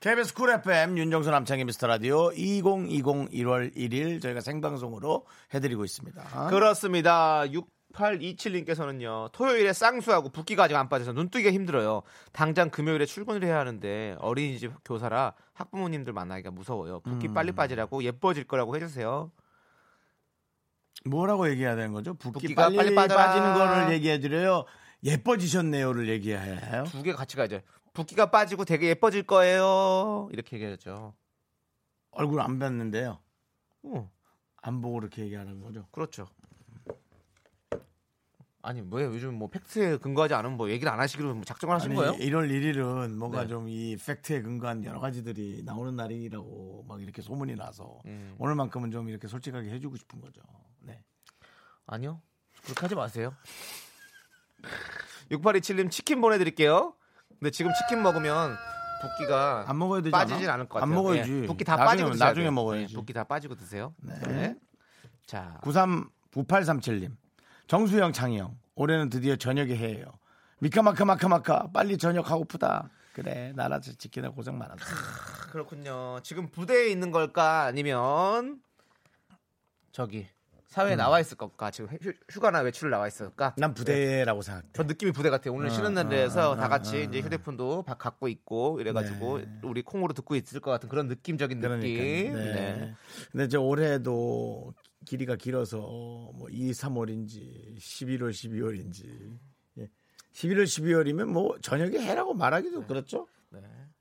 KBS 0.00 0.32
쿨 0.32 0.48
FM 0.50 0.96
윤정수 0.96 1.30
남창희 1.30 1.64
미스터 1.64 1.86
라디오 1.86 2.32
2020 2.32 3.04
1월 3.32 3.76
1일 3.76 4.22
저희가 4.22 4.40
생방송으로 4.40 5.26
해드리고 5.52 5.84
있습니다. 5.84 6.48
그렇습니다. 6.48 7.44
6827님께서는요, 7.92 9.32
토요일에 9.32 9.72
쌍수하고 9.72 10.30
붓기가 10.30 10.64
아직 10.64 10.76
안 10.76 10.88
빠져서 10.88 11.12
눈뜨기가 11.12 11.50
힘들어요. 11.52 12.02
당장 12.32 12.70
금요일에 12.70 13.04
출근을 13.06 13.44
해야 13.44 13.58
하는데 13.58 14.16
어린이집 14.20 14.72
교사라 14.84 15.34
학부모님들 15.54 16.12
만나기가 16.12 16.50
무서워요. 16.50 17.00
붓기 17.00 17.28
음. 17.28 17.34
빨리 17.34 17.52
빠지라고 17.52 18.02
예뻐질 18.04 18.44
거라고 18.44 18.76
해주세요. 18.76 19.30
뭐라고 21.06 21.48
얘기해야 21.50 21.76
되는 21.76 21.92
거죠? 21.92 22.14
붓기 22.14 22.40
붓기가 22.48 22.70
빨리, 22.70 22.94
빨리. 22.94 23.08
빠지는 23.08 23.54
거를 23.54 23.92
얘기해 23.92 24.20
드려요. 24.20 24.64
예뻐지셨네요를 25.02 26.08
얘기해야 26.08 26.40
해요. 26.40 26.84
두 26.90 27.02
개 27.02 27.12
같이 27.12 27.36
가야죠. 27.36 27.60
붓기가 27.94 28.30
빠지고 28.30 28.64
되게 28.64 28.88
예뻐질 28.88 29.22
거예요. 29.24 30.28
이렇게 30.32 30.56
얘기하죠. 30.56 31.14
얼굴 32.12 32.40
안 32.40 32.58
뵀는데요. 32.58 33.18
어, 33.84 34.10
안 34.62 34.80
보고 34.82 34.98
이렇게 35.00 35.22
얘기하는 35.22 35.60
거죠. 35.62 35.86
그렇죠. 35.90 36.28
아니 38.62 38.82
왜 38.90 39.04
요즘 39.04 39.34
뭐 39.34 39.48
팩트에 39.48 39.96
근거하지 39.98 40.34
않으면 40.34 40.56
뭐 40.58 40.68
얘기를 40.70 40.92
안 40.92 41.00
하시기로 41.00 41.34
뭐 41.34 41.44
작정을 41.44 41.74
하신 41.76 41.92
아니, 41.92 41.96
거예요? 41.96 42.12
1월 42.12 42.50
1일은 42.50 43.14
뭔가 43.14 43.42
네. 43.42 43.48
좀이 43.48 43.96
팩트에 43.96 44.42
근거한 44.42 44.84
여러 44.84 45.00
가지들이 45.00 45.62
나오는 45.64 45.96
날이라고 45.96 46.84
막 46.86 47.00
이렇게 47.02 47.22
소문이 47.22 47.56
나서 47.56 47.98
음. 48.04 48.34
오늘만큼은 48.38 48.90
좀 48.90 49.08
이렇게 49.08 49.28
솔직하게 49.28 49.70
해주고 49.70 49.96
싶은 49.96 50.20
거죠. 50.20 50.42
네. 50.80 51.02
아니요. 51.86 52.20
그렇게 52.64 52.80
하지 52.82 52.94
마세요. 52.94 53.34
6827님 55.30 55.90
치킨 55.90 56.20
보내드릴게요. 56.20 56.94
근데 57.38 57.50
지금 57.50 57.72
치킨 57.72 58.02
먹으면 58.02 58.56
붓기가 59.00 59.64
안 59.68 59.78
먹어야 59.78 60.02
되지 60.02 60.10
빠지진 60.10 60.44
않아? 60.44 60.54
않을 60.54 60.68
것안 60.68 60.82
같아요. 60.90 60.94
먹어야지. 61.02 61.42
예, 61.44 61.46
붓기 61.46 61.64
다 61.64 61.76
나중에- 61.76 61.84
빠지고 61.86 62.10
드셔야 62.10 62.28
나중에 62.28 62.44
돼요. 62.44 62.52
먹어야지. 62.52 62.92
예, 62.92 62.96
붓기 62.96 63.12
다 63.14 63.24
빠지고 63.24 63.54
드세요. 63.54 63.94
네. 64.02 64.54
자, 65.24 65.58
93 65.62 66.10
9837님. 66.32 67.16
정수영 67.74 68.12
창희형. 68.12 68.58
올해는 68.74 69.10
드디어 69.10 69.36
저녁에 69.36 69.76
해요. 69.76 70.04
미카마카마카마카 70.58 71.68
빨리 71.72 71.98
저녁 71.98 72.28
하고프다. 72.28 72.90
그래 73.12 73.52
나라 73.54 73.78
지키는 73.78 74.32
고생 74.32 74.58
많았어. 74.58 74.84
그렇군요. 75.52 76.18
지금 76.24 76.48
부대에 76.48 76.88
있는 76.88 77.12
걸까 77.12 77.62
아니면 77.66 78.60
저기 79.92 80.26
사회에 80.66 80.96
나와 80.96 81.20
있을 81.20 81.36
걸까? 81.36 81.70
지금 81.70 81.96
휴, 82.02 82.12
휴가나 82.28 82.58
외출을 82.58 82.90
나와 82.90 83.06
있을까? 83.06 83.54
난 83.56 83.72
부대라고 83.72 84.42
생각해. 84.42 84.66
저 84.72 84.82
느낌이 84.82 85.12
부대 85.12 85.30
같아요. 85.30 85.54
오늘 85.54 85.68
어, 85.68 85.70
쉬는 85.70 85.96
어, 85.96 86.02
날이라서 86.02 86.50
어, 86.50 86.56
다 86.56 86.66
같이 86.66 86.96
어, 86.96 87.00
이제 87.02 87.20
어. 87.20 87.22
휴대폰도 87.22 87.84
바- 87.84 87.94
갖고 87.94 88.26
있고 88.26 88.80
이래가지고 88.80 89.38
네. 89.38 89.46
우리 89.62 89.82
콩으로 89.82 90.12
듣고 90.12 90.34
있을 90.34 90.58
것 90.58 90.72
같은 90.72 90.88
그런 90.88 91.06
느낌적인 91.06 91.60
그러니까. 91.60 91.86
느낌. 91.86 92.34
네. 92.34 92.52
네. 92.52 92.94
근데 93.30 93.44
이제 93.44 93.56
올해도 93.56 94.74
길이가 95.04 95.36
길어서 95.36 95.78
뭐 95.78 96.48
2, 96.50 96.70
3월인지 96.72 97.76
11월, 97.78 98.30
12월인지. 98.30 99.38
예. 99.78 99.90
11월, 100.32 100.64
12월이면 100.64 101.26
뭐 101.26 101.58
저녁에 101.60 101.98
해라고 101.98 102.34
말하기도 102.34 102.86
그렇죠. 102.86 103.26
네. 103.50 103.60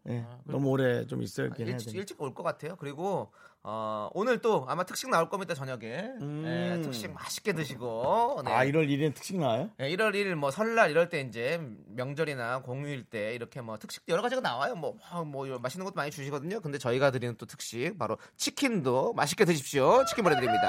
예. 0.09 0.25
너무 0.45 0.69
오래 0.69 1.05
좀 1.05 1.21
있어야긴 1.21 1.67
해야 1.67 1.73
일찍, 1.73 1.91
돼. 1.91 1.97
일찍 1.99 2.21
올 2.21 2.33
것 2.33 2.43
같아요. 2.43 2.75
그리고 2.77 3.31
어, 3.61 4.09
오늘 4.13 4.39
또 4.41 4.65
아마 4.69 4.83
특식 4.85 5.09
나올 5.09 5.29
겁니다 5.29 5.53
저녁에. 5.53 5.99
음. 6.21 6.43
네, 6.43 6.81
특식 6.81 7.11
맛있게 7.11 7.51
드시고. 7.53 8.41
네. 8.45 8.51
아 8.51 8.63
1월 8.65 8.87
1일엔 8.87 9.13
특식 9.13 9.37
나와요? 9.37 9.69
네, 9.77 9.89
1월 9.95 10.13
1일 10.15 10.35
뭐 10.35 10.49
설날 10.49 10.89
이럴 10.91 11.09
때 11.09 11.19
이제 11.21 11.59
명절이나 11.87 12.61
공휴일 12.61 13.03
때 13.03 13.35
이렇게 13.35 13.59
뭐 13.61 13.77
특식 13.77 14.03
여러 14.07 14.21
가지가 14.21 14.39
나와요. 14.41 14.75
뭐, 14.75 14.97
아, 15.09 15.21
뭐 15.23 15.45
맛있는 15.59 15.83
것도 15.85 15.95
많이 15.95 16.09
주시거든요. 16.09 16.61
근데 16.61 16.77
저희가 16.77 17.11
드리는 17.11 17.35
또 17.37 17.45
특식 17.45 17.97
바로 17.99 18.17
치킨도 18.37 19.13
맛있게 19.13 19.43
드십시오. 19.45 20.05
치킨 20.05 20.23
보내드립니다. 20.23 20.61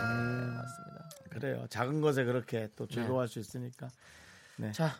네, 0.00 0.46
맞습니다. 0.56 1.08
그래요. 1.30 1.66
작은 1.68 2.00
것에 2.00 2.24
그렇게 2.24 2.68
또 2.76 2.86
즐거워할 2.88 3.28
수 3.28 3.38
있으니까. 3.38 3.88
자, 4.72 4.96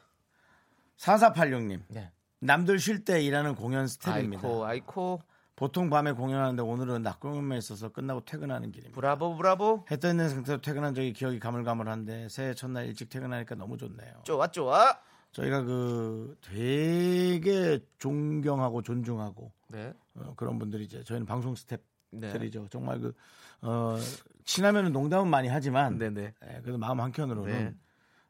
4486님. 0.98 1.80
네. 1.88 2.10
남들 2.40 2.78
쉴 2.78 3.04
때 3.04 3.20
일하는 3.22 3.54
공연 3.54 3.86
스텝입니다. 3.86 4.46
아이코, 4.46 4.64
아이코, 4.64 5.20
보통 5.56 5.90
밤에 5.90 6.12
공연하는데 6.12 6.62
오늘은 6.62 7.02
낮 7.02 7.18
공연만 7.18 7.58
있어서 7.58 7.88
끝나고 7.88 8.24
퇴근하는 8.24 8.70
길입니다. 8.70 8.94
브라보, 8.94 9.36
브라보. 9.36 9.84
해 9.90 9.96
떠 9.96 10.08
있는 10.10 10.28
상태로 10.28 10.60
퇴근한 10.60 10.94
적이 10.94 11.12
기억이 11.12 11.40
가물가물한데 11.40 12.28
새해 12.28 12.54
첫날 12.54 12.86
일찍 12.86 13.08
퇴근하니까 13.08 13.56
너무 13.56 13.76
좋네요. 13.76 14.20
좋아, 14.24 14.46
좋아. 14.46 14.96
저희가 15.32 15.62
그 15.62 16.36
되게 16.40 17.80
존경하고 17.98 18.82
존중하고 18.82 19.52
네, 19.68 19.92
어, 20.14 20.32
그런 20.36 20.58
분들이 20.58 20.84
이제 20.84 21.02
저희는 21.04 21.26
방송 21.26 21.54
네. 21.54 21.60
스태프들이죠. 21.60 22.68
정말 22.70 23.00
그 23.00 23.12
어, 23.60 23.96
친하면은 24.44 24.92
농담은 24.92 25.28
많이 25.28 25.48
하지만 25.48 25.98
네, 25.98 26.08
네. 26.10 26.32
예, 26.46 26.60
그래도 26.62 26.78
마음 26.78 27.00
한켠으로는 27.00 27.76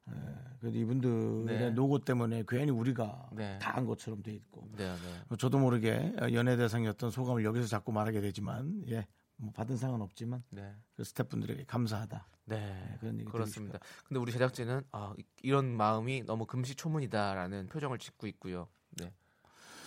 네. 0.06 0.14
예, 0.58 0.60
그래도 0.60 0.78
이분들의 0.78 1.58
네. 1.58 1.70
노고 1.70 2.00
때문에 2.00 2.44
괜히 2.48 2.70
우리가 2.70 3.30
네. 3.32 3.58
다한 3.60 3.86
것처럼 3.86 4.22
돼 4.22 4.32
있고 4.34 4.68
네, 4.76 4.86
네. 4.92 5.22
어, 5.30 5.36
저도 5.36 5.58
모르게 5.58 6.14
연예 6.32 6.56
대상이었던 6.56 7.10
소감을 7.10 7.44
여기서 7.44 7.66
자꾸 7.66 7.92
말하게 7.92 8.20
되지만 8.20 8.82
예, 8.88 9.06
뭐 9.36 9.52
받은 9.52 9.76
상은 9.76 10.00
없지만 10.02 10.42
네. 10.50 10.74
그 10.96 11.04
스태프분들에게 11.04 11.64
감사하다. 11.64 12.26
네, 12.46 12.96
그런 13.00 13.18
얘기 13.20 13.30
그렇습니다. 13.30 13.78
근데 14.06 14.18
우리 14.20 14.32
제작진은 14.32 14.82
아, 14.92 15.14
이- 15.18 15.24
이런 15.42 15.76
마음이 15.76 16.22
너무 16.24 16.46
금시초문이다라는 16.46 17.66
표정을 17.68 17.98
짓고 17.98 18.26
있고요. 18.26 18.68
네, 18.98 19.12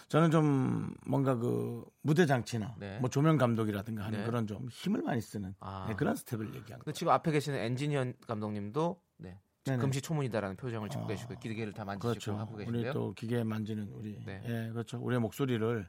저는 0.10 0.30
좀 0.30 0.94
뭔가 1.08 1.36
그 1.36 1.84
무대 2.02 2.26
장치나 2.26 2.76
네. 2.78 3.00
뭐 3.00 3.10
조명 3.10 3.38
감독이라든가 3.38 4.06
하는 4.06 4.20
네. 4.20 4.26
그런 4.26 4.46
좀 4.46 4.70
힘을 4.70 5.02
많이 5.02 5.20
쓰는 5.22 5.56
아. 5.60 5.86
네, 5.90 5.96
그런 5.96 6.16
스텝을 6.16 6.54
얘기한 6.54 6.80
거예요. 6.82 6.94
지금 6.94 7.12
앞에 7.12 7.32
계시는 7.32 7.58
엔지니어 7.60 8.14
감독님도 8.28 9.02
네, 9.18 9.40
네네. 9.66 9.78
금시 9.78 10.02
초문이다라는 10.02 10.56
표정을 10.56 10.90
짓고 10.90 11.04
어, 11.04 11.08
계시고 11.08 11.36
기계를 11.40 11.74
다 11.74 11.86
만지시고 11.86 12.10
그렇죠. 12.10 12.38
하고 12.38 12.56
우리 12.56 12.66
계신데요. 12.66 12.94
또 12.94 13.14
기계 13.14 13.44
만지는 13.44 13.90
우리 13.94 14.18
네. 14.26 14.42
예 14.46 14.72
그렇죠. 14.72 14.98
우리의 15.00 15.20
목소리를 15.22 15.88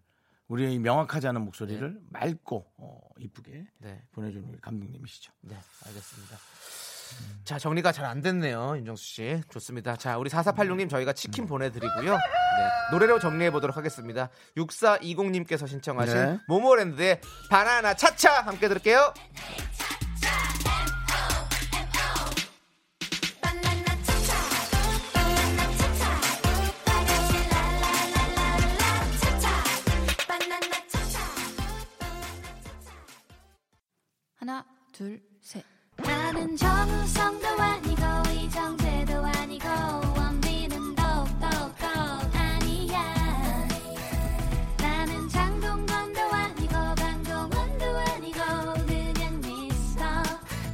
우리의 0.49 0.75
이 0.75 0.79
명확하지 0.79 1.29
않은 1.29 1.41
목소리를 1.43 2.01
맑고 2.11 2.67
어, 2.77 3.01
이쁘게 3.19 3.67
네, 3.79 4.03
보내주는 4.13 4.47
우리 4.47 4.61
감독님이시죠. 4.61 5.33
네, 5.43 5.57
알겠습니다. 5.87 6.37
자, 7.45 7.59
정리가 7.59 7.93
잘 7.93 8.07
안 8.07 8.21
됐네요, 8.23 8.75
윤정수 8.79 9.05
씨. 9.05 9.41
좋습니다. 9.51 9.97
자, 9.97 10.17
우리 10.17 10.31
4486님 10.31 10.89
저희가 10.89 11.13
치킨 11.13 11.47
보내드리고요. 11.47 12.11
네, 12.13 12.19
노래로 12.91 13.19
정리해 13.21 13.51
보도록 13.51 13.77
하겠습니다. 13.77 14.31
6420님께서 14.57 15.67
신청하신 15.69 16.15
네. 16.15 16.39
모모랜드의 16.49 17.21
바나나 17.51 17.95
차차 17.95 18.41
함께 18.43 18.69
들을게요. 18.69 19.13
둘 35.03 35.21
셋 35.41 35.65
나는 35.97 36.57
정우성도 36.57 37.49
아니고 37.49 38.03
이정재도 38.31 39.15
아니고 39.17 39.67
원빈은 40.17 40.95
더욱더 40.95 41.47
아니야 42.33 43.03
나는 44.79 45.29
장동건도 45.29 46.21
아니고 46.21 46.73
강동원도 46.73 47.85
아니고 47.85 48.39
그냥 48.87 49.41
미스터 49.41 50.05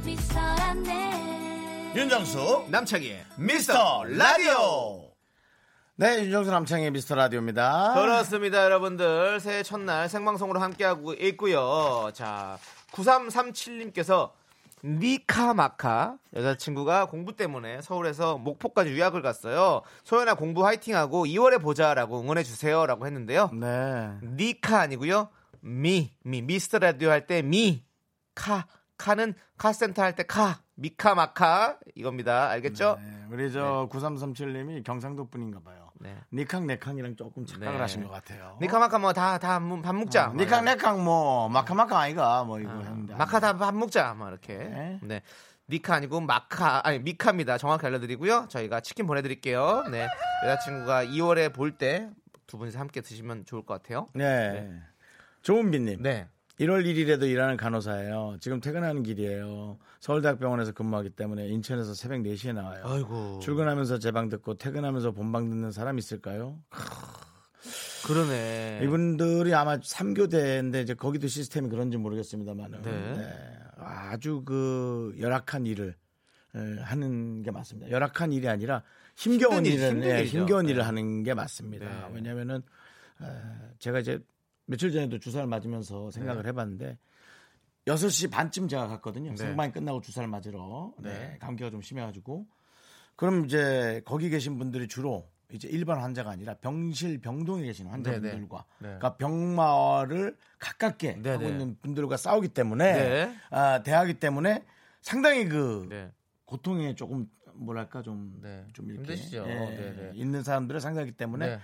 미스터란데 0.05 1.93
윤정수 1.95 2.67
남창희의 2.69 3.25
미스터 3.37 4.03
라디오. 4.03 5.09
네, 5.95 6.23
윤정수 6.23 6.51
남창의 6.51 6.91
미스터 6.91 7.15
라디오입니다. 7.15 7.93
그렇습니다, 7.95 8.63
여러분들. 8.63 9.39
새해 9.41 9.63
첫날 9.63 10.07
생방송으로 10.07 10.61
함께하고 10.61 11.13
있고요. 11.15 12.11
자, 12.13 12.57
9337님께서 12.91 14.31
니카마카 14.83 16.17
여자친구가 16.33 17.07
공부 17.07 17.35
때문에 17.35 17.81
서울에서 17.81 18.37
목포까지 18.37 18.91
유학을 18.91 19.21
갔어요. 19.21 19.81
소연아 20.05 20.35
공부 20.35 20.65
화이팅하고 20.65 21.25
2월에 21.25 21.61
보자라고 21.61 22.21
응원해 22.21 22.43
주세요라고 22.43 23.05
했는데요. 23.05 23.49
네. 23.53 24.11
니카 24.23 24.79
아니고요. 24.79 25.29
미, 25.61 26.11
미 26.23 26.41
미스터 26.41 26.79
라디오 26.79 27.09
할 27.09 27.27
때 27.27 27.41
미, 27.41 27.83
카, 28.35 28.65
카는 28.97 29.33
카센터 29.57 30.01
할 30.01 30.15
때 30.15 30.23
카, 30.23 30.61
미카마카 30.75 31.77
이겁니다. 31.95 32.49
알겠죠? 32.49 32.97
네, 33.01 33.25
우리 33.31 33.51
저 33.51 33.89
9337님이 33.91 34.83
경상도 34.85 35.25
분인가 35.29 35.59
봐요. 35.59 35.78
네. 35.99 36.15
니캉 36.33 36.65
네캉이랑 36.67 37.15
조금 37.17 37.45
착각을 37.45 37.73
네. 37.73 37.79
하신 37.79 38.03
것 38.03 38.09
같아요. 38.09 38.57
니카마카 38.61 38.99
뭐 38.99 39.13
다 39.13 39.37
다 39.37 39.59
밥 39.59 39.93
먹자. 39.95 40.29
어, 40.29 40.33
니캉 40.33 40.65
네캉 40.65 41.03
뭐 41.03 41.49
마카마카 41.49 41.99
아이가 41.99 42.43
뭐 42.45 42.59
이거 42.59 42.71
했는데 42.71 43.15
마카 43.15 43.39
다 43.39 43.57
밥 43.57 43.75
먹자. 43.75 44.13
막 44.13 44.29
이렇게. 44.29 44.55
네. 44.57 44.99
네. 45.03 45.21
니카 45.69 45.95
아니고 45.95 46.21
마카 46.21 46.81
아니 46.87 46.99
미카입니다. 46.99 47.57
정확히 47.57 47.85
알려드리고요. 47.85 48.47
저희가 48.49 48.79
치킨 48.81 49.05
보내드릴게요. 49.07 49.83
네. 49.91 50.07
여자친구가 50.45 51.05
2월에 51.05 51.53
볼 51.53 51.77
때 51.77 52.09
두 52.47 52.57
분이서 52.57 52.79
함께 52.79 53.01
드시면 53.01 53.45
좋을 53.45 53.63
것 53.63 53.75
같아요. 53.79 54.07
네. 54.15 54.71
조은비님. 55.43 56.01
네. 56.01 56.27
1월 56.59 56.83
1일에도 56.85 57.23
일하는 57.29 57.55
간호사예요. 57.55 58.37
지금 58.41 58.59
퇴근하는 58.59 59.01
길이에요. 59.03 59.77
서울대학병원에서 60.01 60.73
근무하기 60.73 61.11
때문에 61.11 61.47
인천에서 61.47 61.93
새벽 61.93 62.19
4시에 62.21 62.53
나와요. 62.53 62.81
아이고. 62.85 63.39
출근하면서 63.41 63.99
제 63.99 64.11
방 64.11 64.27
듣고 64.29 64.55
퇴근하면서 64.55 65.11
본방 65.11 65.49
듣는 65.49 65.71
사람 65.71 65.97
있을까요? 65.97 66.59
그러네. 68.07 68.81
이분들이 68.83 69.53
아마 69.53 69.77
3교대인데 69.77 70.81
이제 70.83 70.93
거기도 70.93 71.27
시스템이 71.27 71.69
그런지 71.69 71.97
모르겠습니다만은 71.97 72.81
네. 72.81 72.91
네. 72.91 73.33
아주 73.77 74.41
그 74.43 75.15
열악한 75.19 75.65
일을 75.65 75.95
에, 76.55 76.59
하는 76.81 77.41
게 77.43 77.51
맞습니다. 77.51 77.89
열악한 77.91 78.33
일이 78.33 78.49
아니라 78.49 78.83
힘겨운 79.15 79.65
일, 79.65 79.79
예, 80.03 80.19
일이죠. 80.21 80.37
힘겨운 80.39 80.65
네. 80.65 80.71
일을 80.73 80.85
하는 80.87 81.23
게 81.23 81.33
맞습니다. 81.33 81.85
네. 81.85 82.09
왜냐하면은 82.13 82.61
에, 83.21 83.25
제가 83.79 83.99
이제 83.99 84.19
며칠 84.69 84.91
전에도 84.91 85.17
주사를 85.17 85.47
맞으면서 85.47 86.11
생각을 86.11 86.43
네. 86.43 86.49
해봤는데 86.49 86.97
6시 87.87 88.29
반쯤 88.29 88.67
제가 88.67 88.87
갔거든요. 88.87 89.31
네. 89.31 89.35
생방이 89.35 89.71
끝나고 89.71 89.99
주사를 90.01 90.27
맞으러. 90.27 90.93
네, 90.99 91.09
네. 91.11 91.37
감기가 91.39 91.71
좀 91.71 91.81
심해가지고. 91.81 92.45
그럼 93.15 93.45
이제 93.45 94.01
거기 94.05 94.29
계신 94.29 94.59
분들이 94.59 94.87
주로 94.87 95.27
이제 95.51 95.67
일반 95.67 95.99
환자가 95.99 96.29
아니라 96.29 96.53
병실 96.53 97.19
병동에 97.19 97.63
계신 97.63 97.87
환자분들과 97.87 98.65
네. 98.77 98.83
그러니까 98.83 99.17
병마를 99.17 100.37
가깝게 100.59 101.15
네, 101.19 101.31
하고 101.31 101.45
네. 101.45 101.49
있는 101.49 101.75
분들과 101.81 102.17
싸우기 102.17 102.49
때문에 102.49 102.93
네. 102.93 103.35
아, 103.49 103.81
대하기 103.81 104.19
때문에 104.19 104.63
상당히 105.01 105.49
그 105.49 105.87
네. 105.89 106.11
고통에 106.45 106.93
조금 106.93 107.27
뭐랄까 107.59 108.01
좀, 108.01 108.39
네. 108.41 108.65
좀 108.73 108.89
이렇게 108.89 109.13
힘드시죠. 109.13 109.43
예, 109.47 109.53
네, 109.53 109.95
네. 109.95 110.11
있는 110.13 110.43
사람들은 110.43 110.79
상당하기 110.79 111.11
때문에 111.13 111.47
네. 111.47 111.59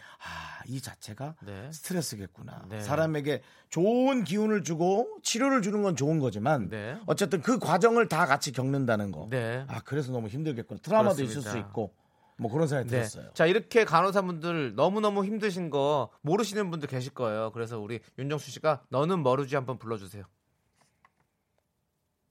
아이 0.67 0.79
자체가 0.81 1.35
네. 1.45 1.71
스트레스겠구나. 1.71 2.65
네. 2.69 2.81
사람에게 2.81 3.41
좋은 3.69 4.23
기운을 4.23 4.63
주고 4.63 5.17
치료를 5.23 5.61
주는 5.61 5.81
건 5.81 5.95
좋은 5.95 6.19
거지만 6.19 6.69
네. 6.69 6.97
어쨌든 7.05 7.41
그 7.41 7.59
과정을 7.59 8.07
다 8.07 8.25
같이 8.25 8.51
겪는다는 8.51 9.11
거. 9.11 9.27
네. 9.29 9.65
아 9.67 9.81
그래서 9.85 10.11
너무 10.11 10.27
힘들겠구나. 10.27 10.79
트라우마도 10.81 11.23
있을 11.23 11.41
그렇습니다. 11.41 11.51
수 11.51 11.57
있고 11.57 11.93
뭐 12.37 12.51
그런 12.51 12.67
생각이 12.67 12.89
네. 12.89 12.97
들었어요. 12.97 13.31
자 13.33 13.45
이렇게 13.45 13.85
간호사분들 13.85 14.75
너무너무 14.75 15.23
힘드신 15.25 15.69
거 15.69 16.09
모르시는 16.21 16.69
분들 16.69 16.89
계실 16.89 17.13
거예요. 17.13 17.51
그래서 17.53 17.79
우리 17.79 18.01
윤정수 18.19 18.51
씨가 18.51 18.83
너는 18.89 19.23
머루지 19.23 19.55
한번 19.55 19.77
불러주세요. 19.77 20.25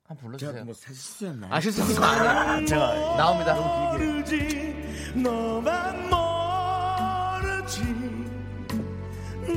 한 0.07 0.17
번 0.19 0.27
불러주세요. 0.27 0.53
제가 0.53 0.65
뭐 0.65 0.75
실수했나요? 0.75 1.53
아거 1.55 2.29
아니에요. 2.29 2.67
제가 2.67 3.17
나옵니다. 3.17 3.55
모르지 3.55 5.13
너만 5.15 6.11
모르지 7.41 7.83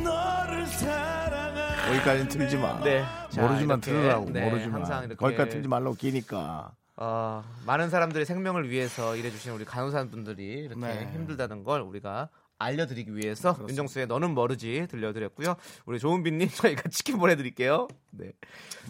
너를 0.03 0.65
사랑하 0.67 1.87
거기까지는 1.87 2.27
틀지 2.29 2.57
마. 2.57 2.81
네. 2.83 3.03
자, 3.29 3.41
모르지만 3.41 3.77
이렇게, 3.79 3.91
들으라고 3.91 4.29
네, 4.29 4.49
모르지만 4.49 4.75
항상 4.81 4.99
이렇게 5.03 5.15
거기까지 5.15 5.49
틀지 5.51 5.67
말라고 5.67 5.95
기니까. 5.95 6.71
어, 6.99 7.43
많은 7.65 7.89
사람들의 7.89 8.25
생명을 8.25 8.69
위해서 8.69 9.15
일해주시는 9.17 9.55
우리 9.55 9.65
간호사 9.65 10.05
분들이 10.05 10.45
이렇게 10.45 10.79
네. 10.79 11.09
힘들다는 11.13 11.63
걸 11.63 11.81
우리가 11.81 12.29
알려드리기 12.57 13.15
위해서 13.15 13.55
윤정수의 13.67 14.07
너는 14.07 14.31
모르지 14.33 14.87
들려드렸고요. 14.89 15.55
우리 15.85 15.99
조은빈님 15.99 16.49
저희가 16.49 16.83
치킨 16.89 17.17
보내드릴게요. 17.19 17.87
네. 18.11 18.31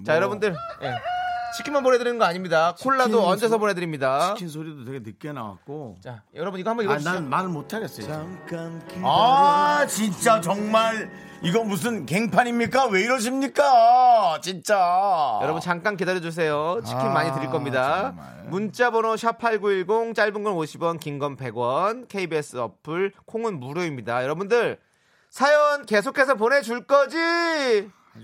자 0.05 0.13
뭐. 0.13 0.15
여러분들 0.15 0.55
예. 0.83 0.93
치킨만 1.55 1.81
보내드리는 1.83 2.17
거 2.19 2.25
아닙니다. 2.25 2.75
콜라도 2.79 3.09
치킨 3.11 3.25
얹어서 3.25 3.47
소- 3.49 3.59
보내드립니다. 3.59 4.33
치킨 4.33 4.49
소리도 4.49 4.85
되게 4.85 4.99
늦게 4.99 5.31
나왔고. 5.31 5.97
자 6.03 6.21
여러분 6.35 6.59
이거 6.59 6.69
한번 6.69 6.85
아, 6.85 6.91
읽어주시죠. 6.91 7.11
난 7.13 7.29
말을 7.29 7.49
못하겠어요. 7.49 8.27
아, 9.03 9.85
진짜 9.87 10.39
정말 10.41 11.09
이거 11.41 11.63
무슨 11.63 12.05
갱판입니까? 12.05 12.87
왜 12.87 13.01
이러십니까? 13.01 14.39
진짜. 14.41 15.39
여러분 15.41 15.61
잠깐 15.61 15.95
기다려주세요. 15.97 16.81
치킨 16.83 16.99
아, 17.01 17.09
많이 17.09 17.31
드릴 17.33 17.49
겁니다. 17.49 18.13
문자번호 18.47 19.15
샵8910 19.15 20.15
짧은 20.15 20.43
건 20.43 20.53
50원 20.55 20.99
긴 20.99 21.19
건 21.19 21.35
100원 21.37 22.07
KBS 22.07 22.57
어플 22.57 23.13
콩은 23.25 23.59
무료입니다. 23.59 24.23
여러분들 24.23 24.79
사연 25.29 25.85
계속해서 25.85 26.35
보내줄 26.35 26.85
거지? 26.85 27.17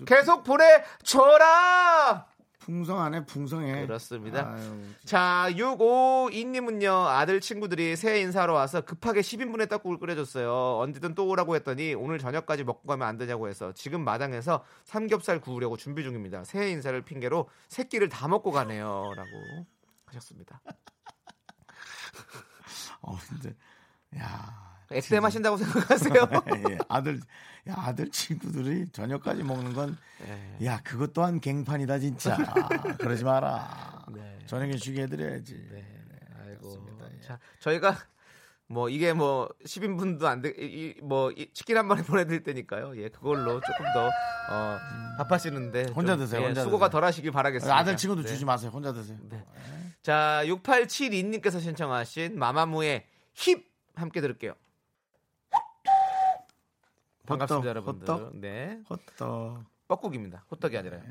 계속 0.07 0.43
보내줘라! 0.43 2.26
풍성하네, 2.64 3.26
풍성해. 3.26 3.86
그렇습니다. 3.86 4.53
아유, 4.53 4.84
자, 5.03 5.47
652님은요, 5.51 7.07
아들 7.07 7.41
친구들이 7.41 7.97
새해 7.97 8.22
인사하러 8.22 8.53
와서 8.53 8.80
급하게 8.82 9.20
10인분의 9.20 9.68
떡국을 9.70 9.99
끓여줬어요. 9.99 10.78
언제든 10.80 11.14
또 11.14 11.28
오라고 11.28 11.55
했더니 11.55 11.93
오늘 11.93 12.20
저녁까지 12.20 12.64
먹고 12.64 12.88
가면 12.88 13.05
안 13.05 13.18
되냐고 13.18 13.49
해서 13.49 13.74
지금 13.74 14.05
마당에서 14.05 14.64
삼겹살 14.86 15.41
구우려고 15.41 15.76
준비 15.76 16.03
중입니다. 16.03 16.45
새해 16.45 16.72
인사를 16.72 17.01
핑계로 17.01 17.49
새끼를 17.68 18.07
다 18.07 18.30
먹고 18.30 18.51
가네요. 18.51 19.11
라고 19.16 19.30
하셨습니다. 20.05 20.61
어, 23.01 23.18
근데, 23.30 23.53
야. 24.20 24.72
액땜 24.93 25.23
하신다고 25.23 25.57
생각하세요? 25.57 26.13
예, 26.71 26.77
아들, 26.89 27.19
야, 27.69 27.73
아들 27.77 28.09
친구들이 28.11 28.87
저녁까지 28.91 29.43
먹는 29.43 29.73
건, 29.73 29.97
예. 30.27 30.65
야, 30.65 30.79
그것 30.83 31.13
또한 31.13 31.39
갱판이다, 31.39 31.99
진짜. 31.99 32.37
그러지 32.99 33.23
마라. 33.23 34.05
네. 34.13 34.39
저녁에 34.45 34.77
쉬게 34.77 35.03
해드려야지. 35.03 35.67
아이고. 36.45 36.85
예. 37.17 37.21
자, 37.21 37.39
저희가 37.59 37.97
뭐 38.67 38.89
이게 38.89 39.13
뭐 39.13 39.49
10인분도 39.65 40.23
안 40.23 40.41
돼, 40.41 40.53
뭐 41.03 41.31
이- 41.31 41.49
치킨 41.53 41.77
한 41.77 41.85
마리 41.87 42.01
보내드릴 42.03 42.43
테니까요. 42.43 42.97
예, 42.97 43.09
그걸로 43.09 43.59
조금 43.61 43.85
더 43.93 44.07
어, 44.07 44.77
밥하시는데 45.19 45.85
좀, 45.87 45.95
혼자 45.95 46.15
드세요, 46.17 46.41
예, 46.41 46.45
혼자 46.47 46.63
수고가 46.63 46.87
드세요. 46.87 46.99
덜 46.99 47.03
하시길 47.05 47.31
바라겠습니다. 47.31 47.77
아들 47.77 47.95
친구도 47.97 48.23
네. 48.23 48.27
주지 48.27 48.45
마세요. 48.45 48.71
혼자 48.73 48.91
드세요. 48.93 49.17
네. 49.29 49.43
자, 50.01 50.41
6872님께서 50.45 51.61
신청하신 51.61 52.37
마마무의 52.37 53.05
힙 53.35 53.65
함께 53.95 54.21
들을게요. 54.21 54.53
반갑습니다, 57.28 57.69
여러분들. 57.69 58.09
호떡? 58.09 58.38
네. 58.38 58.80
헛떡. 58.89 59.63
뻐국입니다. 59.88 60.45
호떡이 60.51 60.78
아니라요. 60.78 61.01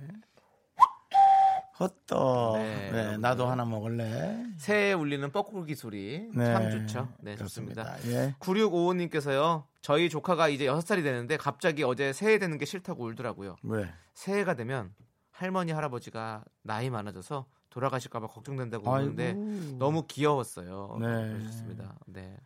네, 2.54 2.90
네, 2.92 2.98
여러분들. 2.98 3.20
나도 3.20 3.46
하나 3.46 3.64
먹을래. 3.64 4.46
새해 4.56 4.92
울리는 4.92 5.32
뻐꾸기 5.32 5.74
소리 5.74 6.28
네. 6.34 6.52
참 6.52 6.70
좋죠. 6.70 7.08
네, 7.20 7.34
좋습니다. 7.36 7.84
그렇습니다. 7.84 8.24
예. 8.24 8.34
9655님께서요. 8.38 9.64
저희 9.80 10.08
조카가 10.08 10.48
이제 10.48 10.66
6살이 10.66 11.02
되는데 11.02 11.36
갑자기 11.36 11.82
어제 11.82 12.12
새해 12.12 12.38
되는 12.38 12.56
게 12.58 12.66
싫다고 12.66 13.04
울더라고요. 13.04 13.56
왜? 13.62 13.88
새해가 14.14 14.54
되면 14.54 14.94
할머니 15.30 15.72
할아버지가 15.72 16.44
나이 16.62 16.88
많아져서 16.90 17.46
돌아가실까봐 17.70 18.28
걱정된다고. 18.28 18.84
그러는데 18.88 19.32
너무 19.78 20.06
귀여웠어요. 20.06 20.98
네. 21.00 21.06
그러셨습니다. 21.06 21.98
네. 22.06 22.36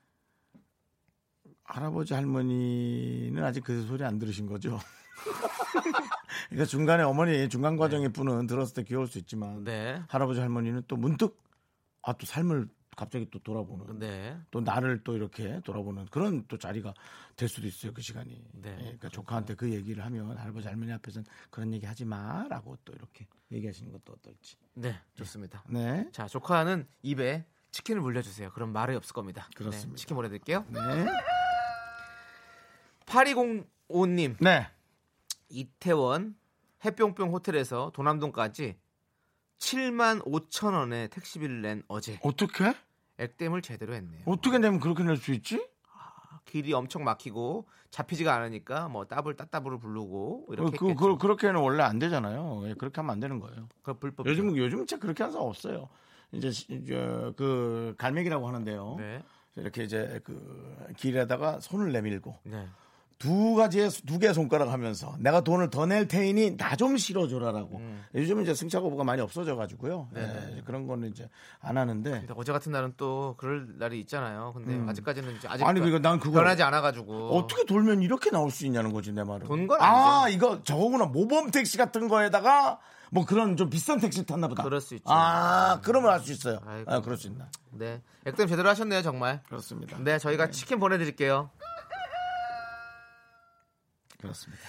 할아버지 1.67 2.15
할머니는 2.15 3.43
아직 3.45 3.65
그 3.65 3.83
소리 3.83 4.05
안 4.05 4.19
들으신 4.19 4.47
거죠? 4.47 4.79
그러니까 6.49 6.67
중간에 6.67 7.03
어머니 7.03 7.49
중간 7.49 7.77
과정의 7.77 8.11
분은 8.13 8.47
들었을 8.47 8.75
때 8.75 8.83
귀여울 8.85 9.07
수 9.09 9.19
있지만 9.19 9.65
네. 9.65 10.01
할아버지 10.09 10.41
할머니는 10.41 10.83
또 10.87 10.97
문득 10.97 11.43
아 12.03 12.13
또 12.13 12.25
삶을 12.25 12.69
갑자기 12.97 13.29
또 13.31 13.39
돌아보는 13.41 13.99
네. 13.99 14.39
또 14.51 14.61
나를 14.61 15.05
또 15.05 15.15
이렇게 15.15 15.61
돌아보는 15.65 16.07
그런 16.07 16.47
또 16.49 16.57
자리가 16.57 16.95
될 17.37 17.49
수도 17.49 17.67
있어요 17.67 17.93
그 17.93 18.01
시간이. 18.01 18.43
네. 18.55 18.71
예, 18.71 18.83
그러니까 18.83 19.09
조카한테 19.11 19.55
그 19.55 19.71
얘기를 19.71 20.03
하면 20.05 20.37
할아버지 20.39 20.67
할머니 20.67 20.93
앞에서는 20.93 21.27
그런 21.51 21.75
얘기 21.75 21.85
하지 21.85 22.07
마라고 22.07 22.79
또 22.85 22.95
이렇게 22.95 23.27
얘기하시는 23.53 23.93
것도 23.93 24.15
어떨지. 24.15 24.57
네. 24.75 24.99
좋습니다. 25.15 25.63
네. 25.69 26.09
자, 26.13 26.27
조카는 26.27 26.87
입에 27.03 27.45
치킨을 27.71 28.01
물려주세요. 28.01 28.51
그럼 28.53 28.73
말이 28.73 28.97
없을 28.97 29.13
겁니다. 29.13 29.47
그렇습니다. 29.55 29.91
네, 29.91 29.97
치킨 29.97 30.17
보내드릴게요. 30.17 30.65
네. 30.71 31.07
8205님. 33.07 34.37
네. 34.41 34.67
이태원 35.49 36.35
해뿅뿅 36.85 37.33
호텔에서 37.33 37.91
도남동까지 37.95 38.77
7만 39.59 40.25
5천 40.25 40.75
원의 40.75 41.09
택시비를 41.09 41.63
낸 41.63 41.83
어제 41.89 42.19
어떻게? 42.23 42.75
액땜을 43.19 43.63
제대로 43.63 43.95
했네요. 43.95 44.23
어떻게 44.27 44.59
되면 44.61 44.79
그렇게 44.81 45.03
낼 45.03 45.17
수 45.17 45.33
있지? 45.33 45.67
길이 46.45 46.73
엄청 46.75 47.03
막히고 47.03 47.67
잡히지가 47.91 48.33
않으니까 48.35 48.89
뭐 48.89 49.05
따블 49.07 49.37
따따블을 49.37 49.79
부르고 49.79 50.47
이렇게 50.51 50.77
그, 50.77 50.87
했겠죠. 50.89 50.95
그, 50.95 51.19
그 51.19 51.27
렇게는 51.27 51.57
원래 51.61 51.83
안 51.83 51.99
되잖아요. 51.99 52.63
예, 52.69 52.75
그렇게 52.75 53.01
하면 53.01 53.11
안 53.13 53.21
되는 53.21 53.41
거예요. 53.41 53.69
그 53.83 53.95
불법 53.95 54.27
요즘 54.27 54.57
요즘 54.57 54.79
진짜 54.87 54.99
그렇게 54.99 55.23
하는 55.25 55.33
사람 55.33 55.49
없어요. 55.49 55.89
이제 56.33 56.51
시- 56.51 56.67
이제 56.71 56.95
그 57.37 57.95
갈매기라고 57.99 58.47
하는데요. 58.47 58.97
네. 58.99 59.23
이렇게 59.57 59.85
이제 59.85 60.21
그 60.25 60.77
길에다가 60.99 61.59
손을 61.61 61.91
내밀고 61.93 62.37
네. 62.45 62.69
두 63.19 63.55
가지의 63.55 63.89
두 64.07 64.19
개의 64.19 64.35
손가락 64.35 64.69
하면서 64.71 65.17
내가 65.19 65.41
돈을 65.41 65.71
더 65.71 65.87
낼 65.87 66.07
테이니 66.07 66.57
나 66.59 66.77
좀 66.77 66.97
실어줘라라고. 66.99 67.79
음. 67.79 68.05
요즘은 68.15 68.43
이제 68.43 68.53
승차 68.55 68.81
거부가 68.81 69.05
많이 69.05 69.23
없어져 69.23 69.57
가지고요. 69.57 70.09
네네. 70.13 70.55
예, 70.59 70.63
그런 70.67 70.87
거는 70.87 71.09
이제 71.09 71.29
안 71.61 71.79
하는데. 71.79 72.11
근데 72.11 72.35
어제 72.37 72.53
같은 72.53 72.73
날은 72.73 72.95
또 72.99 73.35
그럴 73.39 73.67
날이 73.79 73.99
있잖아요. 74.01 74.53
근데 74.55 74.91
아직까지는 74.91 75.37
이제 75.37 75.49
아직 75.49 75.63
음. 75.65 75.69
아니 75.69 75.81
그러니까 75.81 76.07
난 76.07 76.21
그거 76.21 76.41
변하지 76.41 76.63
않아 76.63 76.83
가지고 76.83 77.31
어떻게 77.37 77.65
돌면 77.65 78.03
이렇게 78.03 78.31
나올 78.31 78.51
수 78.51 78.67
있냐는 78.67 78.93
거지 78.93 79.13
내 79.13 79.25
말은. 79.25 79.47
돈건 79.47 79.81
아 79.81 80.25
아니죠. 80.25 80.37
이거 80.37 80.63
저거구나 80.63 81.07
모범 81.07 81.51
택시 81.51 81.79
같은 81.79 82.09
거에다가 82.09 82.79
뭐 83.11 83.25
그런 83.25 83.57
좀 83.57 83.71
비싼 83.71 84.01
택시를 84.01 84.27
탔나 84.27 84.49
보다. 84.49 84.63
그럴 84.65 84.81
수 84.81 84.95
있죠. 84.97 85.05
아 85.07 85.81
그러면 85.83 86.11
알 86.13 86.21
수 86.21 86.33
있어요. 86.33 86.59
아이고. 86.67 86.91
아 86.93 87.01
그럴 87.01 87.17
수 87.17 87.29
있나. 87.29 87.49
네 87.71 88.03
액땜 88.27 88.49
제대로 88.49 88.69
하셨네요 88.69 89.01
정말. 89.03 89.41
그렇습니다. 89.49 89.97
네 90.01 90.19
저희가 90.19 90.51
치킨 90.51 90.79
보내드릴게요. 90.81 91.51
그렇습니다. 94.19 94.63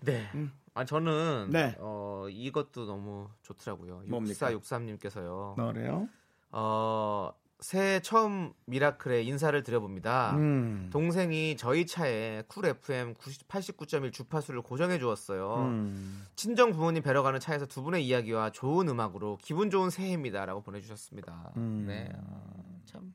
네. 0.00 0.28
아 0.74 0.84
저는 0.84 1.50
네. 1.50 1.76
어 1.78 2.26
이것도 2.28 2.86
너무 2.86 3.28
좋더라고요. 3.42 4.02
뭡니까? 4.06 4.50
6463님께서요. 4.50 5.56
너래요? 5.56 6.08
어 6.50 7.32
새해 7.60 8.00
처음 8.00 8.52
미라클에 8.66 9.22
인사를 9.22 9.62
드려봅니다. 9.62 10.36
음. 10.36 10.90
동생이 10.92 11.56
저희 11.56 11.86
차에 11.86 12.42
쿨 12.48 12.66
FM 12.66 13.14
89.1 13.14 14.12
주파수를 14.12 14.60
고정해 14.60 14.98
주었어요. 14.98 15.64
음. 15.68 16.26
친정 16.36 16.72
부모님 16.72 17.02
뵈러 17.02 17.22
가는 17.22 17.38
차에서 17.40 17.66
두 17.66 17.82
분의 17.82 18.04
이야기와 18.06 18.50
좋은 18.50 18.88
음악으로 18.88 19.38
기분 19.40 19.70
좋은 19.70 19.88
새해입니다라고 19.90 20.62
보내주셨습니다. 20.62 21.52
음. 21.56 21.84
네, 21.86 22.10
어, 22.14 22.80
참 22.84 23.14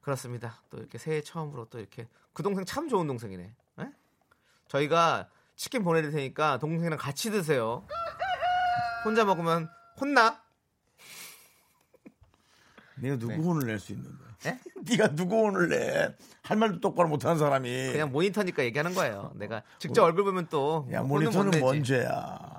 그렇습니다. 0.00 0.60
또 0.70 0.78
이렇게 0.78 0.98
새해 0.98 1.20
처음으로 1.20 1.66
또 1.66 1.78
이렇게 1.78 2.08
그 2.32 2.42
동생 2.42 2.64
참 2.64 2.88
좋은 2.88 3.06
동생이네. 3.06 3.54
네? 4.66 4.68
저희가 4.68 5.28
치킨 5.54 5.82
보내드릴 5.84 6.12
테니까 6.14 6.58
동생이랑 6.58 6.98
같이 6.98 7.30
드세요. 7.30 7.84
혼자 9.04 9.24
먹으면 9.24 9.68
혼나? 10.00 10.40
네가 12.98 13.16
누구 13.18 13.32
네. 13.32 13.38
혼을 13.38 13.66
낼 13.66 13.78
수 13.78 13.92
있는데? 13.92 14.24
예? 14.46 14.58
네가 14.96 15.14
누구 15.14 15.36
혼을 15.36 15.68
내? 15.68 16.14
할 16.42 16.56
말도 16.56 16.80
똑바로 16.80 17.08
못하는 17.08 17.38
사람이. 17.38 17.92
그냥 17.92 18.10
모니터니까 18.10 18.64
얘기하는 18.64 18.94
거예요. 18.94 19.32
내가 19.34 19.62
직접 19.78 20.02
얼굴 20.04 20.24
보면 20.24 20.48
또 20.48 20.88
야 20.92 21.02
모니터는 21.02 21.50
못 21.52 21.58
뭔. 21.58 21.84
죄야. 21.84 22.55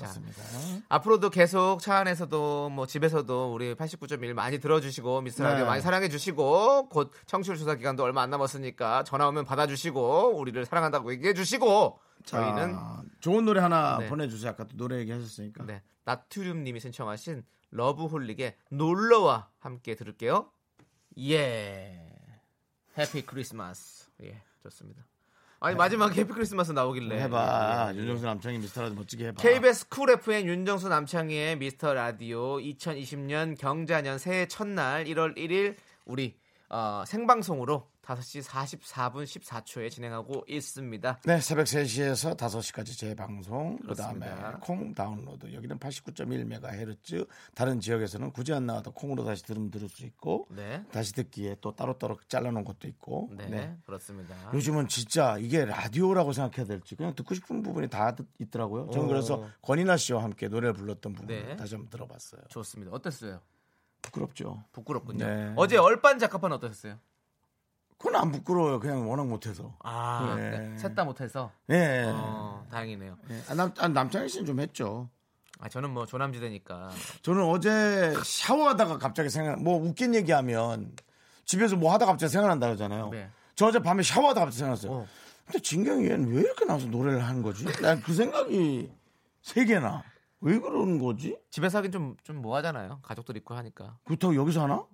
네. 0.00 0.06
네, 0.06 0.32
자, 0.32 0.42
그렇습니다. 0.42 0.86
앞으로도 0.88 1.30
계속 1.30 1.80
차 1.80 1.96
안에서도 1.98 2.70
뭐 2.70 2.86
집에서도 2.86 3.52
우리 3.52 3.74
89.1 3.74 4.32
많이 4.32 4.58
들어주시고 4.58 5.20
미스터 5.22 5.44
라디오 5.44 5.64
네. 5.64 5.70
많이 5.70 5.82
사랑해 5.82 6.08
주시고 6.08 6.88
곧 6.88 7.12
청취율 7.26 7.56
조사 7.56 7.74
기간도 7.74 8.02
얼마 8.02 8.22
안 8.22 8.30
남았으니까 8.30 9.04
전화 9.04 9.28
오면 9.28 9.44
받아주시고 9.44 10.36
우리를 10.38 10.64
사랑한다고 10.66 11.12
얘기해 11.12 11.34
주시고 11.34 11.98
저희는 12.24 12.74
자, 12.74 13.02
좋은 13.20 13.44
노래 13.44 13.60
하나 13.60 13.98
네. 13.98 14.08
보내주세요. 14.08 14.50
아까 14.50 14.64
또 14.64 14.76
노래 14.76 14.98
얘기하셨으니까. 14.98 15.64
네, 15.64 15.82
나트륨님이 16.04 16.80
신청하신 16.80 17.44
러브홀릭의 17.70 18.56
놀러와 18.70 19.48
함께 19.58 19.94
들을게요. 19.94 20.50
예, 21.18 22.00
Happy 22.98 23.22
Christmas. 23.22 24.10
예, 24.22 24.42
좋습니다. 24.62 25.06
아니 25.62 25.76
마지막에 25.76 26.22
Happy 26.22 26.32
Christmas 26.32 26.72
나오길래 26.72 27.20
해봐. 27.24 27.92
예, 27.92 27.92
예, 27.92 27.94
예. 27.94 28.00
윤정수 28.00 28.24
남창희 28.24 28.58
미스터 28.58 28.80
라디오 28.80 28.94
멋지게 28.94 29.26
해봐. 29.26 29.42
KBS 29.42 29.88
쿨 29.90 30.10
FM 30.10 30.46
윤정수 30.46 30.88
남창희의 30.88 31.56
미스터 31.58 31.92
라디오 31.92 32.56
2020년 32.58 33.58
경자년 33.58 34.18
새해 34.18 34.46
첫날 34.48 35.04
1월 35.04 35.36
1일 35.36 35.76
우리 36.06 36.34
어, 36.70 37.04
생방송으로 37.06 37.86
5시 38.02 38.42
44분 38.42 39.24
14초에 39.24 39.90
진행하고 39.90 40.44
있습니다. 40.48 41.20
네, 41.26 41.40
새벽 41.40 41.64
3시에서 41.64 42.36
5시까지 42.36 42.98
재방송, 42.98 43.78
그 43.86 43.94
다음에. 43.94 44.26
콩 44.60 44.94
다운로드. 44.94 45.52
여기는 45.52 45.78
89.1MHz, 45.78 47.26
다른 47.54 47.78
지역에서는 47.80 48.32
굳이 48.32 48.52
안 48.52 48.66
나와도 48.66 48.92
콩으로 48.92 49.24
다시 49.24 49.44
들으면 49.44 49.70
들을 49.70 49.88
수 49.88 50.04
있고, 50.06 50.46
네. 50.50 50.84
다시 50.90 51.12
듣기에 51.12 51.56
또 51.60 51.74
따로따로 51.76 52.18
잘라놓은 52.28 52.64
것도 52.64 52.88
있고. 52.88 53.28
네, 53.36 53.46
네. 53.48 53.76
그렇습니다. 53.84 54.34
요즘은 54.54 54.88
진짜 54.88 55.36
이게 55.38 55.64
라디오라고 55.64 56.32
생각해야 56.32 56.66
될지 56.66 56.96
그냥 56.96 57.14
듣고 57.14 57.34
싶은 57.34 57.62
부분이 57.62 57.88
다 57.88 58.14
듣- 58.14 58.26
있더라고요. 58.38 58.90
저는 58.90 59.06
오. 59.06 59.08
그래서 59.08 59.46
권이나 59.62 59.96
씨와 59.96 60.22
함께 60.22 60.48
노래를 60.48 60.72
불렀던 60.72 61.12
부분 61.12 61.28
네. 61.28 61.50
을 61.52 61.56
다시 61.56 61.74
한번 61.74 61.90
들어봤어요. 61.90 62.40
좋습니다. 62.48 62.92
어땠어요? 62.92 63.40
부끄럽죠. 64.02 64.64
부끄럽군요. 64.72 65.26
네. 65.26 65.52
어제 65.56 65.76
얼반 65.76 66.18
작가판 66.18 66.50
어떠셨어요? 66.52 66.98
그건 68.00 68.16
안 68.16 68.32
부끄러워요. 68.32 68.80
그냥 68.80 69.08
워낙 69.10 69.26
못해서. 69.26 69.74
아, 69.80 70.34
네. 70.38 70.74
셋다 70.78 71.04
못해서. 71.04 71.52
예. 71.68 72.06
어, 72.08 72.64
다행이네요. 72.70 73.14
예. 73.30 73.42
아, 73.50 73.54
남, 73.54 73.72
아, 73.78 73.88
남창희 73.88 74.26
씨는 74.30 74.46
좀 74.46 74.58
했죠. 74.58 75.10
아, 75.58 75.68
저는 75.68 75.90
뭐 75.90 76.06
조남지대니까. 76.06 76.88
저는 77.20 77.44
어제 77.44 78.14
샤워하다가 78.24 78.96
갑자기 78.96 79.28
생각, 79.28 79.62
뭐 79.62 79.76
웃긴 79.78 80.14
얘기하면 80.14 80.92
집에서 81.44 81.76
뭐 81.76 81.92
하다가 81.92 82.12
갑자기 82.12 82.32
생각난다 82.32 82.68
그러잖아요. 82.68 83.10
네. 83.10 83.28
저 83.54 83.66
어제 83.66 83.78
밤에 83.80 84.02
샤워하다가 84.02 84.46
갑자기 84.46 84.58
생각났어요. 84.60 84.92
어. 84.92 85.06
근데 85.44 85.58
진경이 85.58 86.04
얘는 86.08 86.32
왜 86.32 86.40
이렇게 86.40 86.64
나와서 86.64 86.86
노래를 86.86 87.22
하는 87.22 87.42
거지? 87.42 87.66
난 87.82 88.00
그 88.00 88.14
생각이 88.14 88.90
세 89.42 89.66
개나. 89.66 90.02
왜 90.40 90.58
그러는 90.58 90.98
거지? 90.98 91.36
집에서 91.50 91.76
하긴 91.78 91.92
좀, 91.92 92.16
좀 92.22 92.36
뭐하잖아요. 92.40 93.00
가족들 93.02 93.36
있고 93.36 93.52
하니까. 93.54 93.98
그렇다고 94.04 94.34
여기서 94.36 94.62
하나? 94.62 94.86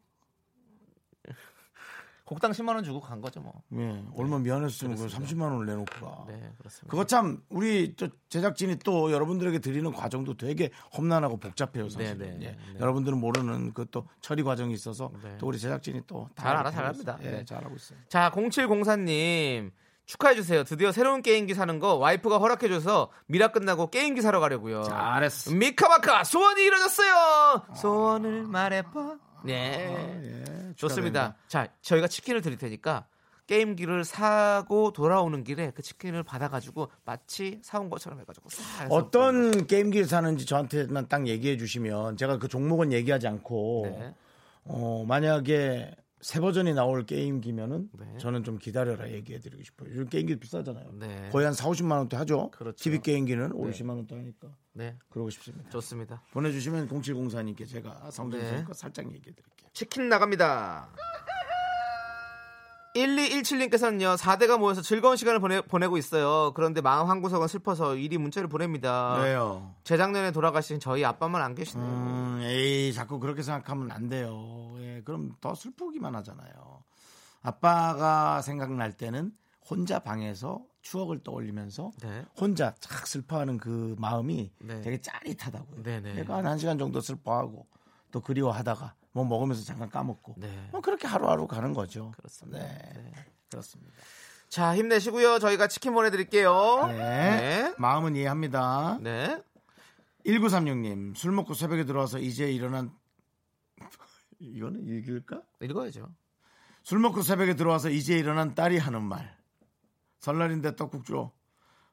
곡당 2.27 2.51
10만 2.51 2.75
원 2.75 2.85
주고 2.85 3.01
간 3.01 3.21
거죠, 3.23 3.41
뭐. 3.41 3.55
예, 3.75 4.03
얼마 4.17 4.39
미안했으면 4.39 4.97
그 4.97 5.03
그렇습니다. 5.03 5.35
30만 5.35 5.43
원을 5.53 5.65
내놓고 5.67 6.05
가. 6.05 6.25
네, 6.27 6.53
그렇습니다. 6.59 6.91
그거 6.91 7.05
참 7.07 7.41
우리 7.49 7.95
저 7.97 8.09
제작진이 8.29 8.81
또 8.81 9.11
여러분들에게 9.13 9.61
드리는 9.61 9.91
과정도 9.93 10.37
되게 10.37 10.71
험난하고 10.99 11.39
복잡해요, 11.39 11.89
사실. 11.89 12.19
네, 12.19 12.27
네, 12.37 12.37
예. 12.43 12.47
네. 12.51 12.81
여러분들은 12.81 13.19
모르는 13.19 13.73
그 13.73 13.87
또 13.93 14.09
처리 14.21 14.43
과정이 14.43 14.75
있어서 14.75 15.11
네. 15.23 15.39
또 15.39 15.47
우리 15.47 15.59
제작진이 15.61 16.03
또다잘 16.09 16.49
알아, 16.49 16.61
이렇게 16.63 16.75
잘 16.77 16.85
하고 16.85 16.95
있어요. 16.99 17.13
합니다. 17.15 17.29
예, 17.31 17.37
네. 17.39 17.45
잘하고 17.45 17.77
있어요. 17.77 17.99
자, 18.09 18.31
0704님. 18.35 19.71
축하해주세요. 20.07 20.63
드디어 20.65 20.93
새로운 20.93 21.21
게임기 21.23 21.55
사는 21.55 21.79
거 21.81 21.95
와이프가 21.95 22.39
허락해줘서 22.39 23.11
미라 23.27 23.49
끝나고 23.49 23.91
게임기 23.91 24.23
사러 24.23 24.39
가려고요. 24.41 24.83
잘했어. 24.85 25.53
미카마카 25.55 26.23
소원이 26.25 26.63
이루어졌어요. 26.63 27.63
소원을 27.75 28.45
말해봐. 28.45 29.17
네. 29.47 30.21
예, 30.23 30.75
좋습니다. 30.75 31.37
자, 31.49 31.69
저희가 31.83 32.09
치킨을 32.09 32.43
드릴 32.43 32.59
테니까 32.59 33.07
게임기를 33.47 34.05
사고 34.05 34.93
돌아오는 34.93 35.45
길에 35.45 35.71
그 35.71 35.83
치킨을 35.83 36.23
받아가지고 36.23 36.91
마치 37.05 37.61
사온 37.63 37.89
것처럼 37.91 38.21
해가지고 38.21 38.49
어떤 38.91 39.67
게임기를 39.67 40.07
사는지 40.07 40.47
저한테만 40.47 41.09
딱 41.09 41.29
얘기해 41.29 41.57
주시면 41.57 42.17
제가 42.17 42.39
그 42.39 42.49
종목은 42.49 42.93
얘기하지 42.93 43.29
않고 43.29 43.97
네. 43.99 44.15
어, 44.65 45.05
만약에 45.07 45.95
새 46.27 46.41
버전이 46.41 46.75
나올 46.75 47.07
게임기면은 47.07 47.89
네. 47.93 48.19
저는 48.19 48.43
좀 48.43 48.59
기다려라 48.59 49.09
얘기해 49.13 49.39
드리고 49.39 49.63
싶어요. 49.63 49.91
요즘 49.91 50.09
게임기 50.09 50.41
비싸잖아요. 50.41 50.95
네. 50.99 51.29
거의 51.31 51.45
한 51.45 51.55
4, 51.55 51.69
50만 51.69 51.99
원대 51.99 52.17
하죠. 52.17 52.51
그렇죠. 52.51 52.83
TV 52.83 52.99
게임기는 52.99 53.53
5, 53.53 53.65
60만 53.67 53.91
원대 53.91 54.17
하니까. 54.17 54.49
네, 54.73 54.99
그러고 55.09 55.31
싶습니다. 55.31 55.71
좋습니다. 55.71 56.25
보내주시면 56.33 56.89
0704님께 56.89 57.69
제가 57.69 58.11
성전선 58.11 58.57
네. 58.57 58.65
거 58.65 58.73
살짝 58.75 59.05
얘기해 59.07 59.37
드릴게요. 59.37 59.71
치킨 59.73 60.09
나갑니다. 60.09 60.91
1217님께서는요, 62.97 64.17
4대가 64.17 64.59
모여서 64.59 64.81
즐거운 64.83 65.17
시간을 65.17 65.41
보내, 65.41 65.61
보내 65.61 65.87
고 65.87 65.99
있어요. 65.99 66.53
그런데 66.55 66.81
마음 66.81 67.11
한 67.11 67.21
구석은 67.21 67.49
슬퍼서 67.49 67.97
일이 67.97 68.17
문자를 68.19 68.49
보냅니다. 68.49 69.17
왜요? 69.17 69.75
재작년에 69.85 70.33
돌아가신 70.33 70.81
저희 70.81 71.05
아빠만 71.05 71.43
안 71.43 71.55
계시네요. 71.55 71.87
음, 71.87 72.41
에이, 72.43 72.93
자꾸 72.93 73.21
그렇게 73.21 73.43
생각하면 73.43 73.91
안 73.91 74.09
돼요. 74.09 74.75
예, 74.79 75.03
그럼 75.05 75.33
더 75.41 75.55
슬프기만 75.55 76.15
하잖아요. 76.17 76.83
아빠가 77.43 78.43
생각날 78.43 78.93
때는 78.93 79.33
혼자 79.69 79.99
방에서 79.99 80.65
추억을 80.81 81.23
떠올리면서 81.23 81.91
네. 82.03 82.25
혼자 82.39 82.75
착 82.79 83.07
슬퍼하는 83.07 83.59
그 83.59 83.97
마음이 83.99 84.53
네. 84.61 84.81
되게 84.81 85.01
짜릿하다고요. 85.01 85.83
네네. 85.83 86.15
내가 86.15 86.37
한 86.37 86.45
1시간 86.45 86.79
정도 86.79 87.01
슬퍼하고 87.01 87.67
또 88.13 88.21
그리워하다가 88.21 88.95
뭐 89.17 89.25
먹으면서 89.25 89.65
잠깐 89.65 89.89
까먹고 89.89 90.35
네. 90.37 90.69
뭐 90.73 90.83
그렇게 90.83 91.07
하루하루 91.07 91.47
가는 91.47 91.73
거죠. 91.73 92.13
그렇습니다. 92.19 92.59
네. 92.59 92.79
네. 92.95 93.13
그렇습니다. 93.51 93.91
자, 94.51 94.77
힘내시고요. 94.77 95.39
저희가 95.39 95.69
치킨 95.69 95.95
보내드릴게요. 95.95 96.89
네. 96.89 96.97
네. 96.99 97.75
마음은 97.79 98.15
이해합니다. 98.15 98.99
네. 99.01 99.43
1936님, 100.27 101.17
술 101.17 101.33
먹고 101.33 101.55
새벽에 101.55 101.85
들어와서 101.85 102.19
이제 102.19 102.53
일어난 102.53 102.93
이거는 104.39 104.87
읽을까? 104.87 105.41
읽어야죠. 105.63 106.11
술 106.83 106.99
먹고 106.99 107.23
새벽에 107.23 107.55
들어와서 107.57 107.89
이제 107.89 108.19
일어난 108.19 108.55
딸이 108.55 108.77
하는 108.77 109.03
말. 109.03 109.35
설날인데 110.19 110.77
떡국 110.77 111.07
줘. 111.07 111.33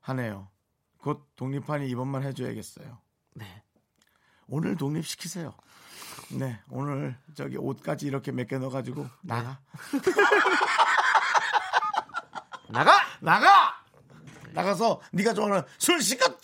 하네요. 0.02 0.50
곧 0.98 1.26
독립하니 1.38 1.90
이번만 1.90 2.24
해줘야겠어요. 2.24 2.98
네. 3.36 3.64
오늘 4.48 4.76
독립시키세요. 4.76 5.54
네, 6.38 6.60
오늘 6.70 7.16
저기 7.36 7.58
옷까지 7.58 8.08
이렇게 8.08 8.32
몇 8.32 8.48
개 8.48 8.58
넣어가지고 8.58 9.08
나가. 9.22 9.60
나가! 12.70 12.92
나가! 13.22 13.84
나가서 14.54 15.02
네가 15.12 15.34
좋아하는 15.34 15.64
술 15.78 16.02
시컷 16.02 16.40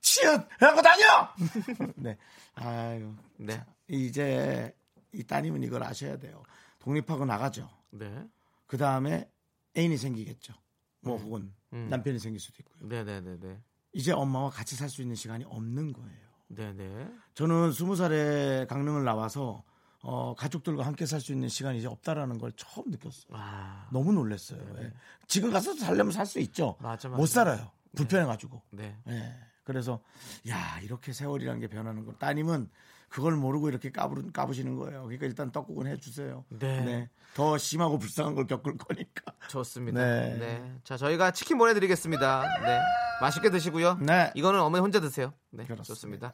치읓 0.00 0.48
해갖고 0.60 0.82
다녀! 0.82 1.28
네. 1.96 2.16
아유, 2.54 3.14
네. 3.36 3.64
이제 3.88 4.74
이 5.12 5.22
따님은 5.24 5.62
이걸 5.62 5.82
아셔야 5.84 6.16
돼요. 6.18 6.42
독립하고 6.80 7.24
나가죠. 7.24 7.68
네. 7.90 8.24
그 8.66 8.76
다음에 8.76 9.30
애인이 9.76 9.96
생기겠죠. 9.96 10.54
뭐 11.00 11.16
혹은 11.18 11.52
음. 11.72 11.88
남편이 11.88 12.18
생길 12.18 12.40
수도 12.40 12.56
있고요. 12.60 12.88
네네네네. 12.88 13.60
이제 13.92 14.12
엄마와 14.12 14.50
같이 14.50 14.76
살 14.76 14.88
수 14.90 15.02
있는 15.02 15.14
시간이 15.16 15.44
없는 15.44 15.92
거예요. 15.92 16.27
네네. 16.48 17.08
저는 17.34 17.72
스무 17.72 17.96
살에 17.96 18.66
강릉을 18.68 19.04
나와서 19.04 19.62
어, 20.00 20.34
가족들과 20.36 20.86
함께 20.86 21.06
살 21.06 21.20
수 21.20 21.32
있는 21.32 21.48
시간이 21.48 21.78
이제 21.78 21.86
없다라는 21.88 22.38
걸 22.38 22.52
처음 22.52 22.90
느꼈어요. 22.90 23.26
아. 23.32 23.88
너무 23.92 24.12
놀랐어요. 24.12 24.60
예. 24.78 24.92
지금 25.26 25.50
가서 25.50 25.74
살려면 25.74 26.12
살 26.12 26.24
수 26.24 26.38
있죠. 26.40 26.76
맞아, 26.80 27.08
맞아. 27.08 27.18
못 27.20 27.26
살아요. 27.26 27.70
불편해가지고. 27.96 28.62
네. 28.70 28.96
예. 29.08 29.34
그래서 29.64 30.00
야 30.48 30.78
이렇게 30.82 31.12
세월이라는 31.12 31.60
게 31.60 31.66
변하는 31.66 32.04
거. 32.04 32.12
따님은 32.14 32.70
그걸 33.08 33.36
모르고 33.36 33.68
이렇게 33.68 33.90
까부, 33.90 34.32
까부시는 34.32 34.76
거예요. 34.76 35.02
그러니까 35.02 35.26
일단 35.26 35.50
떡국은 35.50 35.86
해주세요. 35.86 36.44
네. 36.50 37.08
더 37.34 37.56
심하고 37.56 37.98
불쌍한 37.98 38.34
걸 38.34 38.46
겪을 38.46 38.76
거니까. 38.76 39.32
좋습니다. 39.48 40.00
네. 40.02 40.36
네. 40.38 40.72
자, 40.84 40.96
저희가 40.96 41.30
치킨 41.30 41.58
보내드리겠습니다. 41.58 42.42
네. 42.62 42.80
맛있게 43.20 43.50
드시고요. 43.50 43.98
네. 44.00 44.30
이거는 44.34 44.60
어머니 44.60 44.80
혼자 44.80 45.00
드세요. 45.00 45.32
네. 45.50 45.64
그렇습니다. 45.64 45.84
좋습니다. 45.84 46.32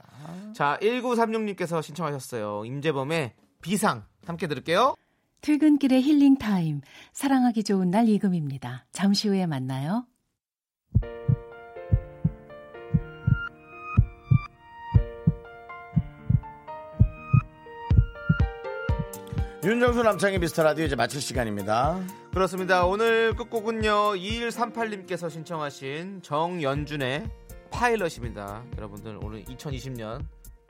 자, 0.54 0.78
1936님께서 0.80 1.82
신청하셨어요. 1.82 2.64
임재범의 2.64 3.34
비상. 3.62 4.04
함께 4.26 4.46
들을게요. 4.46 4.94
퇴근길의 5.42 6.02
힐링 6.02 6.38
타임. 6.38 6.80
사랑하기 7.12 7.64
좋은 7.64 7.90
날 7.90 8.08
이금입니다. 8.08 8.86
잠시 8.92 9.28
후에 9.28 9.46
만나요. 9.46 10.06
윤정수 19.64 20.02
남창희의 20.02 20.40
미스터 20.40 20.62
라디오 20.62 20.84
이제 20.84 20.94
마칠 20.94 21.22
시간입니다. 21.22 21.98
그렇습니다. 22.34 22.84
오늘 22.84 23.34
끝곡은요. 23.34 24.12
2138님께서 24.12 25.30
신청하신 25.30 26.20
정연준의 26.20 27.26
파일럿입니다. 27.70 28.62
여러분들 28.76 29.18
오늘 29.22 29.42
2020년 29.44 30.26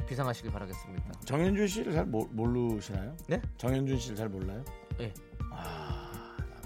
비상하시길 0.07 0.53
바라겠습니다. 0.53 1.11
정연준 1.24 1.66
씨를 1.66 1.92
잘 1.92 2.05
모, 2.05 2.28
모르시나요? 2.30 3.16
네? 3.26 3.42
정연준 3.59 3.98
씨를 3.99 4.16
잘 4.16 4.28
몰라요? 4.28 4.64
예. 5.01 5.12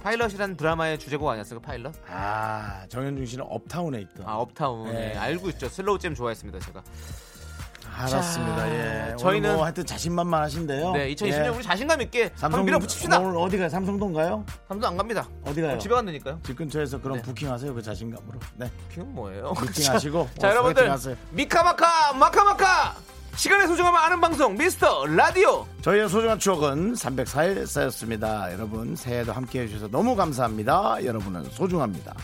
파일럿이라는 0.03 0.59
드라마의 0.59 0.99
주제곡 0.99 1.31
아니었어요? 1.31 1.61
파일럿? 1.61 1.95
아, 2.09 2.85
정연준 2.91 3.25
씨는 3.25 3.47
업타운에 3.49 4.03
있던. 4.03 4.27
아, 4.27 4.37
업타운. 4.37 4.93
네. 4.93 5.13
네. 5.13 5.17
알고 5.17 5.49
있죠. 5.51 5.71
slow 5.71 5.99
jam 5.99 6.15
좋아했습니다, 6.15 6.59
제가. 6.59 6.83
알았습니다. 7.99 8.57
자, 8.57 8.69
예. 8.71 9.15
저희는- 9.19 9.55
뭐 9.55 9.65
하여튼 9.65 9.85
자신만만하신데요. 9.85 10.93
네, 10.93 11.15
2020년 11.15 11.45
예. 11.45 11.49
우리 11.49 11.63
자신감 11.63 12.01
있게 12.03 12.31
삼성 12.37 12.65
밀어붙입시다. 12.65 13.19
오늘 13.19 13.37
어디 13.39 13.59
가요? 13.59 13.69
삼성동 13.69 14.13
가요? 14.13 14.45
삼도 14.69 14.87
안 14.87 14.97
갑니다. 14.97 15.29
어디 15.45 15.61
가요? 15.61 15.79
집에 15.79 15.95
간다니까요. 15.95 16.39
집 16.45 16.57
근처에서 16.57 17.01
그럼 17.01 17.17
네. 17.19 17.23
부킹하세요 17.23 17.75
그 17.75 17.83
자신감으로. 17.83 18.39
네. 18.57 18.71
그건 18.95 19.15
뭐예요? 19.15 19.53
미팅하시고 19.61 20.29
자, 20.39 20.47
어, 20.47 20.51
여러분들 20.51 20.83
소개팅하세요. 20.83 21.17
미카마카 21.31 22.13
마카마카 22.15 22.95
시간의 23.37 23.69
소중함을 23.69 23.99
아는 24.01 24.21
방송 24.21 24.57
미스터 24.57 25.07
라디오 25.07 25.65
저희의 25.83 26.09
소중한 26.09 26.39
추억은 26.39 26.95
304일 26.95 27.67
쌓였습니다. 27.67 28.53
여러분 28.53 28.97
새해도 28.97 29.33
함께 29.33 29.61
해 29.61 29.67
주셔서 29.69 29.89
너무 29.89 30.17
감사합니다. 30.17 31.05
여러분은 31.05 31.45
소중합니다. 31.51 32.15